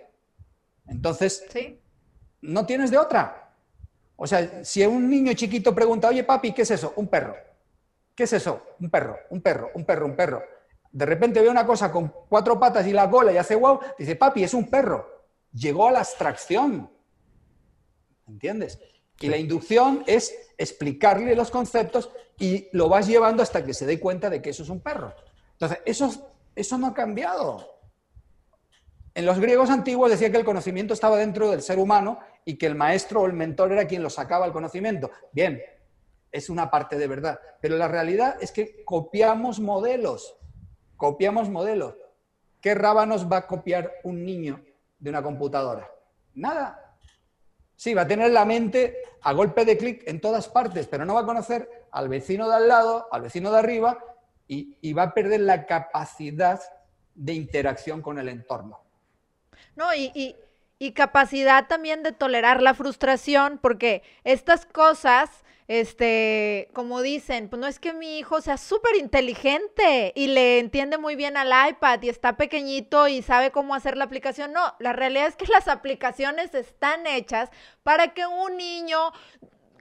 Entonces, 0.88 1.44
no 2.42 2.66
tienes 2.66 2.92
de 2.92 2.98
otra. 2.98 3.43
O 4.24 4.26
sea, 4.26 4.64
si 4.64 4.86
un 4.86 5.10
niño 5.10 5.34
chiquito 5.34 5.76
pregunta, 5.76 6.08
oye 6.08 6.24
papi, 6.24 6.54
¿qué 6.54 6.62
es 6.62 6.72
eso? 6.72 6.94
Un 6.96 7.08
perro. 7.10 7.36
¿Qué 8.16 8.24
es 8.24 8.32
eso? 8.32 8.68
Un 8.80 8.90
perro, 8.90 9.18
un 9.32 9.42
perro, 9.42 9.72
un 9.74 9.84
perro, 9.84 10.06
un 10.06 10.16
perro. 10.16 10.42
De 10.94 11.06
repente 11.06 11.42
ve 11.42 11.50
una 11.50 11.66
cosa 11.66 11.92
con 11.92 12.08
cuatro 12.30 12.58
patas 12.58 12.88
y 12.88 12.94
la 12.94 13.10
cola 13.10 13.34
y 13.34 13.38
hace 13.38 13.56
wow, 13.56 13.82
dice, 14.00 14.16
papi, 14.16 14.46
es 14.46 14.54
un 14.54 14.70
perro. 14.70 15.26
Llegó 15.52 15.90
a 15.90 15.92
la 15.92 16.00
abstracción. 16.00 16.90
¿Entiendes? 18.26 18.80
Y 19.20 19.28
la 19.28 19.36
inducción 19.36 20.06
es 20.08 20.34
explicarle 20.58 21.36
los 21.36 21.52
conceptos 21.52 22.10
y 22.40 22.70
lo 22.72 22.88
vas 22.88 23.08
llevando 23.08 23.44
hasta 23.44 23.66
que 23.66 23.74
se 23.74 23.86
dé 23.86 24.00
cuenta 24.00 24.30
de 24.30 24.42
que 24.42 24.52
eso 24.52 24.64
es 24.64 24.70
un 24.70 24.80
perro. 24.80 25.14
Entonces, 25.52 25.80
eso, 25.84 26.32
eso 26.56 26.78
no 26.78 26.88
ha 26.88 26.94
cambiado. 26.94 27.74
En 29.16 29.26
los 29.26 29.38
griegos 29.38 29.70
antiguos 29.70 30.10
decía 30.10 30.32
que 30.32 30.38
el 30.38 30.46
conocimiento 30.46 30.94
estaba 30.94 31.18
dentro 31.18 31.52
del 31.52 31.62
ser 31.62 31.78
humano 31.78 32.20
y 32.46 32.58
que 32.58 32.66
el 32.66 32.76
maestro 32.76 33.22
o 33.22 33.26
el 33.26 33.34
mentor 33.34 33.72
era 33.72 33.88
quien 33.88 34.04
lo 34.04 34.10
sacaba 34.10 34.46
el 34.46 34.52
conocimiento. 34.52 35.12
Bien, 35.32 35.62
es 36.32 36.50
una 36.50 36.70
parte 36.70 36.98
de 36.98 37.08
verdad, 37.08 37.40
pero 37.62 37.78
la 37.78 37.88
realidad 37.88 38.38
es 38.42 38.52
que 38.52 38.84
copiamos 38.84 39.60
modelos, 39.60 40.36
copiamos 40.98 41.50
modelos. 41.50 41.96
¿Qué 42.60 42.74
rábanos 42.74 43.32
va 43.32 43.38
a 43.38 43.48
copiar 43.48 43.92
un 44.04 44.26
niño 44.26 44.64
de 44.98 45.10
una 45.10 45.22
computadora? 45.22 45.90
Nada. 46.34 46.98
Sí, 47.76 47.94
va 47.94 48.04
a 48.04 48.08
tener 48.08 48.32
la 48.32 48.46
mente 48.46 48.98
a 49.22 49.34
golpe 49.34 49.66
de 49.66 49.78
clic 49.78 50.04
en 50.08 50.22
todas 50.22 50.48
partes, 50.48 50.88
pero 50.88 51.06
no 51.06 51.16
va 51.16 51.22
a 51.22 51.26
conocer 51.26 51.88
al 51.92 52.10
vecino 52.10 52.50
de 52.50 52.56
al 52.56 52.68
lado, 52.68 53.08
al 53.12 53.22
vecino 53.22 53.52
de 53.52 53.60
arriba 53.60 53.98
y, 54.48 54.94
va 54.94 55.04
a 55.04 55.14
perder 55.14 55.42
la 55.42 55.66
capacidad 55.66 56.62
de 57.16 57.34
interacción 57.34 58.02
con 58.02 58.20
el 58.20 58.30
entorno. 58.30 58.82
No, 59.76 59.94
y, 59.96 60.36
capacidad 60.92 61.68
también 61.68 62.04
de 62.04 62.12
tolerar 62.12 62.62
la 62.62 62.74
frustración, 62.74 63.58
porque 63.62 64.04
estas 64.24 64.66
cosas, 64.66 65.30
este, 65.68 66.70
como 66.74 67.02
dicen, 67.02 67.50
pues 67.50 67.60
no 67.60 67.68
es 67.68 67.80
que 67.80 67.94
mi 67.94 68.20
hijo 68.20 68.42
sea 68.42 68.58
súper 68.58 68.96
inteligente 68.98 70.12
y 70.16 70.28
le 70.28 70.60
entiende 70.60 70.98
muy 70.98 71.16
bien 71.16 71.38
al 71.38 71.54
iPad 71.70 72.02
y 72.02 72.10
está 72.10 72.36
pequeñito 72.38 73.08
y 73.08 73.22
sabe 73.22 73.52
cómo 73.52 73.74
hacer 73.74 73.98
la 73.98 74.04
aplicación. 74.04 74.52
No, 74.52 74.76
la 74.80 74.94
realidad 74.94 75.28
es 75.28 75.36
que 75.36 75.46
las 75.52 75.68
aplicaciones 75.68 76.54
están 76.54 77.08
hechas 77.08 77.50
para 77.84 78.14
que 78.14 78.28
un 78.28 78.58
niño 78.58 79.00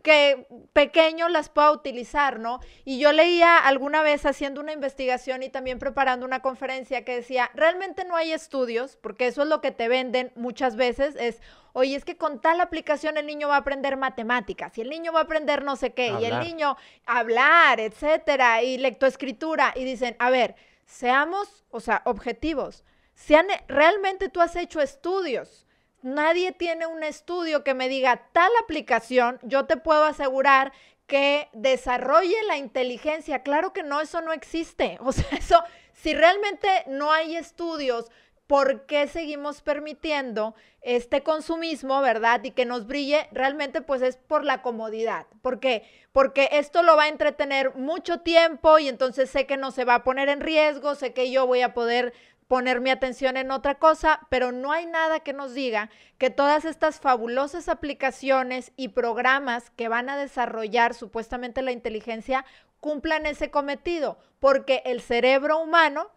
que 0.02 0.46
pequeño 0.72 1.28
las 1.28 1.48
pueda 1.48 1.72
utilizar, 1.72 2.38
¿no? 2.38 2.60
Y 2.84 2.98
yo 2.98 3.12
leía 3.12 3.56
alguna 3.58 4.02
vez 4.02 4.26
haciendo 4.26 4.60
una 4.60 4.72
investigación 4.72 5.42
y 5.42 5.48
también 5.48 5.78
preparando 5.78 6.26
una 6.26 6.42
conferencia 6.42 7.04
que 7.04 7.16
decía, 7.16 7.50
realmente 7.54 8.04
no 8.04 8.16
hay 8.16 8.32
estudios, 8.32 8.96
porque 8.96 9.26
eso 9.26 9.42
es 9.42 9.48
lo 9.48 9.60
que 9.60 9.70
te 9.70 9.88
venden 9.88 10.32
muchas 10.34 10.76
veces, 10.76 11.16
es, 11.16 11.40
oye, 11.72 11.96
es 11.96 12.04
que 12.04 12.16
con 12.16 12.40
tal 12.40 12.60
aplicación 12.60 13.16
el 13.16 13.26
niño 13.26 13.48
va 13.48 13.56
a 13.56 13.60
aprender 13.60 13.96
matemáticas, 13.96 14.76
y 14.76 14.82
el 14.82 14.90
niño 14.90 15.12
va 15.12 15.20
a 15.20 15.24
aprender 15.24 15.64
no 15.64 15.76
sé 15.76 15.94
qué, 15.94 16.14
y 16.20 16.24
el 16.24 16.40
niño 16.40 16.76
hablar, 17.06 17.80
etcétera, 17.80 18.62
y 18.62 18.78
lectoescritura, 18.78 19.72
y 19.76 19.84
dicen, 19.84 20.16
a 20.18 20.30
ver, 20.30 20.56
seamos, 20.86 21.64
o 21.70 21.80
sea, 21.80 22.02
objetivos. 22.04 22.84
Si 23.14 23.34
realmente 23.68 24.28
tú 24.28 24.40
has 24.40 24.56
hecho 24.56 24.80
estudios 24.80 25.66
nadie 26.02 26.52
tiene 26.52 26.86
un 26.86 27.02
estudio 27.02 27.64
que 27.64 27.74
me 27.74 27.88
diga 27.88 28.28
tal 28.32 28.50
aplicación, 28.62 29.38
yo 29.42 29.66
te 29.66 29.76
puedo 29.76 30.04
asegurar 30.04 30.72
que 31.06 31.48
desarrolle 31.52 32.36
la 32.46 32.56
inteligencia. 32.56 33.42
Claro 33.42 33.72
que 33.72 33.82
no, 33.82 34.00
eso 34.00 34.20
no 34.20 34.32
existe. 34.32 34.98
O 35.00 35.12
sea, 35.12 35.26
eso, 35.38 35.62
si 35.92 36.14
realmente 36.14 36.68
no 36.86 37.12
hay 37.12 37.36
estudios, 37.36 38.10
¿por 38.52 38.84
qué 38.84 39.08
seguimos 39.08 39.62
permitiendo 39.62 40.54
este 40.82 41.22
consumismo, 41.22 42.02
verdad? 42.02 42.44
Y 42.44 42.50
que 42.50 42.66
nos 42.66 42.86
brille, 42.86 43.26
realmente 43.32 43.80
pues 43.80 44.02
es 44.02 44.18
por 44.18 44.44
la 44.44 44.60
comodidad. 44.60 45.24
¿Por 45.40 45.58
qué? 45.58 45.88
Porque 46.12 46.50
esto 46.52 46.82
lo 46.82 46.94
va 46.94 47.04
a 47.04 47.08
entretener 47.08 47.74
mucho 47.76 48.20
tiempo 48.20 48.78
y 48.78 48.88
entonces 48.88 49.30
sé 49.30 49.46
que 49.46 49.56
no 49.56 49.70
se 49.70 49.86
va 49.86 49.94
a 49.94 50.04
poner 50.04 50.28
en 50.28 50.42
riesgo, 50.42 50.94
sé 50.94 51.14
que 51.14 51.30
yo 51.30 51.46
voy 51.46 51.62
a 51.62 51.72
poder 51.72 52.12
poner 52.46 52.82
mi 52.82 52.90
atención 52.90 53.38
en 53.38 53.50
otra 53.50 53.76
cosa, 53.76 54.20
pero 54.28 54.52
no 54.52 54.70
hay 54.70 54.84
nada 54.84 55.20
que 55.20 55.32
nos 55.32 55.54
diga 55.54 55.88
que 56.18 56.28
todas 56.28 56.66
estas 56.66 57.00
fabulosas 57.00 57.70
aplicaciones 57.70 58.72
y 58.76 58.88
programas 58.88 59.70
que 59.70 59.88
van 59.88 60.10
a 60.10 60.18
desarrollar 60.18 60.92
supuestamente 60.92 61.62
la 61.62 61.72
inteligencia 61.72 62.44
cumplan 62.80 63.24
ese 63.24 63.50
cometido, 63.50 64.18
porque 64.40 64.82
el 64.84 65.00
cerebro 65.00 65.58
humano 65.58 66.10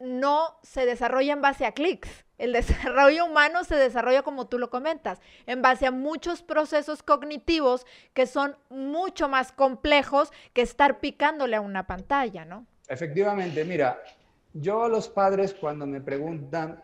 no 0.00 0.58
se 0.62 0.86
desarrolla 0.86 1.34
en 1.34 1.42
base 1.42 1.66
a 1.66 1.72
clics. 1.72 2.08
El 2.38 2.52
desarrollo 2.54 3.26
humano 3.26 3.62
se 3.64 3.76
desarrolla 3.76 4.22
como 4.22 4.48
tú 4.48 4.58
lo 4.58 4.70
comentas, 4.70 5.20
en 5.46 5.62
base 5.62 5.86
a 5.86 5.90
muchos 5.90 6.42
procesos 6.42 7.02
cognitivos 7.02 7.86
que 8.14 8.26
son 8.26 8.56
mucho 8.70 9.28
más 9.28 9.52
complejos 9.52 10.32
que 10.52 10.62
estar 10.62 10.98
picándole 11.00 11.56
a 11.56 11.60
una 11.60 11.86
pantalla, 11.86 12.44
¿no? 12.44 12.66
Efectivamente, 12.88 13.64
mira, 13.64 14.02
yo 14.52 14.84
a 14.84 14.88
los 14.88 15.08
padres 15.08 15.54
cuando 15.54 15.86
me 15.86 16.00
preguntan, 16.00 16.82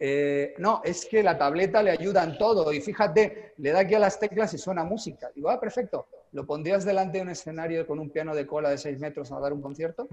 eh, 0.00 0.54
no, 0.58 0.80
es 0.84 1.06
que 1.06 1.22
la 1.22 1.38
tableta 1.38 1.82
le 1.82 1.90
ayuda 1.90 2.24
en 2.24 2.36
todo 2.36 2.72
y 2.72 2.80
fíjate, 2.80 3.52
le 3.58 3.70
da 3.70 3.80
aquí 3.80 3.94
a 3.94 4.00
las 4.00 4.18
teclas 4.18 4.52
y 4.54 4.58
suena 4.58 4.84
música. 4.84 5.30
Digo, 5.34 5.50
ah, 5.50 5.60
perfecto, 5.60 6.08
¿lo 6.32 6.44
pondrías 6.44 6.84
delante 6.84 7.18
de 7.18 7.22
un 7.22 7.30
escenario 7.30 7.86
con 7.86 8.00
un 8.00 8.10
piano 8.10 8.34
de 8.34 8.46
cola 8.46 8.70
de 8.70 8.78
6 8.78 8.98
metros 8.98 9.30
a 9.30 9.38
dar 9.38 9.52
un 9.52 9.62
concierto? 9.62 10.08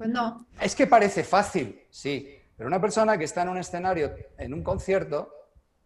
Pues 0.00 0.08
no. 0.08 0.46
Es 0.58 0.74
que 0.74 0.86
parece 0.86 1.24
fácil, 1.24 1.84
sí, 1.90 2.34
pero 2.56 2.68
una 2.68 2.80
persona 2.80 3.18
que 3.18 3.24
está 3.24 3.42
en 3.42 3.50
un 3.50 3.58
escenario, 3.58 4.14
en 4.38 4.54
un 4.54 4.62
concierto, 4.62 5.30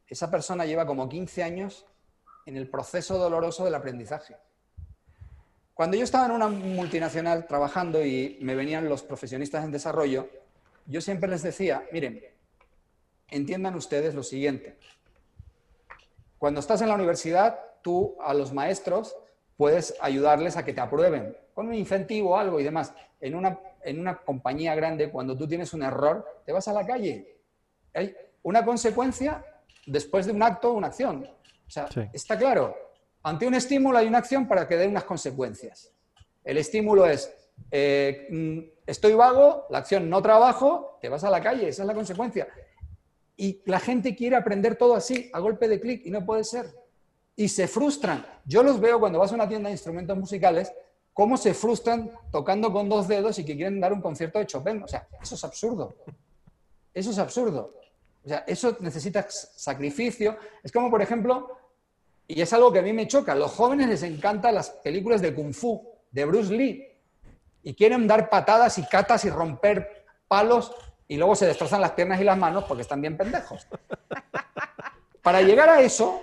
esa 0.07 0.31
persona 0.31 0.65
lleva 0.65 0.87
como 0.87 1.09
15 1.09 1.43
años 1.43 1.85
en 2.47 2.57
el 2.57 2.71
proceso 2.71 3.19
doloroso 3.19 3.65
del 3.65 3.75
aprendizaje. 3.75 4.37
Cuando 5.75 5.97
yo 5.97 6.05
estaba 6.05 6.27
en 6.27 6.31
una 6.31 6.47
multinacional 6.47 7.49
trabajando 7.49 8.07
y 8.07 8.39
me 8.41 8.55
venían 8.55 8.89
los 8.89 9.03
profesionistas 9.03 9.65
en 9.65 9.73
desarrollo, 9.73 10.29
yo 10.87 11.01
siempre 11.01 11.29
les 11.29 11.43
decía, 11.43 11.85
miren, 11.91 12.23
entiendan 13.31 13.75
ustedes 13.75 14.15
lo 14.15 14.23
siguiente. 14.23 14.79
Cuando 16.39 16.61
estás 16.61 16.81
en 16.83 16.89
la 16.89 16.95
universidad, 16.95 17.59
tú 17.83 18.17
a 18.23 18.33
los 18.33 18.53
maestros 18.53 19.17
puedes 19.57 19.95
ayudarles 20.01 20.57
a 20.57 20.65
que 20.65 20.73
te 20.73 20.81
aprueben 20.81 21.37
con 21.55 21.69
un 21.69 21.75
incentivo 21.75 22.31
o 22.31 22.37
algo 22.37 22.61
y 22.61 22.65
demás. 22.65 22.93
En 23.21 23.35
una, 23.35 23.59
en 23.83 24.01
una 24.01 24.17
compañía 24.17 24.75
grande, 24.75 25.11
cuando 25.11 25.37
tú 25.37 25.47
tienes 25.47 25.73
un 25.73 25.83
error, 25.83 26.43
te 26.45 26.53
vas 26.53 26.67
a 26.69 26.73
la 26.73 26.85
calle. 26.85 27.39
Hay 27.95 28.15
una 28.43 28.65
consecuencia 28.65 29.45
después 29.87 30.27
de 30.27 30.33
un 30.33 30.43
acto 30.43 30.71
o 30.71 30.75
una 30.75 30.89
acción. 30.89 31.27
O 31.67 31.71
sea, 31.71 31.89
está 32.13 32.37
claro. 32.37 32.77
Ante 33.23 33.47
un 33.47 33.55
estímulo 33.55 33.97
hay 33.97 34.07
una 34.07 34.19
acción 34.19 34.47
para 34.47 34.69
que 34.69 34.77
dé 34.77 34.87
unas 34.87 35.05
consecuencias. 35.05 35.91
El 36.43 36.59
estímulo 36.59 37.07
es, 37.07 37.33
eh, 37.71 38.27
mm, 38.31 38.59
estoy 38.87 39.15
vago, 39.15 39.67
la 39.71 39.79
acción 39.79 40.11
no 40.11 40.21
trabajo, 40.21 40.99
te 41.01 41.09
vas 41.09 41.25
a 41.25 41.31
la 41.31 41.41
calle, 41.43 41.69
esa 41.69 41.83
es 41.83 41.87
la 41.87 41.95
consecuencia. 41.95 42.49
Y 43.37 43.63
la 43.65 43.81
gente 43.81 44.15
quiere 44.15 44.37
aprender 44.37 44.77
todo 44.77 44.95
así, 44.95 45.31
a 45.33 45.39
golpe 45.39 45.69
de 45.69 45.81
clic, 45.81 46.05
y 46.05 46.11
no 46.11 46.25
puede 46.27 46.45
ser. 46.45 46.67
Y 47.37 47.49
se 47.49 47.67
frustran. 47.67 48.25
Yo 48.45 48.63
los 48.63 48.81
veo 48.81 49.01
cuando 49.01 49.19
vas 49.19 49.33
a 49.33 49.35
una 49.35 49.49
tienda 49.49 49.69
de 49.69 49.75
instrumentos 49.75 50.17
musicales, 50.17 50.73
cómo 51.13 51.37
se 51.37 51.55
frustran 51.55 52.13
tocando 52.31 52.73
con 52.73 52.89
dos 52.89 53.09
dedos 53.09 53.39
y 53.39 53.45
que 53.45 53.57
quieren 53.57 53.81
dar 53.81 53.93
un 53.93 54.01
concierto 54.01 54.39
de 54.39 54.47
Chopin. 54.47 54.83
O 54.83 54.89
sea, 54.89 55.07
eso 55.21 55.35
es 55.35 55.45
absurdo. 55.45 55.95
Eso 56.93 57.11
es 57.11 57.19
absurdo. 57.19 57.75
O 58.25 58.29
sea, 58.29 58.45
eso 58.47 58.77
necesita 58.81 59.27
sacrificio. 59.29 60.37
Es 60.63 60.73
como, 60.73 60.91
por 60.91 61.03
ejemplo, 61.03 61.59
y 62.27 62.41
es 62.41 62.53
algo 62.53 62.73
que 62.73 62.79
a 62.79 62.83
mí 62.83 62.93
me 62.93 63.07
choca, 63.07 63.35
los 63.35 63.51
jóvenes 63.53 63.89
les 63.89 64.03
encantan 64.03 64.55
las 64.55 64.71
películas 64.71 65.21
de 65.21 65.35
Kung 65.35 65.53
Fu, 65.53 65.87
de 66.11 66.25
Bruce 66.25 66.53
Lee, 66.53 66.89
y 67.63 67.75
quieren 67.75 68.07
dar 68.07 68.31
patadas 68.31 68.79
y 68.79 68.87
catas 68.87 69.25
y 69.25 69.31
romper 69.31 70.07
palos 70.27 70.75
y 71.07 71.17
luego 71.17 71.35
se 71.37 71.47
destrozan 71.47 71.81
las 71.81 71.93
piernas 71.93 72.21
y 72.21 72.25
las 72.25 72.39
manos 72.39 72.65
porque 72.65 72.83
están 72.83 73.01
bien 73.01 73.17
pendejos. 73.17 73.67
Para 75.23 75.43
llegar 75.43 75.69
a 75.69 75.81
eso 75.81 76.23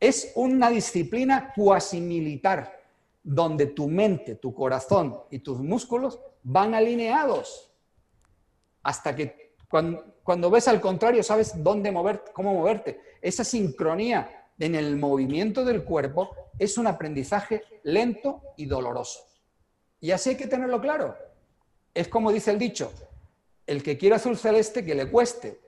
es 0.00 0.32
una 0.34 0.70
disciplina 0.70 1.52
cuasi 1.54 2.00
militar 2.00 2.80
donde 3.22 3.66
tu 3.66 3.86
mente, 3.86 4.34
tu 4.36 4.54
corazón 4.54 5.20
y 5.30 5.40
tus 5.40 5.60
músculos 5.60 6.18
van 6.42 6.74
alineados. 6.74 7.70
Hasta 8.82 9.14
que 9.14 9.56
cuando, 9.68 10.50
ves 10.50 10.66
al 10.68 10.80
contrario 10.80 11.22
sabes 11.22 11.62
dónde 11.62 11.92
moverte, 11.92 12.32
cómo 12.32 12.54
moverte. 12.54 13.00
Esa 13.20 13.44
sincronía 13.44 14.48
en 14.58 14.74
el 14.74 14.96
movimiento 14.96 15.64
del 15.64 15.84
cuerpo 15.84 16.34
es 16.58 16.78
un 16.78 16.86
aprendizaje 16.86 17.62
lento 17.82 18.42
y 18.56 18.64
doloroso. 18.64 19.20
Y 20.00 20.12
así 20.12 20.30
hay 20.30 20.36
que 20.36 20.46
tenerlo 20.46 20.80
claro. 20.80 21.14
Es 21.92 22.08
como 22.08 22.32
dice 22.32 22.50
el 22.50 22.58
dicho, 22.58 22.90
el 23.66 23.82
que 23.82 23.98
quiere 23.98 24.16
azul 24.16 24.36
celeste 24.36 24.84
que 24.84 24.94
le 24.94 25.10
cueste. 25.10 25.60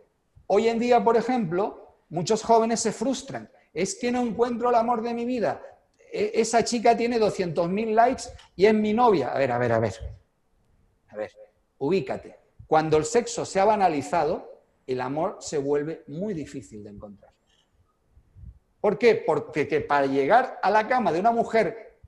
Hoy 0.46 0.68
en 0.68 0.78
día, 0.78 1.04
por 1.04 1.16
ejemplo, 1.16 1.98
muchos 2.08 2.42
jóvenes 2.42 2.80
se 2.80 2.92
frustran. 2.92 3.50
Es 3.72 3.94
que 3.94 4.12
no 4.12 4.20
encuentro 4.20 4.68
el 4.70 4.74
amor 4.74 5.02
de 5.02 5.14
mi 5.14 5.24
vida. 5.24 5.62
E, 6.12 6.32
esa 6.34 6.62
chica 6.62 6.96
tiene 6.96 7.18
200.000 7.18 7.94
likes 7.94 8.24
y 8.54 8.66
es 8.66 8.74
mi 8.74 8.92
novia. 8.92 9.32
A 9.32 9.38
ver, 9.38 9.52
a 9.52 9.58
ver, 9.58 9.72
a 9.72 9.78
ver. 9.78 9.94
A 11.08 11.16
ver, 11.16 11.32
ubícate. 11.78 12.38
Cuando 12.66 12.96
el 12.96 13.04
sexo 13.04 13.44
se 13.44 13.60
ha 13.60 13.64
banalizado, 13.64 14.62
el 14.86 15.00
amor 15.00 15.38
se 15.40 15.58
vuelve 15.58 16.04
muy 16.08 16.34
difícil 16.34 16.84
de 16.84 16.90
encontrar. 16.90 17.32
¿Por 18.80 18.98
qué? 18.98 19.14
Porque 19.14 19.68
que 19.68 19.80
para 19.80 20.06
llegar 20.06 20.58
a 20.62 20.70
la 20.70 20.86
cama 20.88 21.12
de 21.12 21.20
una 21.20 21.30
mujer 21.30 22.00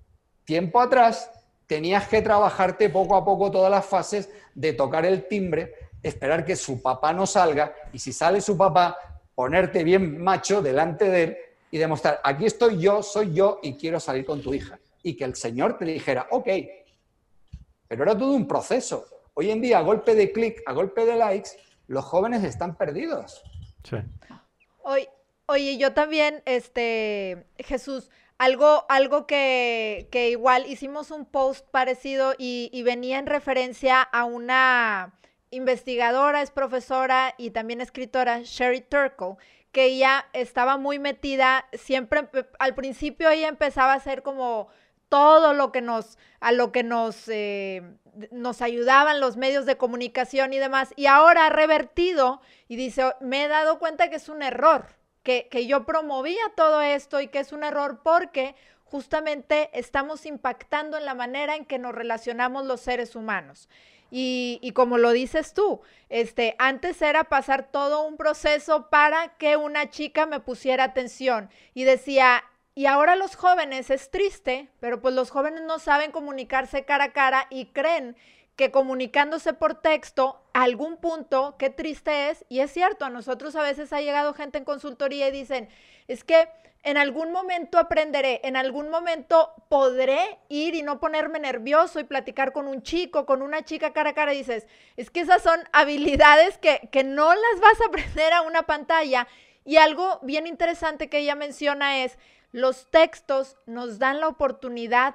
tiempo 0.45 0.81
atrás, 0.81 1.31
tenías 1.67 2.09
que 2.09 2.21
trabajarte 2.21 2.91
poco 2.91 3.17
a 3.17 3.25
poco 3.25 3.51
todas 3.51 3.71
las 3.71 3.87
fases 3.87 4.29
de 4.55 4.73
tocar 4.73 5.07
el 5.07 5.29
timbre, 5.29 5.75
esperar 6.03 6.45
que 6.45 6.57
su 6.57 6.83
papá 6.83 7.13
no 7.13 7.27
salga 7.27 7.75
y 7.93 7.99
si 7.99 8.13
sale 8.13 8.41
su 8.41 8.57
papá, 8.57 8.97
ponerte 9.35 9.85
bien 9.85 10.23
macho 10.23 10.61
delante 10.61 11.09
de 11.09 11.23
él 11.23 11.37
y 11.75 11.79
demostrar, 11.79 12.21
aquí 12.23 12.47
estoy 12.47 12.79
yo, 12.79 13.03
soy 13.03 13.35
yo 13.35 13.59
y 13.61 13.75
quiero 13.75 13.99
salir 13.99 14.25
con 14.25 14.41
tu 14.41 14.55
hija. 14.55 14.79
Y 15.03 15.17
que 15.17 15.25
el 15.25 15.35
Señor 15.35 15.77
te 15.77 15.85
dijera, 15.85 16.29
ok, 16.31 16.49
pero 17.89 18.05
era 18.05 18.17
todo 18.17 18.31
un 18.31 18.47
proceso. 18.47 19.05
Hoy 19.35 19.51
en 19.51 19.61
día, 19.61 19.79
a 19.79 19.83
golpe 19.83 20.15
de 20.15 20.31
clic, 20.31 20.63
a 20.67 20.73
golpe 20.73 21.05
de 21.05 21.17
likes, 21.17 21.51
los 21.89 22.05
jóvenes 22.05 22.45
están 22.45 22.77
perdidos. 22.77 23.43
Sí. 23.83 23.97
Hoy, 24.85 25.09
oye, 25.47 25.77
yo 25.77 25.93
también, 25.93 26.45
este, 26.45 27.45
Jesús, 27.59 28.09
algo, 28.39 28.87
algo 28.89 29.27
que, 29.27 30.07
que 30.13 30.31
igual 30.31 30.67
hicimos 30.69 31.11
un 31.11 31.27
post 31.27 31.67
parecido 31.73 32.35
y, 32.39 32.71
y 32.73 32.85
venía 32.85 33.19
en 33.19 33.27
referencia 33.27 34.01
a 34.01 34.25
una 34.27 35.19
investigadora, 35.51 36.41
es 36.41 36.53
profesora 36.53 37.35
y 37.37 37.51
también 37.51 37.81
escritora, 37.81 38.43
Sherry 38.45 38.81
Turkle, 38.81 39.39
que 39.75 39.87
ella 39.87 40.27
estaba 40.33 40.79
muy 40.79 41.01
metida, 41.01 41.67
siempre 41.73 42.29
al 42.61 42.75
principio 42.77 43.29
ella 43.29 43.49
empezaba 43.49 43.93
a 43.93 43.97
hacer 43.97 44.23
como 44.23 44.69
todo 45.09 45.53
lo 45.53 45.73
que 45.73 45.83
nos, 45.83 46.17
a 46.39 46.53
lo 46.53 46.71
que 46.71 46.85
nos, 46.85 47.29
eh, 47.29 47.83
nos 48.31 48.63
ayudaban 48.63 49.21
los 49.21 49.37
medios 49.37 49.67
de 49.67 49.77
comunicación 49.77 50.53
y 50.53 50.59
demás, 50.59 50.95
y 50.97 51.07
ahora 51.07 51.47
ha 51.47 51.51
revertido 51.51 52.41
y 52.69 52.77
dice, 52.77 53.15
me 53.21 53.45
he 53.45 53.49
dado 53.49 53.81
cuenta 53.81 54.09
que 54.09 54.17
es 54.17 54.29
un 54.29 54.45
error, 54.45 54.87
que, 55.25 55.49
que 55.51 55.67
yo 55.67 55.85
promovía 55.85 56.53
todo 56.57 56.81
esto 56.81 57.21
y 57.21 57.27
que 57.27 57.41
es 57.41 57.53
un 57.53 57.65
error 57.65 58.01
porque 58.05 58.55
justamente 58.85 59.71
estamos 59.73 60.25
impactando 60.25 60.97
en 60.97 61.05
la 61.05 61.15
manera 61.15 61.57
en 61.57 61.65
que 61.65 61.81
nos 61.81 61.97
relacionamos 61.97 62.65
los 62.65 62.81
seres 62.81 63.17
humanos. 63.17 63.69
Y, 64.11 64.71
como 64.75 64.99
lo 64.99 65.11
dices 65.11 65.55
tú, 65.55 65.81
este, 66.09 66.55
antes 66.59 67.03
era 67.03 67.25
pasar 67.25 67.71
todo 67.73 68.07
un 68.07 68.17
proceso 68.17 68.89
para 68.89 69.37
que 69.39 69.57
una 69.57 69.91
chica 69.91 70.27
me 70.27 70.39
pusiera 70.39 70.85
atención 70.85 71.51
y 71.75 71.83
decía, 71.85 72.45
y 72.77 72.87
ahora 72.87 73.17
los 73.17 73.35
jóvenes 73.35 73.91
es 73.91 74.11
triste, 74.11 74.69
pero 74.79 75.01
pues 75.01 75.15
los 75.15 75.31
jóvenes 75.31 75.63
no 75.63 75.79
saben 75.79 76.13
comunicarse 76.13 76.85
cara 76.85 77.05
a 77.05 77.13
cara 77.13 77.47
y 77.51 77.67
creen 77.67 78.17
que 78.57 78.71
comunicándose 78.71 79.53
por 79.53 79.75
texto, 79.81 80.41
a 80.53 80.63
algún 80.63 80.97
punto, 80.97 81.57
qué 81.59 81.71
triste 81.71 82.31
es, 82.31 82.45
y 82.49 82.61
es 82.61 82.73
cierto, 82.73 83.05
a 83.05 83.11
nosotros 83.11 83.57
a 83.57 83.63
veces 83.63 83.93
ha 83.93 84.01
llegado 84.01 84.35
gente 84.35 84.59
en 84.59 84.65
consultoría 84.65 85.29
y 85.29 85.33
dicen, 85.33 85.69
es 86.07 86.23
que 86.23 86.49
en 86.85 86.99
algún 86.99 87.33
momento 87.33 87.79
aprenderé, 87.79 88.43
en 88.45 88.57
algún 88.57 88.91
momento 88.91 89.53
podré 89.71 90.39
ir 90.51 90.75
y 90.75 90.83
no 90.83 91.01
ponerme 91.01 91.41
nervioso 91.41 91.99
y 91.99 92.05
platicar 92.05 92.53
con 92.53 92.69
un 92.69 92.83
chico, 92.83 93.25
con 93.25 93.41
una 93.41 93.65
chica 93.65 93.95
cara 93.95 94.11
a 94.11 94.15
cara. 94.15 94.33
Dices, 94.33 94.67
es 94.97 95.11
que 95.11 95.21
esas 95.21 95.43
son 95.43 95.59
habilidades 95.73 96.59
que, 96.59 96.89
que 96.93 97.03
no 97.03 97.35
las 97.35 97.61
vas 97.61 97.81
a 97.81 97.87
aprender 97.89 98.35
a 98.35 98.43
una 98.43 98.65
pantalla. 98.65 99.27
Y 99.65 99.77
algo 99.77 100.21
bien 100.23 100.47
interesante 100.47 101.09
que 101.09 101.19
ella 101.19 101.35
menciona 101.35 102.05
es, 102.05 102.19
los 102.53 102.91
textos 102.91 103.57
nos 103.65 103.99
dan 103.99 104.21
la 104.21 104.29
oportunidad 104.29 105.15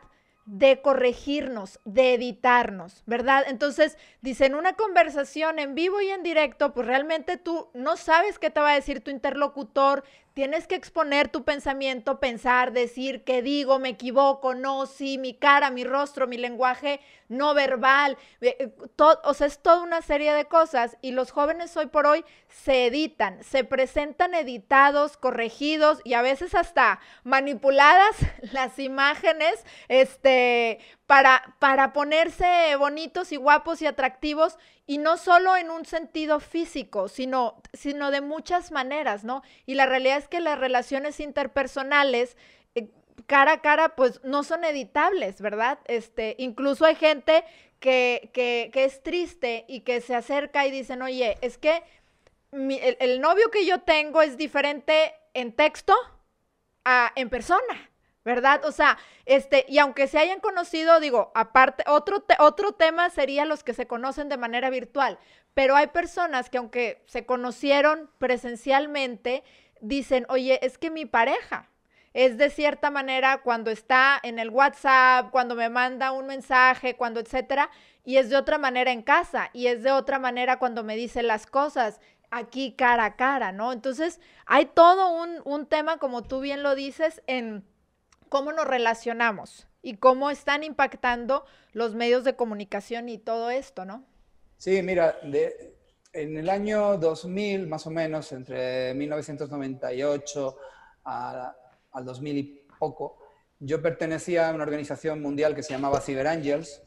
de 0.49 0.81
corregirnos, 0.81 1.79
de 1.85 2.15
editarnos, 2.15 3.03
¿verdad? 3.05 3.45
Entonces, 3.47 3.99
dice, 4.21 4.47
en 4.47 4.55
una 4.55 4.73
conversación 4.73 5.59
en 5.59 5.75
vivo 5.75 6.01
y 6.01 6.09
en 6.09 6.23
directo, 6.23 6.73
pues 6.73 6.87
realmente 6.87 7.37
tú 7.37 7.69
no 7.75 7.97
sabes 7.97 8.39
qué 8.39 8.49
te 8.49 8.59
va 8.59 8.71
a 8.71 8.75
decir 8.75 9.03
tu 9.03 9.11
interlocutor, 9.11 10.03
tienes 10.39 10.67
que 10.67 10.75
exponer 10.75 11.27
tu 11.27 11.43
pensamiento, 11.43 12.21
pensar, 12.21 12.71
decir 12.71 13.25
qué 13.25 13.41
digo, 13.41 13.77
me 13.77 13.89
equivoco, 13.89 14.55
no, 14.55 14.85
sí, 14.85 15.17
mi 15.17 15.33
cara, 15.33 15.69
mi 15.69 15.83
rostro, 15.83 16.27
mi 16.27 16.37
lenguaje 16.37 17.01
no 17.27 17.53
verbal, 17.53 18.17
eh, 18.39 18.55
eh, 18.57 18.73
o 19.25 19.33
sea, 19.33 19.47
es 19.47 19.59
toda 19.59 19.81
una 19.81 20.01
serie 20.01 20.31
de 20.31 20.45
cosas 20.45 20.95
y 21.01 21.11
los 21.11 21.31
jóvenes 21.31 21.75
hoy 21.75 21.87
por 21.87 22.07
hoy 22.07 22.23
se 22.49 22.87
editan, 22.87 23.43
se 23.43 23.63
presentan 23.63 24.33
editados, 24.33 25.17
corregidos 25.17 26.01
y 26.03 26.13
a 26.13 26.21
veces 26.21 26.55
hasta 26.55 26.99
manipuladas 27.23 28.15
las 28.51 28.79
imágenes, 28.79 29.63
este, 29.87 30.79
para, 31.05 31.55
para 31.59 31.93
ponerse 31.93 32.75
bonitos 32.77 33.31
y 33.31 33.37
guapos 33.37 33.81
y 33.81 33.85
atractivos 33.85 34.57
y 34.87 34.97
no 34.97 35.17
solo 35.17 35.55
en 35.55 35.69
un 35.69 35.85
sentido 35.85 36.39
físico, 36.39 37.07
sino, 37.07 37.61
sino 37.73 38.09
de 38.09 38.21
muchas 38.21 38.71
maneras, 38.71 39.23
¿no? 39.23 39.43
Y 39.67 39.75
la 39.75 39.85
realidad 39.85 40.17
es 40.17 40.27
que 40.27 40.39
las 40.39 40.57
relaciones 40.57 41.19
interpersonales 41.19 42.35
eh, 42.73 42.89
cara 43.27 43.53
a 43.53 43.61
cara, 43.61 43.95
pues 43.95 44.19
no 44.23 44.43
son 44.43 44.63
editables, 44.63 45.41
¿verdad? 45.41 45.77
Este, 45.85 46.35
incluso 46.39 46.85
hay 46.85 46.95
gente 46.95 47.43
que, 47.79 48.31
que, 48.33 48.71
que 48.73 48.85
es 48.85 49.03
triste 49.03 49.65
y 49.67 49.81
que 49.81 50.01
se 50.01 50.15
acerca 50.15 50.65
y 50.65 50.71
dicen, 50.71 51.03
oye, 51.03 51.37
es 51.41 51.59
que 51.59 51.83
el, 52.51 52.97
el, 52.99 53.21
novio 53.21 53.51
que 53.51 53.65
yo 53.65 53.81
tengo 53.81 54.21
es 54.21 54.37
diferente 54.37 55.13
en 55.33 55.53
texto 55.53 55.95
a 56.83 57.11
en 57.15 57.29
persona. 57.29 57.89
¿verdad? 58.25 58.63
O 58.65 58.71
sea, 58.71 58.97
este, 59.25 59.65
y 59.67 59.79
aunque 59.79 60.07
se 60.07 60.19
hayan 60.19 60.39
conocido, 60.39 60.99
digo, 60.99 61.31
aparte, 61.33 61.83
otro, 61.87 62.23
otro 62.39 62.73
tema 62.73 63.09
sería 63.09 63.45
los 63.45 63.63
que 63.63 63.73
se 63.73 63.87
conocen 63.87 64.29
de 64.29 64.37
manera 64.37 64.69
virtual, 64.69 65.17
pero 65.53 65.75
hay 65.75 65.87
personas 65.87 66.49
que 66.49 66.57
aunque 66.57 67.01
se 67.07 67.25
conocieron 67.25 68.09
presencialmente, 68.17 69.43
dicen, 69.81 70.25
oye, 70.29 70.59
es 70.61 70.77
que 70.77 70.91
mi 70.91 71.05
pareja 71.05 71.69
es 72.13 72.37
de 72.37 72.49
cierta 72.49 72.91
manera 72.91 73.41
cuando 73.41 73.71
está 73.71 74.19
en 74.21 74.39
el 74.39 74.49
WhatsApp, 74.49 75.31
cuando 75.31 75.55
me 75.55 75.69
manda 75.69 76.11
un 76.11 76.27
mensaje, 76.27 76.95
cuando 76.95 77.19
etcétera, 77.19 77.69
y 78.03 78.17
es 78.17 78.29
de 78.29 78.37
otra 78.37 78.57
manera 78.57 78.91
en 78.91 79.01
casa, 79.01 79.49
y 79.53 79.67
es 79.67 79.83
de 79.83 79.91
otra 79.91 80.19
manera 80.19 80.59
cuando 80.59 80.83
me 80.83 80.95
dice 80.95 81.23
las 81.23 81.45
cosas 81.45 81.99
aquí 82.31 82.73
cara 82.73 83.05
a 83.05 83.15
cara, 83.15 83.51
¿no? 83.51 83.71
Entonces, 83.73 84.19
hay 84.45 84.65
todo 84.65 85.11
un, 85.11 85.41
un 85.45 85.65
tema, 85.65 85.97
como 85.97 86.23
tú 86.23 86.39
bien 86.39 86.63
lo 86.63 86.75
dices, 86.75 87.21
en 87.27 87.63
cómo 88.29 88.51
nos 88.51 88.67
relacionamos 88.67 89.67
y 89.81 89.95
cómo 89.95 90.29
están 90.29 90.63
impactando 90.63 91.45
los 91.73 91.95
medios 91.95 92.23
de 92.23 92.35
comunicación 92.35 93.09
y 93.09 93.17
todo 93.17 93.49
esto, 93.49 93.85
¿no? 93.85 94.03
Sí, 94.57 94.81
mira, 94.81 95.17
en 96.11 96.37
el 96.37 96.49
año 96.49 96.97
2000, 96.97 97.67
más 97.67 97.87
o 97.87 97.91
menos, 97.91 98.31
entre 98.31 98.93
1998 98.93 100.57
al 101.03 102.05
2000 102.05 102.37
y 102.37 102.61
poco, 102.77 103.17
yo 103.59 103.81
pertenecía 103.81 104.49
a 104.49 104.53
una 104.53 104.63
organización 104.63 105.21
mundial 105.21 105.55
que 105.55 105.63
se 105.63 105.73
llamaba 105.73 106.01
Cyber 106.01 106.27
Angels, 106.27 106.81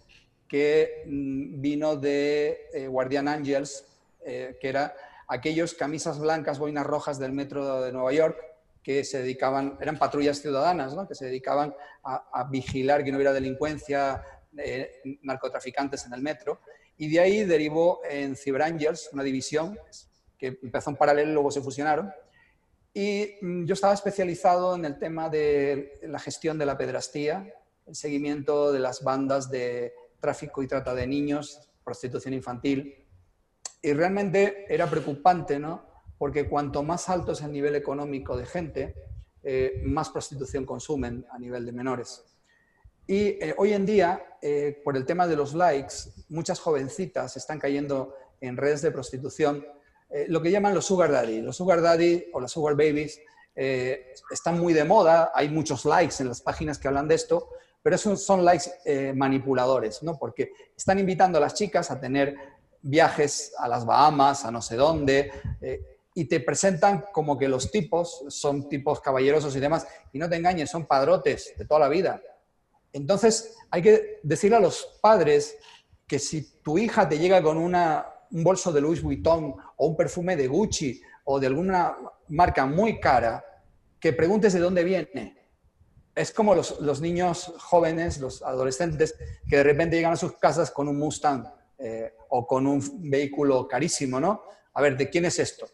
que 0.49 1.05
mm, 1.07 1.61
vino 1.61 1.97
de 1.97 2.69
eh, 2.75 2.87
Guardian 2.89 3.29
Angels, 3.29 3.87
eh, 4.25 4.59
que 4.61 4.69
era 4.69 4.95
aquellos 5.33 5.73
camisas 5.73 6.19
blancas, 6.19 6.59
boinas 6.59 6.85
rojas 6.85 7.19
del 7.19 7.33
metro 7.33 7.81
de 7.81 7.91
Nueva 7.91 8.13
York, 8.13 8.39
que 8.83 9.03
se 9.03 9.23
dedicaban, 9.23 9.79
eran 9.81 9.99
patrullas 9.99 10.43
ciudadanas, 10.43 10.95
¿no? 10.95 11.09
que 11.09 11.15
se 11.15 11.25
dedicaban 11.25 11.75
a, 12.03 12.49
vigilar 12.51 13.03
que 13.03 13.11
no 13.11 13.17
hubiera 13.17 13.33
delincuencia, 13.33 14.23
eh, 14.59 15.01
narcotraficantes 15.23 16.05
en 16.05 16.13
el 16.13 16.21
metro. 16.21 16.61
Y 16.99 17.09
de 17.09 17.21
ahí 17.21 17.45
derivó 17.45 18.01
en 18.09 18.37
Cyber 18.37 18.63
Angels, 18.63 19.09
una 19.13 19.23
división 19.23 19.79
que 20.37 20.59
empezó 20.63 20.91
en 20.91 20.97
paralelo 20.97 21.33
luego 21.33 21.51
se 21.51 21.63
fusionaron. 21.63 22.13
Y 22.93 23.37
mm, 23.41 23.65
yo 23.65 23.73
estaba 23.73 23.95
especializado 23.95 24.75
en 24.75 24.85
el 24.85 24.99
tema 24.99 25.31
de 25.31 25.99
la 26.03 26.19
gestión 26.19 26.59
de 26.59 26.67
la 26.67 26.77
pedrastía, 26.77 27.55
el 27.87 27.95
seguimiento 27.95 28.71
de 28.71 28.81
las 28.81 29.03
bandas 29.03 29.51
de 29.51 29.95
tráfico 30.21 30.63
y 30.63 30.67
trata 30.67 30.95
de 30.95 31.07
niños, 31.07 31.71
prostitución 31.83 32.35
infantil. 32.35 33.02
Y 33.83 33.93
realmente 33.93 34.65
era 34.73 34.89
preocupante, 34.89 35.59
¿no? 35.59 35.93
porque 36.23 36.49
cuanto 36.49 36.85
más 36.85 37.09
alto 37.09 37.33
es 37.33 37.41
el 37.41 37.51
nivel 37.51 37.75
económico 37.75 38.37
de 38.37 38.47
gente, 38.47 38.95
eh, 39.43 39.83
más 39.83 40.09
prostitución 40.11 40.65
consumen 40.65 41.27
a 41.33 41.37
nivel 41.37 41.67
de 41.67 41.73
menores. 41.73 42.23
Y 43.09 43.23
eh, 43.45 43.57
hoy 43.59 43.73
en 43.73 43.85
día, 43.85 44.39
eh, 44.41 44.81
por 44.85 44.97
el 44.97 45.05
tema 45.05 45.27
de 45.27 45.35
los 45.35 45.53
likes, 45.53 45.95
muchas 46.29 46.61
jovencitas 46.61 47.37
están 47.37 47.59
cayendo 47.59 48.15
en 48.41 48.57
redes 48.57 48.83
de 48.83 48.93
prostitución, 48.93 49.67
lo 50.29 50.41
que 50.41 50.53
llaman 50.53 50.75
los 50.75 50.85
sugar 50.85 51.11
daddy. 51.11 51.41
Los 51.41 51.57
sugar 51.57 51.83
daddy 51.83 52.27
o 52.33 52.41
las 52.41 52.53
sugar 52.53 52.77
babies 52.77 53.21
están 53.57 54.61
muy 54.61 54.75
de 54.75 54.85
moda, 54.85 55.33
hay 55.35 55.49
muchos 55.49 55.85
likes 55.85 56.17
en 56.21 56.29
las 56.29 56.41
páginas 56.41 56.79
que 56.79 56.87
hablan 56.87 57.09
de 57.09 57.17
esto, 57.17 57.49
pero 57.83 57.97
esos 57.97 58.25
son 58.25 58.45
likes 58.45 58.71
manipuladores, 59.17 60.05
¿no? 60.05 60.17
porque 60.21 60.53
están 60.77 61.01
invitando 61.01 61.39
a 61.39 61.41
las 61.41 61.55
chicas 61.55 61.91
a 61.91 61.99
tener 61.99 62.37
viajes 62.83 63.53
a 63.59 63.69
las 63.69 63.87
Bahamas, 63.87 64.45
a 64.45 64.51
no 64.51 64.61
sé 64.61 64.77
dónde, 64.77 65.33
y 66.15 66.27
te 66.27 66.41
presentan 66.41 67.07
como 67.13 67.39
que 67.39 67.49
los 67.49 67.71
tipos 67.71 68.25
son 68.29 68.69
tipos 68.69 69.01
caballerosos 69.01 69.55
y 69.57 69.61
demás, 69.61 69.87
y 70.13 70.19
no 70.19 70.29
te 70.29 70.37
engañes, 70.37 70.71
son 70.71 70.87
padrotes 70.87 71.55
de 71.57 71.65
toda 71.65 71.81
la 71.81 71.89
vida. 71.89 72.21
Entonces, 72.93 73.57
hay 73.71 73.83
que 73.83 74.21
decirle 74.23 74.57
a 74.57 74.61
los 74.61 74.99
padres 75.01 75.57
que 76.07 76.19
si 76.19 76.61
tu 76.63 76.77
hija 76.77 77.09
te 77.09 77.19
llega 77.19 77.43
con 77.43 77.57
una, 77.57 78.07
un 78.31 78.45
bolso 78.45 78.71
de 78.73 78.83
Louis 78.83 79.01
Vuitton 79.01 79.55
o 79.77 79.87
un 79.87 79.97
perfume 79.97 80.37
de 80.37 80.47
Gucci 80.47 81.01
o 81.25 81.41
de 81.41 81.47
alguna 81.47 81.97
marca 82.29 82.67
muy 82.67 83.01
cara, 83.01 83.43
que 83.99 84.13
preguntes 84.13 84.53
de 84.53 84.61
dónde 84.61 84.85
viene. 84.85 85.39
Es 86.15 86.33
como 86.33 86.55
los, 86.55 86.81
los 86.81 87.01
niños 87.01 87.55
jóvenes, 87.59 88.19
los 88.19 88.43
adolescentes, 88.43 89.15
que 89.49 89.57
de 89.57 89.63
repente 89.63 89.97
llegan 89.97 90.13
a 90.13 90.17
sus 90.17 90.37
casas 90.37 90.71
con 90.71 90.89
un 90.89 90.99
Mustang 90.99 91.47
eh, 91.85 92.15
o 92.29 92.47
con 92.47 92.67
un 92.67 93.11
vehículo 93.11 93.67
carísimo, 93.67 94.21
¿no? 94.21 94.45
A 94.75 94.81
ver, 94.81 94.97
¿de 94.97 95.11
quién 95.11 95.25
es 95.25 95.41
esto? 95.41 95.67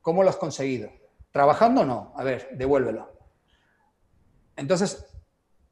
¿Cómo 0.00 0.24
lo 0.24 0.30
has 0.30 0.36
conseguido? 0.36 0.90
¿Trabajando 1.30 1.82
o 1.82 1.84
no? 1.84 2.12
A 2.16 2.24
ver, 2.24 2.48
devuélvelo. 2.52 3.08
Entonces, 4.56 5.06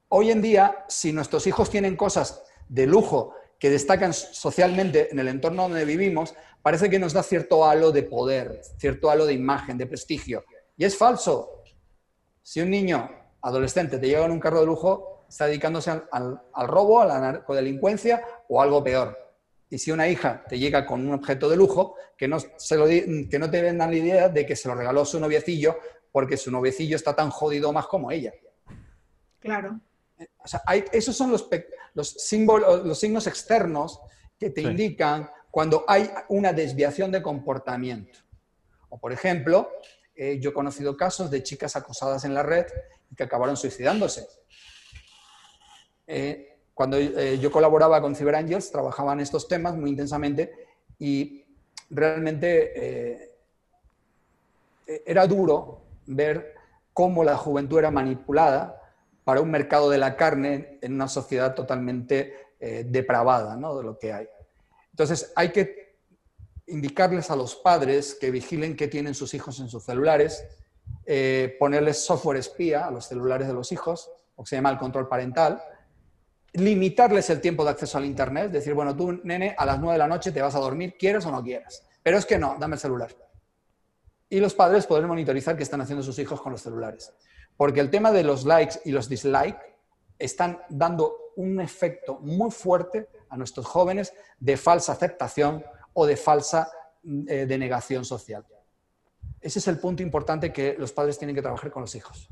hoy 0.09 0.31
en 0.31 0.41
día, 0.41 0.85
si 0.89 1.13
nuestros 1.13 1.49
hijos 1.49 1.69
tienen 1.69 1.97
cosas 1.97 2.45
de 2.69 2.87
lujo 2.87 3.35
que 3.59 3.71
destacan 3.71 4.13
socialmente 4.13 5.11
en 5.11 5.19
el 5.19 5.29
entorno 5.29 5.65
donde 5.65 5.85
vivimos, 5.85 6.35
parece 6.63 6.89
que 6.89 7.01
nos 7.01 7.13
da 7.13 7.25
cierto 7.25 7.65
halo 7.65 7.91
de 7.91 8.05
poder, 8.05 8.61
cierto 8.79 9.11
halo 9.11 9.27
de 9.27 9.33
imagen, 9.33 9.79
de 9.79 9.87
prestigio. 9.87 10.45
Y 10.77 10.85
es 10.85 10.97
falso. 10.97 11.65
Si 12.41 12.61
un 12.61 12.71
niño 12.71 13.11
adolescente 13.43 13.99
te 13.99 14.07
lleva 14.07 14.27
en 14.27 14.31
un 14.31 14.41
carro 14.41 14.61
de 14.61 14.67
lujo, 14.67 15.16
está 15.29 15.47
dedicándose 15.47 15.91
al, 15.91 16.09
al 16.11 16.69
robo, 16.69 17.01
a 17.01 17.07
la 17.07 17.19
narcodelincuencia 17.19 18.23
o 18.49 18.61
algo 18.61 18.83
peor. 18.83 19.27
Y 19.69 19.79
si 19.79 19.91
una 19.91 20.09
hija 20.09 20.45
te 20.49 20.59
llega 20.59 20.87
con 20.87 21.07
un 21.07 21.15
objeto 21.15 21.49
de 21.49 21.57
lujo, 21.57 21.97
que 22.17 22.29
no, 22.29 22.39
se 22.41 22.77
lo, 22.77 22.87
que 22.87 23.39
no 23.39 23.51
te 23.51 23.63
vendan 23.63 23.91
la 23.91 23.97
idea 23.97 24.29
de 24.29 24.47
que 24.47 24.57
se 24.57 24.69
lo 24.69 24.75
regaló 24.75 25.05
su 25.05 25.19
noviecillo 25.19 25.79
porque 26.13 26.37
su 26.37 26.51
noviecillo 26.51 26.97
está 26.97 27.15
tan 27.15 27.31
jodido 27.31 27.73
más 27.73 27.87
como 27.87 28.11
ella. 28.11 28.33
Claro. 29.41 29.81
O 30.39 30.49
sea, 30.49 30.63
hay, 30.67 30.85
esos 30.93 31.17
son 31.17 31.31
los, 31.31 31.49
los, 31.95 32.09
símbolos, 32.09 32.87
los 32.87 32.99
signos 32.99 33.27
externos 33.27 34.01
que 34.39 34.51
te 34.51 34.63
indican 34.63 35.31
cuando 35.51 35.85
hay 35.89 36.11
una 36.29 36.53
desviación 36.53 37.11
de 37.11 37.23
comportamiento. 37.23 38.21
O, 38.89 38.99
por 38.99 39.13
ejemplo, 39.13 39.71
eh, 40.15 40.39
yo 40.41 40.51
he 40.51 40.55
conocido 40.55 40.97
casos 40.97 41.31
de 41.31 41.43
chicas 41.43 41.77
acosadas 41.77 42.25
en 42.25 42.35
la 42.35 42.43
red 42.43 42.67
y 43.11 43.15
que 43.15 43.25
acabaron 43.25 43.57
suicidándose. 43.57 44.27
Eh, 46.07 46.57
cuando 46.77 46.99
eh, 46.99 47.39
yo 47.39 47.51
colaboraba 47.51 48.03
con 48.03 48.15
Cyber 48.15 48.35
Angels, 48.35 48.71
trabajaban 48.71 49.19
estos 49.19 49.49
temas 49.49 49.75
muy 49.77 49.89
intensamente 49.89 50.53
y 50.99 51.43
realmente 51.89 52.73
eh, 52.77 53.33
era 55.07 55.27
duro 55.27 55.81
ver 56.05 56.55
cómo 56.93 57.25
la 57.25 57.35
juventud 57.39 57.79
era 57.79 57.91
manipulada 57.91 58.93
para 59.25 59.41
un 59.41 59.51
mercado 59.51 59.89
de 59.89 59.97
la 59.97 60.19
carne 60.19 60.79
en 60.83 60.93
una 60.93 61.09
sociedad 61.09 61.55
totalmente 61.55 62.35
eh, 62.61 62.85
depravada 62.87 63.57
¿no? 63.57 63.75
de 63.79 63.83
lo 63.83 63.99
que 63.99 64.13
hay. 64.13 64.29
Entonces 64.91 65.33
hay 65.35 65.53
que 65.53 65.97
indicarles 66.67 67.31
a 67.31 67.37
los 67.37 67.57
padres 67.57 68.15
que 68.21 68.31
vigilen 68.31 68.77
qué 68.77 68.87
tienen 68.87 69.15
sus 69.15 69.33
hijos 69.33 69.61
en 69.61 69.71
sus 69.71 69.83
celulares, 69.83 70.47
ponerles 71.59 72.05
software 72.05 72.37
espía 72.37 72.87
a 72.87 72.91
los 72.91 73.07
celulares 73.07 73.49
de 73.49 73.55
los 73.55 73.73
hijos, 73.73 74.11
o 74.35 74.43
que 74.45 74.51
se 74.51 74.57
llama 74.57 74.71
el 74.71 74.79
control 74.79 75.09
parental, 75.09 75.63
limitarles 76.57 77.31
el 77.31 77.41
tiempo 77.41 77.65
de 77.65 77.71
acceso 77.71 77.99
al 77.99 78.05
Internet, 78.05 78.51
decir, 78.51 78.75
bueno, 78.75 78.97
tú, 78.97 79.21
nene, 79.25 79.55
a 79.57 79.67
las 79.67 79.79
9 79.79 79.93
de 79.93 79.99
la 79.99 80.09
noche 80.09 80.33
te 80.33 80.43
vas 80.43 80.55
a 80.55 80.59
dormir, 80.59 80.97
quieres 80.99 81.25
o 81.27 81.31
no 81.31 81.43
quieres. 81.43 81.85
Pero 82.03 82.19
es 82.19 82.27
que 82.27 82.39
no, 82.39 82.57
dame 82.59 82.75
el 82.75 82.81
celular. 82.81 83.15
Y 84.29 84.41
los 84.41 84.55
padres 84.55 84.87
pueden 84.87 85.07
monitorizar 85.07 85.57
qué 85.57 85.63
están 85.63 85.81
haciendo 85.81 86.03
sus 86.03 86.19
hijos 86.19 86.41
con 86.41 86.53
los 86.53 86.63
celulares. 86.63 87.13
Porque 87.57 87.81
el 87.81 87.91
tema 87.91 88.11
de 88.11 88.23
los 88.23 88.45
likes 88.45 88.81
y 88.85 88.91
los 88.91 89.09
dislikes 89.09 89.61
están 90.19 90.61
dando 90.69 91.33
un 91.37 91.61
efecto 91.61 92.19
muy 92.21 92.51
fuerte 92.51 93.09
a 93.29 93.37
nuestros 93.37 93.67
jóvenes 93.67 94.13
de 94.39 94.57
falsa 94.57 94.93
aceptación 94.93 95.65
o 95.93 96.07
de 96.07 96.17
falsa 96.17 96.71
eh, 97.29 97.47
denegación 97.47 98.05
social. 98.05 98.45
Ese 99.41 99.59
es 99.59 99.69
el 99.69 99.79
punto 99.79 100.03
importante 100.03 100.53
que 100.53 100.75
los 100.79 100.93
padres 100.93 101.19
tienen 101.19 101.37
que 101.37 101.43
trabajar 101.43 101.71
con 101.71 101.83
los 101.83 101.95
hijos. 101.95 102.29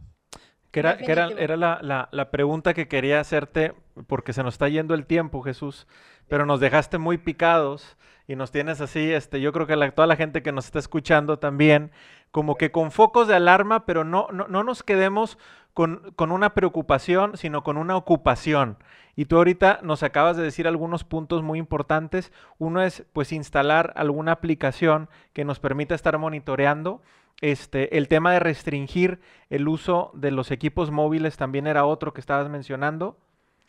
Que 0.75 0.81
era, 0.81 0.97
que 0.97 1.13
era, 1.13 1.29
era 1.39 1.57
la, 1.57 1.79
la, 1.83 2.09
la, 2.11 2.33
pregunta 2.33 2.75
que 2.75 2.89
quería 2.89 3.21
hacerte, 3.21 3.75
porque 4.09 4.33
se 4.33 4.43
nos 4.43 4.55
está 4.55 4.69
yendo 4.69 4.95
el 4.95 5.07
tiempo, 5.07 5.41
Jesús, 5.41 5.87
pero 6.27 6.47
nos 6.47 6.59
dejaste 6.59 6.99
muy 6.99 7.17
picados 7.17 7.97
y 8.27 8.35
nos 8.35 8.51
tienes 8.51 8.81
así, 8.81 9.13
este, 9.13 9.41
yo 9.41 9.53
creo 9.53 9.69
que 9.69 9.77
la, 9.77 9.89
toda 9.93 10.09
la 10.09 10.17
gente 10.17 10.43
que 10.43 10.51
nos 10.51 10.65
está 10.65 10.81
escuchando 10.81 11.39
también, 11.39 11.93
como 12.33 12.57
que 12.57 12.73
con 12.73 12.91
focos 12.91 13.29
de 13.29 13.37
alarma, 13.37 13.87
pero 13.87 14.03
no, 14.03 14.27
no, 14.33 14.49
no 14.49 14.65
nos 14.65 14.83
quedemos 14.83 15.39
con, 15.75 16.13
con, 16.17 16.33
una 16.33 16.55
preocupación, 16.55 17.37
sino 17.37 17.63
con 17.63 17.77
una 17.77 17.97
ocupación. 17.97 18.77
Y 19.15 19.27
tú 19.27 19.37
ahorita 19.37 19.79
nos 19.85 20.03
acabas 20.03 20.37
de 20.37 20.43
decir 20.43 20.67
algunos 20.67 21.05
puntos 21.05 21.45
muy 21.45 21.61
importantes. 21.61 22.33
Uno 22.59 22.83
es, 22.83 23.05
pues, 23.13 23.31
instalar 23.31 23.93
alguna 23.95 24.33
aplicación 24.33 25.09
que 25.33 25.45
nos 25.45 25.61
permita 25.61 25.95
estar 25.95 26.19
monitoreando 26.19 27.01
este, 27.41 27.97
el 27.97 28.09
tema 28.09 28.33
de 28.33 28.41
restringir 28.41 29.21
el 29.51 29.69
uso 29.69 30.11
de 30.15 30.31
los 30.31 30.51
equipos 30.51 30.91
móviles 30.91 31.37
también 31.37 31.67
era 31.67 31.85
otro 31.85 32.13
que 32.13 32.21
estabas 32.21 32.49
mencionando. 32.49 33.19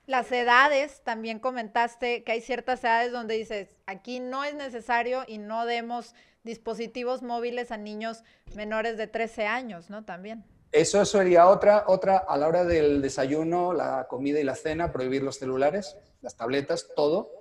Las 0.07 0.31
edades, 0.31 1.01
también 1.03 1.39
comentaste 1.39 2.23
que 2.23 2.31
hay 2.31 2.41
ciertas 2.41 2.83
edades 2.83 3.11
donde 3.11 3.35
dices, 3.35 3.75
aquí 3.87 4.19
no 4.19 4.43
es 4.43 4.53
necesario 4.53 5.23
y 5.27 5.39
no 5.39 5.65
demos 5.65 6.13
dispositivos 6.43 7.23
móviles 7.23 7.71
a 7.71 7.77
niños 7.77 8.23
menores 8.55 8.97
de 8.97 9.07
13 9.07 9.47
años, 9.47 9.89
¿no? 9.89 10.05
También. 10.05 10.45
Eso 10.71 11.03
sería 11.05 11.47
otra, 11.47 11.85
otra 11.87 12.17
a 12.17 12.37
la 12.37 12.47
hora 12.47 12.65
del 12.65 13.01
desayuno, 13.01 13.73
la 13.73 14.07
comida 14.07 14.39
y 14.39 14.43
la 14.43 14.55
cena, 14.55 14.91
prohibir 14.91 15.23
los 15.23 15.37
celulares, 15.37 15.97
las 16.21 16.35
tabletas, 16.35 16.89
todo. 16.95 17.31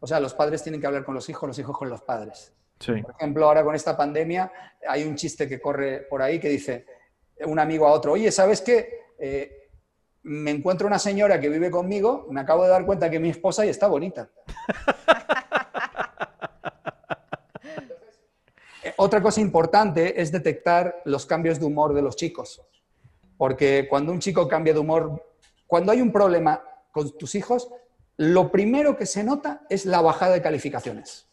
O 0.00 0.06
sea, 0.06 0.20
los 0.20 0.32
padres 0.32 0.62
tienen 0.62 0.80
que 0.80 0.86
hablar 0.86 1.04
con 1.04 1.14
los 1.14 1.28
hijos, 1.28 1.46
los 1.46 1.58
hijos 1.58 1.76
con 1.76 1.90
los 1.90 2.02
padres. 2.02 2.52
Por 2.86 3.14
ejemplo, 3.18 3.46
ahora 3.46 3.64
con 3.64 3.74
esta 3.74 3.96
pandemia 3.96 4.52
hay 4.86 5.04
un 5.04 5.16
chiste 5.16 5.48
que 5.48 5.60
corre 5.60 6.00
por 6.02 6.22
ahí 6.22 6.38
que 6.38 6.48
dice 6.48 6.86
un 7.46 7.58
amigo 7.58 7.86
a 7.86 7.92
otro, 7.92 8.12
oye, 8.12 8.30
¿sabes 8.30 8.60
qué? 8.60 9.00
Eh, 9.18 9.68
me 10.22 10.50
encuentro 10.50 10.86
una 10.86 10.98
señora 10.98 11.40
que 11.40 11.48
vive 11.48 11.70
conmigo, 11.70 12.26
me 12.30 12.40
acabo 12.40 12.64
de 12.64 12.70
dar 12.70 12.86
cuenta 12.86 13.10
que 13.10 13.18
mi 13.18 13.30
esposa 13.30 13.66
y 13.66 13.68
está 13.68 13.86
bonita. 13.88 14.30
Otra 18.96 19.20
cosa 19.20 19.40
importante 19.40 20.20
es 20.20 20.30
detectar 20.30 21.02
los 21.04 21.26
cambios 21.26 21.58
de 21.58 21.66
humor 21.66 21.94
de 21.94 22.02
los 22.02 22.16
chicos, 22.16 22.62
porque 23.36 23.86
cuando 23.88 24.12
un 24.12 24.20
chico 24.20 24.46
cambia 24.48 24.72
de 24.72 24.78
humor, 24.78 25.34
cuando 25.66 25.90
hay 25.92 26.00
un 26.00 26.12
problema 26.12 26.62
con 26.92 27.16
tus 27.18 27.34
hijos, 27.34 27.68
lo 28.16 28.52
primero 28.52 28.96
que 28.96 29.06
se 29.06 29.24
nota 29.24 29.66
es 29.68 29.84
la 29.84 30.00
bajada 30.00 30.34
de 30.34 30.42
calificaciones. 30.42 31.26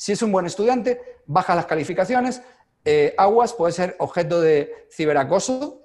Si 0.00 0.12
es 0.12 0.22
un 0.22 0.32
buen 0.32 0.46
estudiante, 0.46 0.98
baja 1.26 1.54
las 1.54 1.66
calificaciones. 1.66 2.40
Eh, 2.86 3.14
aguas 3.18 3.52
puede 3.52 3.74
ser 3.74 3.96
objeto 3.98 4.40
de 4.40 4.86
ciberacoso, 4.90 5.82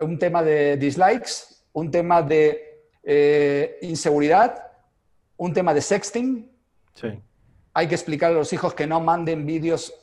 un 0.00 0.18
tema 0.18 0.42
de 0.42 0.76
dislikes, 0.76 1.30
un 1.74 1.92
tema 1.92 2.22
de 2.22 2.90
eh, 3.04 3.78
inseguridad, 3.82 4.72
un 5.36 5.52
tema 5.52 5.72
de 5.72 5.80
sexting. 5.80 6.50
Hay 7.72 7.86
que 7.86 7.94
explicar 7.94 8.32
a 8.32 8.34
los 8.34 8.52
hijos 8.52 8.74
que 8.74 8.88
no 8.88 8.98
manden 8.98 9.46
vídeos 9.46 9.94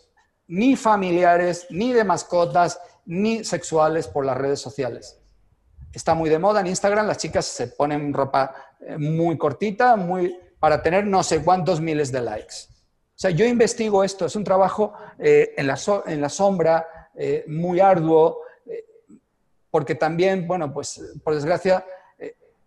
ni 0.47 0.77
familiares, 0.77 1.67
ni 1.71 1.91
de 1.91 2.05
mascotas, 2.05 2.79
ni 3.05 3.43
sexuales 3.43 4.07
por 4.07 4.25
las 4.25 4.37
redes 4.37 4.61
sociales. 4.61 5.19
Está 5.91 6.13
muy 6.13 6.29
de 6.29 6.39
moda 6.39 6.61
en 6.61 6.67
Instagram, 6.67 7.07
las 7.07 7.17
chicas 7.17 7.45
se 7.45 7.67
ponen 7.67 8.13
ropa 8.13 8.55
eh, 8.79 8.97
muy 8.97 9.37
cortita, 9.37 9.97
muy, 9.97 10.33
para 10.61 10.81
tener 10.81 11.05
no 11.05 11.23
sé 11.23 11.43
cuántos 11.43 11.81
miles 11.81 12.09
de 12.13 12.21
likes. 12.21 12.73
O 13.15 13.17
sea, 13.17 13.31
yo 13.31 13.45
investigo 13.45 14.03
esto, 14.03 14.25
es 14.25 14.35
un 14.35 14.43
trabajo 14.43 14.91
eh, 15.17 15.53
en, 15.55 15.67
la 15.67 15.79
en, 16.05 16.19
la 16.19 16.27
sombra, 16.27 17.09
eh, 17.15 17.45
muy 17.47 17.79
arduo, 17.79 18.41
eh, 18.65 18.83
porque 19.71 19.95
también, 19.95 20.45
bueno, 20.45 20.73
pues 20.73 21.01
por 21.23 21.33
desgracia, 21.33 21.85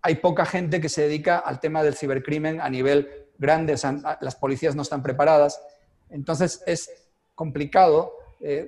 hay 0.01 0.15
poca 0.15 0.47
gente 0.47 0.81
que 0.81 0.89
se 0.89 1.03
dedica 1.03 1.39
al 1.39 1.61
tema 1.61 1.83
del 1.83 1.95
cibercrimen 1.95 2.63
a 2.63 2.71
nivel 2.71 3.27
grande, 3.37 3.75
o 3.75 3.77
sea, 3.77 4.19
las 4.23 4.37
policías 4.37 4.75
no 4.75 4.83
están 4.83 5.03
preparadas. 5.03 5.61
Entonces 6.09 6.63
es 6.67 6.91
complicado 7.35 8.15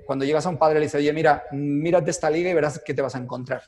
cuando 0.05 0.25
llegas 0.25 0.45
a 0.45 0.49
un 0.51 0.59
padre 0.59 0.79
y 0.79 0.81
le 0.81 0.87
dice, 0.87 0.99
oye, 0.99 1.13
mira, 1.13 1.45
mírate 1.53 2.11
esta 2.11 2.29
liga 2.29 2.51
y 2.51 2.55
verás 2.55 2.83
qué 2.85 2.93
te 2.93 3.01
vas 3.01 3.15
a 3.15 3.19
encontrar. 3.19 3.63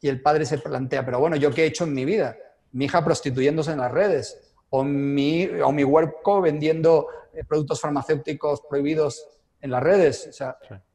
Y 0.00 0.08
el 0.08 0.20
padre 0.20 0.44
se 0.44 0.58
plantea, 0.58 1.04
pero 1.04 1.20
bueno, 1.20 1.36
¿yo 1.36 1.50
qué 1.52 1.62
he 1.62 1.66
hecho 1.66 1.84
en 1.84 1.94
mi 1.94 2.04
vida? 2.04 2.36
Mi 2.72 2.86
hija 2.86 3.02
prostituyéndose 3.04 3.72
en 3.72 3.78
las 3.78 3.92
redes, 3.92 4.48
o 4.70 4.84
mi, 4.84 5.46
o 5.64 5.72
mi 5.72 5.84
huerco 5.84 6.40
vendiendo 6.40 7.06
eh, 7.08 7.17
productos 7.48 7.80
farmacéuticos 7.80 8.62
prohibidos 8.68 9.26
en 9.60 9.70
las 9.70 9.82
redes. 9.82 10.30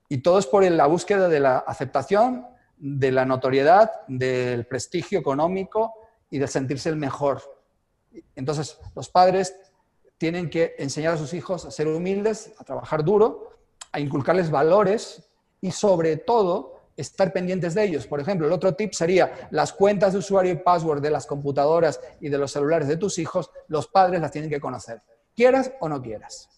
Y 0.10 0.20
todo 0.20 0.40
es 0.40 0.48
por 0.48 0.64
la 0.64 0.86
búsqueda 0.88 1.28
de 1.28 1.40
la 1.40 1.58
aceptación, 1.60 2.46
de 2.78 3.12
la 3.12 3.26
notoriedad, 3.26 3.92
del 4.08 4.66
prestigio 4.66 5.20
económico 5.20 5.94
y 6.30 6.40
de 6.40 6.48
sentirse 6.48 6.90
el 6.90 6.98
mejor. 6.98 7.42
Entonces, 8.36 8.78
los 8.96 9.10
padres 9.10 9.56
tienen 10.18 10.50
que 10.50 10.76
enseñar 10.78 11.16
a 11.16 11.18
sus 11.18 11.34
hijos 11.34 11.66
a 11.66 11.72
ser 11.72 11.88
humildes, 11.88 12.54
a 12.58 12.64
trabajar 12.64 13.04
duro, 13.04 13.58
a 13.92 14.00
inculcarles 14.00 14.52
valores 14.52 15.30
y 15.62 15.72
sobre 15.72 16.18
todo 16.18 16.74
estar 16.96 17.34
pendientes 17.34 17.74
de 17.74 17.86
ellos. 17.86 18.06
Por 18.06 18.20
ejemplo, 18.20 18.46
el 18.46 18.54
otro 18.54 18.76
tip 18.76 18.94
sería 18.94 19.48
las 19.52 19.74
cuentas 19.74 20.14
de 20.14 20.20
usuario 20.20 20.54
y 20.54 20.58
password 20.58 21.02
de 21.02 21.10
las 21.10 21.26
computadoras 21.26 22.00
y 22.20 22.30
de 22.30 22.38
los 22.38 22.52
celulares 22.52 22.88
de 22.88 22.98
tus 22.98 23.18
hijos, 23.18 23.50
los 23.68 23.88
padres 23.88 24.22
las 24.22 24.32
tienen 24.32 24.50
que 24.50 24.60
conocer 24.60 25.02
quieras 25.36 25.72
o 25.80 25.90
no 25.90 26.02
quieras. 26.02 26.50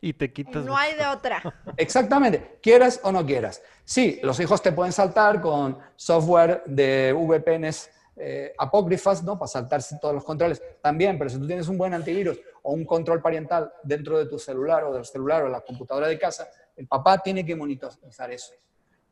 Y 0.00 0.14
te 0.14 0.32
quitas. 0.32 0.64
No 0.64 0.76
hay 0.76 0.96
de 0.96 1.06
otra. 1.06 1.40
Exactamente, 1.76 2.58
quieras 2.60 3.00
o 3.04 3.12
no 3.12 3.24
quieras. 3.24 3.62
Sí, 3.84 4.18
los 4.22 4.40
hijos 4.40 4.60
te 4.60 4.72
pueden 4.72 4.92
saltar 4.92 5.40
con 5.40 5.78
software 5.94 6.64
de 6.66 7.12
VPNs 7.12 7.88
eh, 8.16 8.52
apócrifas, 8.58 9.22
¿no? 9.22 9.38
Para 9.38 9.46
saltarse 9.46 9.98
todos 10.00 10.14
los 10.14 10.24
controles 10.24 10.60
también, 10.82 11.16
pero 11.18 11.30
si 11.30 11.38
tú 11.38 11.46
tienes 11.46 11.68
un 11.68 11.78
buen 11.78 11.94
antivirus 11.94 12.40
o 12.62 12.72
un 12.72 12.84
control 12.84 13.22
parental 13.22 13.72
dentro 13.84 14.18
de 14.18 14.26
tu 14.26 14.38
celular 14.40 14.84
o 14.84 14.92
del 14.92 15.04
celular 15.04 15.44
o 15.44 15.48
la 15.48 15.60
computadora 15.60 16.08
de 16.08 16.18
casa, 16.18 16.48
el 16.76 16.88
papá 16.88 17.18
tiene 17.18 17.46
que 17.46 17.54
monitorizar 17.54 18.30
eso. 18.32 18.54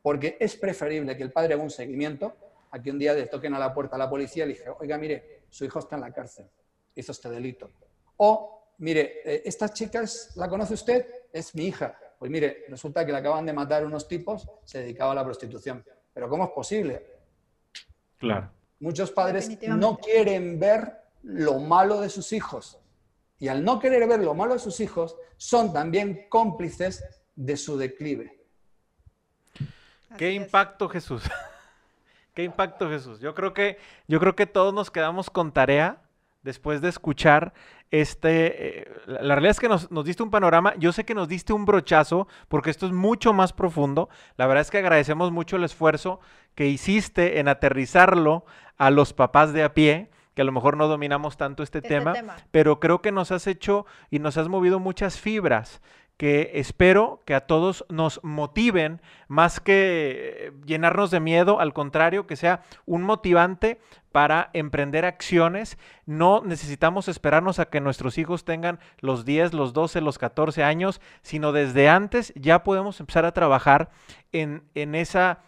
Porque 0.01 0.35
es 0.39 0.57
preferible 0.57 1.15
que 1.15 1.23
el 1.23 1.31
padre 1.31 1.53
haga 1.53 1.63
un 1.63 1.69
seguimiento 1.69 2.35
a 2.69 2.81
que 2.81 2.91
un 2.91 2.99
día 2.99 3.13
le 3.13 3.27
toquen 3.27 3.53
a 3.53 3.59
la 3.59 3.73
puerta 3.73 3.95
a 3.95 3.99
la 3.99 4.09
policía 4.09 4.43
y 4.43 4.49
le 4.49 4.53
diga, 4.55 4.75
oiga, 4.77 4.97
mire, 4.97 5.43
su 5.49 5.63
hijo 5.63 5.79
está 5.79 5.95
en 5.95 6.01
la 6.01 6.11
cárcel 6.11 6.49
hizo 6.95 7.11
este 7.11 7.29
delito. 7.29 7.69
O, 8.17 8.73
mire, 8.79 9.21
eh, 9.25 9.43
esta 9.45 9.69
chica 9.69 10.03
la 10.35 10.47
conoce 10.47 10.73
usted, 10.73 11.05
es 11.31 11.55
mi 11.55 11.65
hija. 11.65 11.97
Pues 12.17 12.29
mire, 12.29 12.65
resulta 12.69 13.05
que 13.05 13.11
la 13.11 13.17
acaban 13.19 13.45
de 13.45 13.53
matar 13.53 13.85
unos 13.85 14.07
tipos, 14.07 14.47
se 14.63 14.79
dedicaba 14.79 15.11
a 15.11 15.15
la 15.15 15.23
prostitución. 15.23 15.83
Pero 16.13 16.29
¿cómo 16.29 16.43
es 16.45 16.51
posible? 16.51 17.05
Claro. 18.17 18.51
Muchos 18.79 19.11
padres 19.11 19.49
no 19.67 19.97
quieren 19.97 20.59
ver 20.59 21.01
lo 21.23 21.59
malo 21.59 21.99
de 21.99 22.09
sus 22.09 22.33
hijos. 22.33 22.77
Y 23.39 23.47
al 23.47 23.63
no 23.63 23.79
querer 23.79 24.07
ver 24.07 24.19
lo 24.19 24.35
malo 24.35 24.53
de 24.53 24.59
sus 24.59 24.79
hijos, 24.79 25.17
son 25.37 25.73
también 25.73 26.27
cómplices 26.29 27.03
de 27.35 27.57
su 27.57 27.77
declive. 27.77 28.39
¿Qué 30.17 30.33
impacto, 30.33 30.89
Jesús? 30.89 31.23
¿Qué 32.35 32.43
impacto, 32.43 32.89
Jesús? 32.89 33.19
Yo 33.19 33.33
creo 33.33 33.53
que, 33.53 33.77
yo 34.07 34.19
creo 34.19 34.35
que 34.35 34.45
todos 34.45 34.73
nos 34.73 34.91
quedamos 34.91 35.29
con 35.29 35.51
tarea 35.51 36.01
después 36.43 36.81
de 36.81 36.89
escuchar 36.89 37.53
este... 37.89 38.79
Eh, 38.79 38.91
la 39.05 39.35
realidad 39.35 39.51
es 39.51 39.59
que 39.59 39.69
nos, 39.69 39.91
nos, 39.91 40.05
diste 40.05 40.23
un 40.23 40.31
panorama, 40.31 40.73
yo 40.77 40.91
sé 40.91 41.05
que 41.05 41.15
nos 41.15 41.27
diste 41.27 41.53
un 41.53 41.65
brochazo, 41.65 42.27
porque 42.47 42.69
esto 42.69 42.85
es 42.85 42.91
mucho 42.91 43.33
más 43.33 43.53
profundo. 43.53 44.09
La 44.37 44.47
verdad 44.47 44.61
es 44.61 44.71
que 44.71 44.77
agradecemos 44.77 45.31
mucho 45.31 45.55
el 45.55 45.63
esfuerzo 45.63 46.19
que 46.55 46.67
hiciste 46.67 47.39
en 47.39 47.47
aterrizarlo 47.47 48.45
a 48.77 48.89
los 48.89 49.13
papás 49.13 49.53
de 49.53 49.63
a 49.63 49.73
pie 49.73 50.09
que 50.33 50.41
a 50.41 50.45
lo 50.45 50.51
mejor 50.51 50.77
no 50.77 50.87
dominamos 50.87 51.37
tanto 51.37 51.61
este, 51.61 51.79
este 51.79 51.89
tema, 51.89 52.13
pero 52.51 52.79
creo 52.79 53.01
que 53.01 53.11
nos 53.11 53.31
has 53.31 53.47
hecho 53.47 53.85
y 54.09 54.19
nos 54.19 54.37
has 54.37 54.47
movido 54.47 54.79
muchas 54.79 55.19
fibras 55.19 55.81
que 56.21 56.51
espero 56.53 57.23
que 57.25 57.33
a 57.33 57.47
todos 57.47 57.83
nos 57.89 58.23
motiven 58.23 59.01
más 59.27 59.59
que 59.59 60.53
llenarnos 60.65 61.09
de 61.09 61.19
miedo, 61.19 61.59
al 61.59 61.73
contrario, 61.73 62.27
que 62.27 62.35
sea 62.35 62.61
un 62.85 63.01
motivante 63.01 63.81
para 64.11 64.49
emprender 64.53 65.05
acciones. 65.05 65.77
No 66.05 66.41
necesitamos 66.45 67.07
esperarnos 67.07 67.59
a 67.59 67.65
que 67.65 67.81
nuestros 67.81 68.17
hijos 68.17 68.45
tengan 68.45 68.79
los 68.99 69.25
10, 69.25 69.53
los 69.53 69.73
12, 69.73 70.01
los 70.01 70.17
14 70.17 70.63
años, 70.63 71.01
sino 71.21 71.51
desde 71.51 71.89
antes 71.89 72.33
ya 72.35 72.63
podemos 72.63 72.99
empezar 72.99 73.25
a 73.25 73.33
trabajar 73.33 73.89
en, 74.31 74.63
en 74.75 74.95
esa 74.95 75.39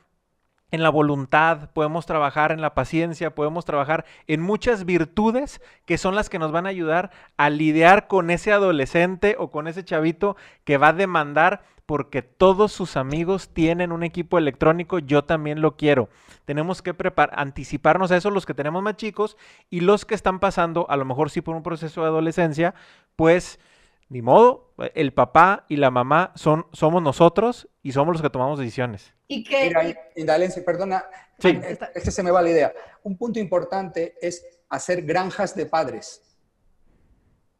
en 0.74 0.82
la 0.82 0.89
voluntad, 0.89 1.69
podemos 1.69 2.07
trabajar 2.07 2.51
en 2.51 2.59
la 2.59 2.74
paciencia, 2.74 3.36
podemos 3.36 3.63
trabajar 3.63 4.05
en 4.26 4.41
muchas 4.41 4.86
virtudes 4.86 5.61
que 5.86 5.99
son 5.99 6.15
las 6.15 6.32
que 6.32 6.39
nos 6.39 6.51
van 6.51 6.65
a 6.65 6.69
ayudar 6.69 7.11
a 7.38 7.51
lidiar 7.51 8.07
con 8.07 8.32
ese 8.32 8.51
adolescente 8.51 9.36
o 9.38 9.51
con 9.51 9.67
ese 9.67 9.86
chavito 9.86 10.36
que 10.63 10.80
va 10.80 10.88
a 10.88 10.93
demandar 10.93 11.61
porque 11.86 12.24
todos 12.24 12.71
sus 12.71 12.97
amigos 12.97 13.49
tienen 13.49 13.91
un 13.91 14.01
equipo 14.01 14.39
electrónico, 14.39 14.97
yo 14.97 15.24
también 15.24 15.61
lo 15.61 15.78
quiero. 15.78 16.09
Tenemos 16.45 16.82
que 16.82 16.95
anticiparnos 17.34 18.11
a 18.11 18.17
eso 18.17 18.32
los 18.32 18.47
que 18.47 18.55
tenemos 18.55 18.82
más 18.82 18.97
chicos 18.97 19.38
y 19.69 19.82
los 19.82 20.05
que 20.05 20.15
están 20.15 20.39
pasando, 20.39 20.88
a 20.89 20.97
lo 20.97 21.05
mejor 21.05 21.30
sí 21.30 21.41
por 21.41 21.55
un 21.55 21.61
proceso 21.61 22.01
de 22.01 22.07
adolescencia, 22.07 22.74
pues 23.15 23.59
ni 24.10 24.22
modo, 24.22 24.74
el 24.95 25.14
papá 25.14 25.66
y 25.70 25.78
la 25.78 25.91
mamá 25.91 26.32
son, 26.36 26.68
somos 26.72 27.01
nosotros 27.01 27.70
y 27.82 27.91
somos 27.91 28.14
los 28.14 28.22
que 28.22 28.30
tomamos 28.30 28.60
decisiones. 28.60 29.14
Y 29.28 29.43
que... 29.43 29.68
Mira, 29.68 29.84
Indalense, 30.16 30.62
perdona, 30.62 31.06
Sí. 31.39 31.60
es 31.95 32.04
que 32.04 32.12
se 32.12 32.24
me 32.24 32.32
va 32.32 32.41
la 32.41 32.49
idea. 32.49 32.74
Un 33.04 33.18
punto 33.18 33.39
importante 33.39 34.16
es 34.22 34.45
hacer 34.70 35.04
granjas 35.04 35.56
de 35.56 35.66
padres. 35.66 36.22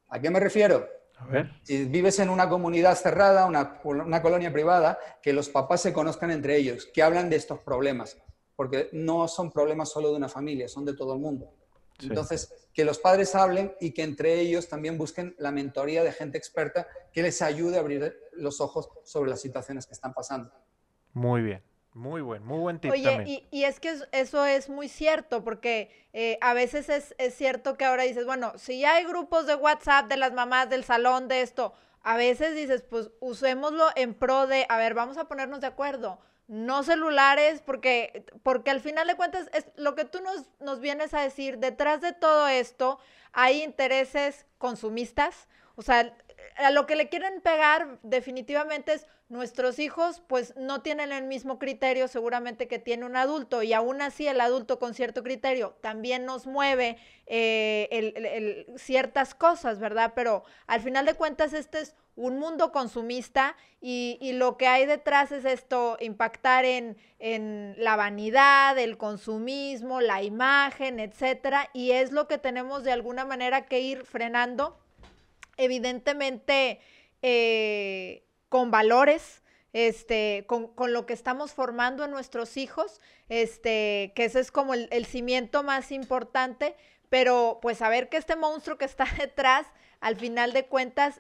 ¿A 0.10 0.20
qué 0.20 0.30
me 0.30 0.40
refiero? 0.40 0.88
A 1.18 1.26
ver. 1.26 1.52
Si 1.64 1.86
vives 1.86 2.20
en 2.20 2.30
una 2.30 2.48
comunidad 2.50 2.96
cerrada, 2.96 3.46
una, 3.46 3.80
una 3.84 4.22
colonia 4.22 4.52
privada, 4.52 5.00
que 5.22 5.34
los 5.34 5.50
papás 5.50 5.82
se 5.82 5.94
conozcan 5.94 6.32
entre 6.32 6.58
ellos, 6.58 6.86
que 6.94 7.02
hablan 7.02 7.30
de 7.30 7.38
estos 7.38 7.60
problemas, 7.60 8.18
porque 8.56 8.90
no 8.92 9.28
son 9.28 9.52
problemas 9.52 9.90
solo 9.90 10.12
de 10.12 10.18
una 10.18 10.30
familia, 10.30 10.68
son 10.68 10.86
de 10.86 10.96
todo 10.96 11.14
el 11.14 11.20
mundo. 11.20 11.52
Sí. 12.04 12.10
Entonces, 12.10 12.54
que 12.74 12.86
los 12.86 13.00
padres 13.00 13.36
hablen 13.36 13.74
y 13.80 13.92
que 13.92 14.04
entre 14.04 14.40
ellos 14.40 14.68
también 14.68 14.98
busquen 14.98 15.36
la 15.38 15.52
mentoría 15.52 16.04
de 16.04 16.12
gente 16.12 16.38
experta 16.38 16.88
que 17.12 17.22
les 17.22 17.42
ayude 17.42 17.78
a 17.78 17.80
abrir 17.82 18.16
los 18.34 18.62
ojos 18.62 18.90
sobre 19.04 19.30
las 19.30 19.42
situaciones 19.42 19.86
que 19.86 19.94
están 19.94 20.14
pasando. 20.14 20.52
Muy 21.14 21.42
bien. 21.42 21.62
Muy 21.96 22.22
buen, 22.22 22.44
muy 22.44 22.58
buen 22.60 22.80
tip 22.80 22.92
Oye, 22.92 23.04
también. 23.04 23.28
y, 23.30 23.48
y 23.52 23.66
es 23.66 23.80
que 23.80 23.90
es- 23.92 24.08
eso 24.12 24.44
es 24.48 24.68
muy 24.68 24.90
cierto, 24.90 25.44
porque 25.44 25.92
eh, 26.12 26.40
a 26.42 26.56
veces 26.56 26.90
es, 26.90 27.14
es 27.20 27.36
cierto 27.36 27.78
que 27.78 27.86
ahora 27.86 28.02
dices, 28.02 28.26
bueno, 28.26 28.54
si 28.58 28.80
ya 28.80 28.96
hay 28.96 29.06
grupos 29.06 29.46
de 29.46 29.54
WhatsApp 29.54 30.08
de 30.08 30.18
las 30.18 30.34
mamás 30.34 30.72
del 30.72 30.84
salón 30.84 31.28
de 31.28 31.42
esto, 31.42 31.74
a 32.02 32.18
veces 32.18 32.56
dices, 32.56 32.82
pues 32.82 33.12
usémoslo 33.20 33.86
en 33.96 34.16
pro 34.16 34.48
de, 34.48 34.66
a 34.70 34.78
ver, 34.78 34.96
vamos 34.96 35.18
a 35.18 35.26
ponernos 35.28 35.62
de 35.62 35.68
acuerdo. 35.68 36.20
No 36.48 36.84
celulares, 36.84 37.62
porque, 37.62 38.26
porque 38.44 38.72
al 38.72 38.82
final 38.82 39.08
de 39.08 39.16
cuentas 39.16 39.50
es 39.54 39.66
lo 39.76 39.96
que 39.96 40.06
tú 40.06 40.20
nos, 40.22 40.50
nos 40.60 40.80
vienes 40.80 41.14
a 41.14 41.22
decir, 41.22 41.58
detrás 41.58 42.02
de 42.02 42.14
todo 42.14 42.48
esto 42.48 43.00
hay 43.32 43.64
intereses 43.64 44.46
consumistas, 44.58 45.48
o 45.76 45.82
sea, 45.82 46.14
a 46.58 46.72
lo 46.72 46.86
que 46.86 46.96
le 46.96 47.10
quieren 47.10 47.42
pegar 47.42 48.00
definitivamente 48.04 48.94
es 48.94 49.08
nuestros 49.30 49.80
hijos 49.80 50.22
pues 50.28 50.54
no 50.58 50.82
tienen 50.82 51.12
el 51.12 51.24
mismo 51.24 51.58
criterio 51.58 52.08
seguramente 52.08 52.68
que 52.68 52.78
tiene 52.78 53.06
un 53.06 53.16
adulto 53.16 53.64
y 53.64 53.74
aún 53.74 54.02
así 54.02 54.28
el 54.28 54.40
adulto 54.40 54.78
con 54.80 54.94
cierto 54.94 55.24
criterio 55.24 55.76
también 55.82 56.26
nos 56.26 56.46
mueve 56.46 56.98
eh, 57.26 58.68
ciertas 58.78 59.34
cosas, 59.34 59.80
¿verdad? 59.80 60.14
Pero 60.16 60.44
al 60.68 60.82
final 60.82 61.06
de 61.06 61.16
cuentas 61.16 61.54
este 61.54 61.80
es 61.80 61.96
un 62.16 62.40
mundo 62.40 62.72
consumista 62.72 63.56
y, 63.82 64.18
y 64.22 64.34
lo 64.34 64.58
que 64.58 64.68
hay 64.68 64.86
detrás 64.86 65.32
es 65.32 65.46
esto, 65.46 65.98
impactar 66.00 66.66
en, 66.66 66.98
en 67.20 67.76
la 67.78 67.96
vanidad, 67.96 68.78
el 68.78 68.98
consumismo, 68.98 70.02
la 70.02 70.24
imagen, 70.24 71.00
etcétera, 71.00 71.70
y 71.74 71.92
es 71.92 72.12
lo 72.12 72.28
que 72.28 72.38
tenemos 72.38 72.84
de 72.84 72.92
alguna 72.92 73.26
manera 73.26 73.66
que 73.66 73.80
ir 73.80 74.06
frenando 74.06 74.78
evidentemente 75.58 76.80
eh, 77.22 78.24
con 78.50 78.72
valores, 78.72 79.44
este, 79.72 80.46
con, 80.48 80.68
con 80.68 80.94
lo 80.94 81.06
que 81.06 81.14
estamos 81.14 81.54
formando 81.54 82.06
en 82.06 82.12
nuestros 82.12 82.58
hijos, 82.58 83.02
este, 83.30 84.14
que 84.16 84.26
ese 84.26 84.40
es 84.40 84.52
como 84.52 84.74
el, 84.74 85.06
cimiento 85.06 85.64
más 85.64 85.92
importante, 85.92 86.76
pero 87.10 87.60
pues 87.62 87.80
saber 87.80 88.10
que 88.10 88.18
este 88.18 88.36
monstruo 88.36 88.78
que 88.78 88.86
está 88.86 89.06
detrás, 89.20 89.66
al 90.00 90.16
final 90.16 90.54
de 90.54 90.66
cuentas, 90.66 91.20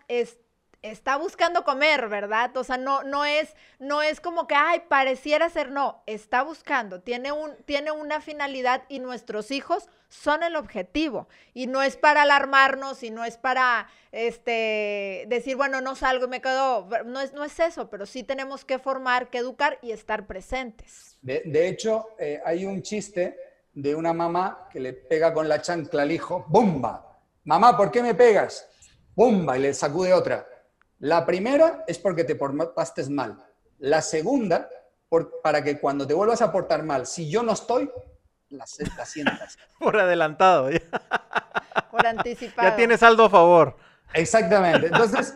está 0.84 1.15
buscando 1.15 1.63
comer, 1.63 2.09
¿verdad? 2.09 2.55
O 2.57 2.63
sea, 2.63 2.77
no, 2.77 3.03
no, 3.03 3.25
es, 3.25 3.55
no 3.79 4.01
es 4.01 4.19
como 4.19 4.47
que, 4.47 4.53
ay, 4.53 4.81
pareciera 4.89 5.49
ser, 5.49 5.71
no, 5.71 6.03
está 6.05 6.43
buscando, 6.43 7.01
tiene, 7.01 7.31
un, 7.31 7.55
tiene 7.65 7.91
una 7.91 8.21
finalidad 8.21 8.84
y 8.89 8.99
nuestros 8.99 9.49
hijos 9.49 9.88
son 10.09 10.43
el 10.43 10.55
objetivo. 10.55 11.27
Y 11.53 11.67
no 11.67 11.81
es 11.81 11.95
para 11.95 12.23
alarmarnos 12.23 13.01
y 13.01 13.09
no 13.09 13.23
es 13.23 13.38
para 13.38 13.88
este, 14.11 15.25
decir, 15.27 15.55
bueno, 15.55 15.81
no 15.81 15.95
salgo 15.95 16.25
y 16.25 16.29
me 16.29 16.41
quedo, 16.41 16.88
no 17.05 17.21
es, 17.21 17.34
no 17.34 17.45
es 17.45 17.59
eso, 17.59 17.89
pero 17.89 18.05
sí 18.05 18.23
tenemos 18.23 18.65
que 18.65 18.77
formar, 18.77 19.29
que 19.29 19.39
educar 19.39 19.79
y 19.81 19.91
estar 19.91 20.27
presentes. 20.27 21.17
De, 21.21 21.67
hecho, 21.67 22.09
eh, 22.19 22.41
hay 22.45 22.65
un 22.65 22.81
chiste 22.81 23.38
de 23.73 23.95
una 23.95 24.11
mamá 24.11 24.67
que 24.69 24.81
le 24.81 24.91
pega 24.91 25.34
con 25.34 25.47
la 25.47 25.61
chancla 25.61 26.03
al 26.03 26.11
hijo, 26.11 26.45
¡bumba! 26.49 27.21
Mamá, 27.45 27.75
¿por 27.75 27.89
qué 27.89 28.03
me 28.03 28.13
pegas? 28.13 28.67
¡Bumba! 29.15 29.57
Y 29.57 29.61
le 29.61 29.73
sacude 29.73 30.13
otra. 30.13 30.45
La 31.04 31.26
primera 31.26 31.84
es 31.86 31.99
porque 31.99 32.24
te 32.24 32.36
portaste 32.36 33.10
mal. 33.10 33.38
La 33.80 34.01
segunda, 34.01 34.70
por- 35.10 35.41
para 35.41 35.62
que 35.62 35.78
cuando 35.78 36.08
te 36.08 36.14
vuelvas 36.14 36.41
a 36.41 36.49
portar 36.49 36.82
mal, 36.84 37.06
si 37.06 37.30
yo 37.30 37.43
no 37.43 37.51
estoy, 37.51 37.91
la, 38.47 38.64
la 38.97 39.06
sientas. 39.06 39.58
Por 39.80 39.97
adelantado. 39.99 40.70
Ya, 40.72 40.80
Por 41.91 42.08
anticipado. 42.08 42.70
ya 42.70 42.76
tienes 42.78 43.01
saldo 43.01 43.26
a 43.26 43.30
favor. 43.30 43.76
Exactamente. 44.14 44.88
Entonces, 44.88 45.34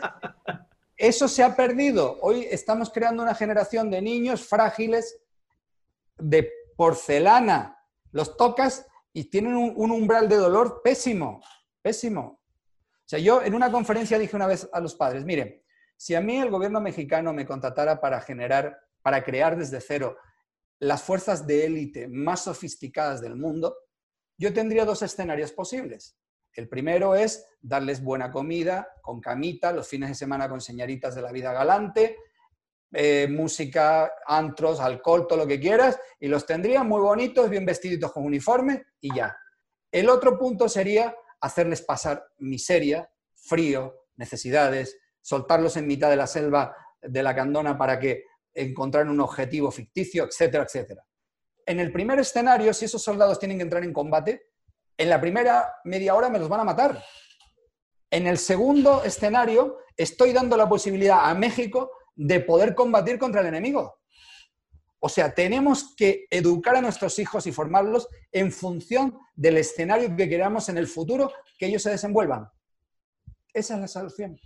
eso 0.95 1.27
se 1.27 1.43
ha 1.43 1.53
perdido. 1.53 2.17
Hoy 2.21 2.47
estamos 2.49 2.89
creando 2.89 3.23
una 3.23 3.35
generación 3.35 3.89
de 3.91 4.01
niños 4.01 4.47
frágiles 4.47 5.19
de 6.17 6.49
porcelana. 6.77 7.77
Los 8.13 8.37
tocas 8.37 8.85
y 9.11 9.25
tienen 9.25 9.57
un, 9.57 9.73
un 9.75 9.91
umbral 9.91 10.29
de 10.29 10.37
dolor 10.37 10.81
pésimo, 10.81 11.41
pésimo. 11.81 12.36
O 13.07 13.09
sea, 13.09 13.19
yo 13.19 13.41
en 13.41 13.55
una 13.55 13.71
conferencia 13.71 14.19
dije 14.19 14.35
una 14.35 14.47
vez 14.47 14.67
a 14.73 14.81
los 14.81 14.93
padres, 14.93 15.23
miren, 15.23 15.63
si 15.95 16.13
a 16.13 16.19
mí 16.19 16.39
el 16.39 16.49
gobierno 16.49 16.81
mexicano 16.81 17.31
me 17.31 17.45
contratara 17.45 18.01
para 18.01 18.19
generar, 18.19 18.77
para 19.01 19.23
crear 19.23 19.57
desde 19.57 19.79
cero 19.79 20.17
las 20.79 21.03
fuerzas 21.03 21.47
de 21.47 21.65
élite 21.65 22.09
más 22.09 22.43
sofisticadas 22.43 23.21
del 23.21 23.37
mundo, 23.37 23.77
yo 24.37 24.51
tendría 24.51 24.83
dos 24.83 25.03
escenarios 25.03 25.53
posibles. 25.53 26.17
El 26.51 26.67
primero 26.67 27.15
es 27.15 27.45
darles 27.61 28.03
buena 28.03 28.29
comida, 28.29 28.89
con 29.01 29.21
camita, 29.21 29.71
los 29.71 29.87
fines 29.87 30.09
de 30.09 30.15
semana 30.15 30.49
con 30.49 30.59
señoritas 30.59 31.15
de 31.15 31.21
la 31.21 31.31
vida 31.31 31.53
galante, 31.53 32.17
eh, 32.91 33.29
música, 33.29 34.11
antros, 34.25 34.81
alcohol, 34.81 35.27
todo 35.27 35.39
lo 35.39 35.47
que 35.47 35.61
quieras, 35.61 35.97
y 36.19 36.27
los 36.27 36.45
tendría 36.45 36.83
muy 36.83 36.99
bonitos, 36.99 37.49
bien 37.49 37.65
vestiditos 37.65 38.11
con 38.11 38.25
uniforme 38.25 38.83
y 38.99 39.15
ya. 39.15 39.37
El 39.89 40.09
otro 40.09 40.37
punto 40.37 40.67
sería 40.67 41.15
hacerles 41.41 41.81
pasar 41.81 42.25
miseria, 42.37 43.09
frío, 43.35 43.95
necesidades, 44.15 44.97
soltarlos 45.21 45.77
en 45.77 45.87
mitad 45.87 46.09
de 46.09 46.15
la 46.15 46.27
selva 46.27 46.75
de 47.01 47.23
la 47.23 47.35
Candona 47.35 47.77
para 47.77 47.99
que 47.99 48.23
encontraran 48.53 49.09
un 49.09 49.21
objetivo 49.21 49.71
ficticio, 49.71 50.25
etcétera, 50.25 50.63
etcétera. 50.63 51.03
En 51.65 51.79
el 51.79 51.91
primer 51.91 52.19
escenario, 52.19 52.73
si 52.73 52.85
esos 52.85 53.03
soldados 53.03 53.39
tienen 53.39 53.57
que 53.57 53.63
entrar 53.63 53.83
en 53.83 53.93
combate, 53.93 54.47
en 54.97 55.09
la 55.09 55.21
primera 55.21 55.75
media 55.83 56.15
hora 56.15 56.29
me 56.29 56.39
los 56.39 56.49
van 56.49 56.61
a 56.61 56.63
matar. 56.63 57.03
En 58.09 58.25
el 58.25 58.37
segundo 58.37 59.03
escenario, 59.03 59.77
estoy 59.95 60.31
dando 60.31 60.57
la 60.57 60.67
posibilidad 60.67 61.29
a 61.29 61.33
México 61.35 61.91
de 62.15 62.39
poder 62.39 62.73
combatir 62.73 63.19
contra 63.19 63.41
el 63.41 63.47
enemigo. 63.47 63.99
O 65.07 65.09
sea, 65.09 65.33
tenemos 65.33 65.95
que 65.95 66.25
educar 66.29 66.75
a 66.75 66.81
nuestros 66.81 67.17
hijos 67.17 67.47
y 67.47 67.53
formarlos 67.53 68.09
en 68.33 68.51
función 68.51 69.17
del 69.35 69.55
escenario 69.55 70.13
que 70.17 70.27
queramos 70.27 70.67
en 70.67 70.77
el 70.77 70.85
futuro 70.85 71.31
que 71.57 71.67
ellos 71.67 71.81
se 71.81 71.91
desenvuelvan. 71.91 72.49
Esa 73.53 73.75
es 73.75 73.79
la 73.79 73.87
solución. 73.87 74.37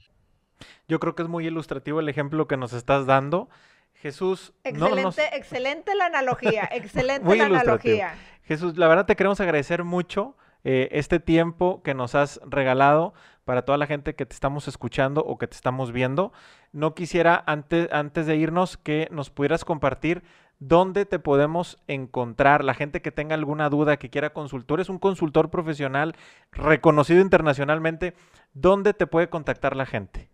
Yo 0.88 0.99
creo 0.99 1.16
que 1.16 1.24
es 1.24 1.28
muy 1.30 1.47
ilustrativo 1.47 1.99
el 1.99 2.09
ejemplo 2.09 2.47
que 2.47 2.57
nos 2.57 2.74
estás 2.74 3.07
dando. 3.07 3.49
Jesús, 3.95 4.53
no 4.64 4.70
Excelente, 4.70 5.01
nos- 5.01 5.18
excelente 5.18 5.95
la 5.95 6.05
analogía, 6.05 6.70
excelente 6.72 7.26
Muy 7.26 7.39
la 7.39 7.47
ilustrativo. 7.47 7.95
analogía. 7.95 8.16
Jesús, 8.43 8.78
la 8.78 8.88
verdad 8.88 9.07
te 9.07 9.16
queremos 9.16 9.39
agradecer 9.39 9.84
mucho 9.84 10.38
eh, 10.64 10.89
este 10.91 11.20
tiempo 11.20 11.82
que 11.82 11.95
nos 11.95 12.14
has 12.14 12.39
regalado 12.45 13.16
para 13.45 13.64
toda 13.66 13.80
la 13.80 13.88
gente 13.88 14.14
que 14.14 14.28
te 14.28 14.36
estamos 14.36 14.68
escuchando 14.68 15.22
o 15.22 15.39
que 15.39 15.47
te 15.47 15.55
estamos 15.55 15.91
viendo. 15.91 16.32
No 16.72 16.93
quisiera 16.93 17.43
antes, 17.47 17.89
antes 17.91 18.28
de 18.28 18.36
irnos 18.38 18.78
que 18.78 19.07
nos 19.12 19.32
pudieras 19.32 19.66
compartir 19.66 20.24
dónde 20.62 21.05
te 21.05 21.20
podemos 21.20 21.78
encontrar, 21.88 22.64
la 22.64 22.76
gente 22.76 23.01
que 23.01 23.12
tenga 23.12 23.34
alguna 23.34 23.70
duda, 23.70 23.97
que 23.97 24.12
quiera 24.12 24.32
consultor, 24.32 24.80
es 24.80 24.89
un 24.89 24.99
consultor 24.99 25.49
profesional 25.49 26.16
reconocido 26.51 27.20
internacionalmente, 27.20 28.14
¿dónde 28.53 28.93
te 28.93 29.07
puede 29.07 29.28
contactar 29.28 29.76
la 29.76 29.88
gente? 29.88 30.30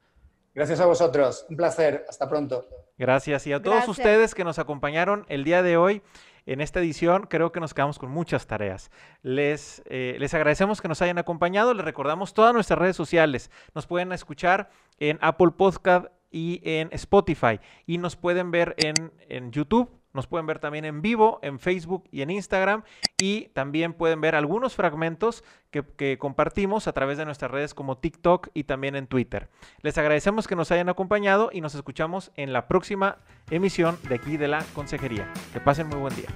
Gracias 0.59 0.81
a 0.81 0.87
vosotros. 0.87 1.45
Un 1.49 1.55
placer. 1.55 2.05
Hasta 2.09 2.27
pronto. 2.27 2.67
Gracias. 2.97 3.47
Y 3.47 3.53
a 3.53 3.61
todos 3.61 3.87
ustedes 3.87 4.35
que 4.35 4.43
nos 4.43 4.59
acompañaron 4.59 5.25
el 5.29 5.45
día 5.45 5.63
de 5.63 5.77
hoy 5.77 6.01
en 6.45 6.59
esta 6.59 6.81
edición, 6.81 7.27
creo 7.29 7.53
que 7.53 7.61
nos 7.61 7.73
quedamos 7.73 7.97
con 7.97 8.11
muchas 8.11 8.45
tareas. 8.45 8.91
Les, 9.21 9.81
eh, 9.85 10.17
les 10.19 10.33
agradecemos 10.33 10.81
que 10.81 10.89
nos 10.89 11.01
hayan 11.01 11.17
acompañado. 11.17 11.73
Les 11.73 11.85
recordamos 11.85 12.33
todas 12.33 12.53
nuestras 12.53 12.77
redes 12.77 12.97
sociales. 12.97 13.49
Nos 13.73 13.87
pueden 13.87 14.11
escuchar 14.11 14.69
en 14.97 15.17
Apple 15.21 15.51
Podcast 15.55 16.07
y 16.29 16.59
en 16.65 16.89
Spotify. 16.91 17.61
Y 17.85 17.97
nos 17.97 18.17
pueden 18.17 18.51
ver 18.51 18.75
en, 18.79 19.13
en 19.29 19.53
YouTube 19.53 19.89
nos 20.13 20.27
pueden 20.27 20.45
ver 20.45 20.59
también 20.59 20.85
en 20.85 21.01
vivo 21.01 21.39
en 21.41 21.59
Facebook 21.59 22.05
y 22.11 22.21
en 22.21 22.31
Instagram 22.31 22.83
y 23.17 23.49
también 23.49 23.93
pueden 23.93 24.21
ver 24.21 24.35
algunos 24.35 24.75
fragmentos 24.75 25.43
que, 25.71 26.17
compartimos 26.17 26.87
a 26.87 26.93
través 26.93 27.17
de 27.17 27.25
nuestras 27.25 27.51
redes 27.51 27.73
como 27.73 27.97
TikTok 27.97 28.49
y 28.53 28.63
también 28.63 28.95
en 28.95 29.07
Twitter. 29.07 29.49
Les 29.81 29.97
agradecemos 29.97 30.47
que 30.47 30.55
nos 30.55 30.71
hayan 30.71 30.89
acompañado 30.89 31.49
y 31.51 31.61
nos 31.61 31.75
escuchamos 31.75 32.31
en 32.35 32.53
la 32.53 32.67
próxima 32.67 33.17
emisión 33.49 33.97
de 34.07 34.15
aquí 34.15 34.37
de 34.37 34.47
la 34.47 34.63
Consejería. 34.73 35.31
Que 35.53 35.59
pasen 35.59 35.87
muy 35.87 35.99
buen 35.99 36.15
día. 36.15 36.29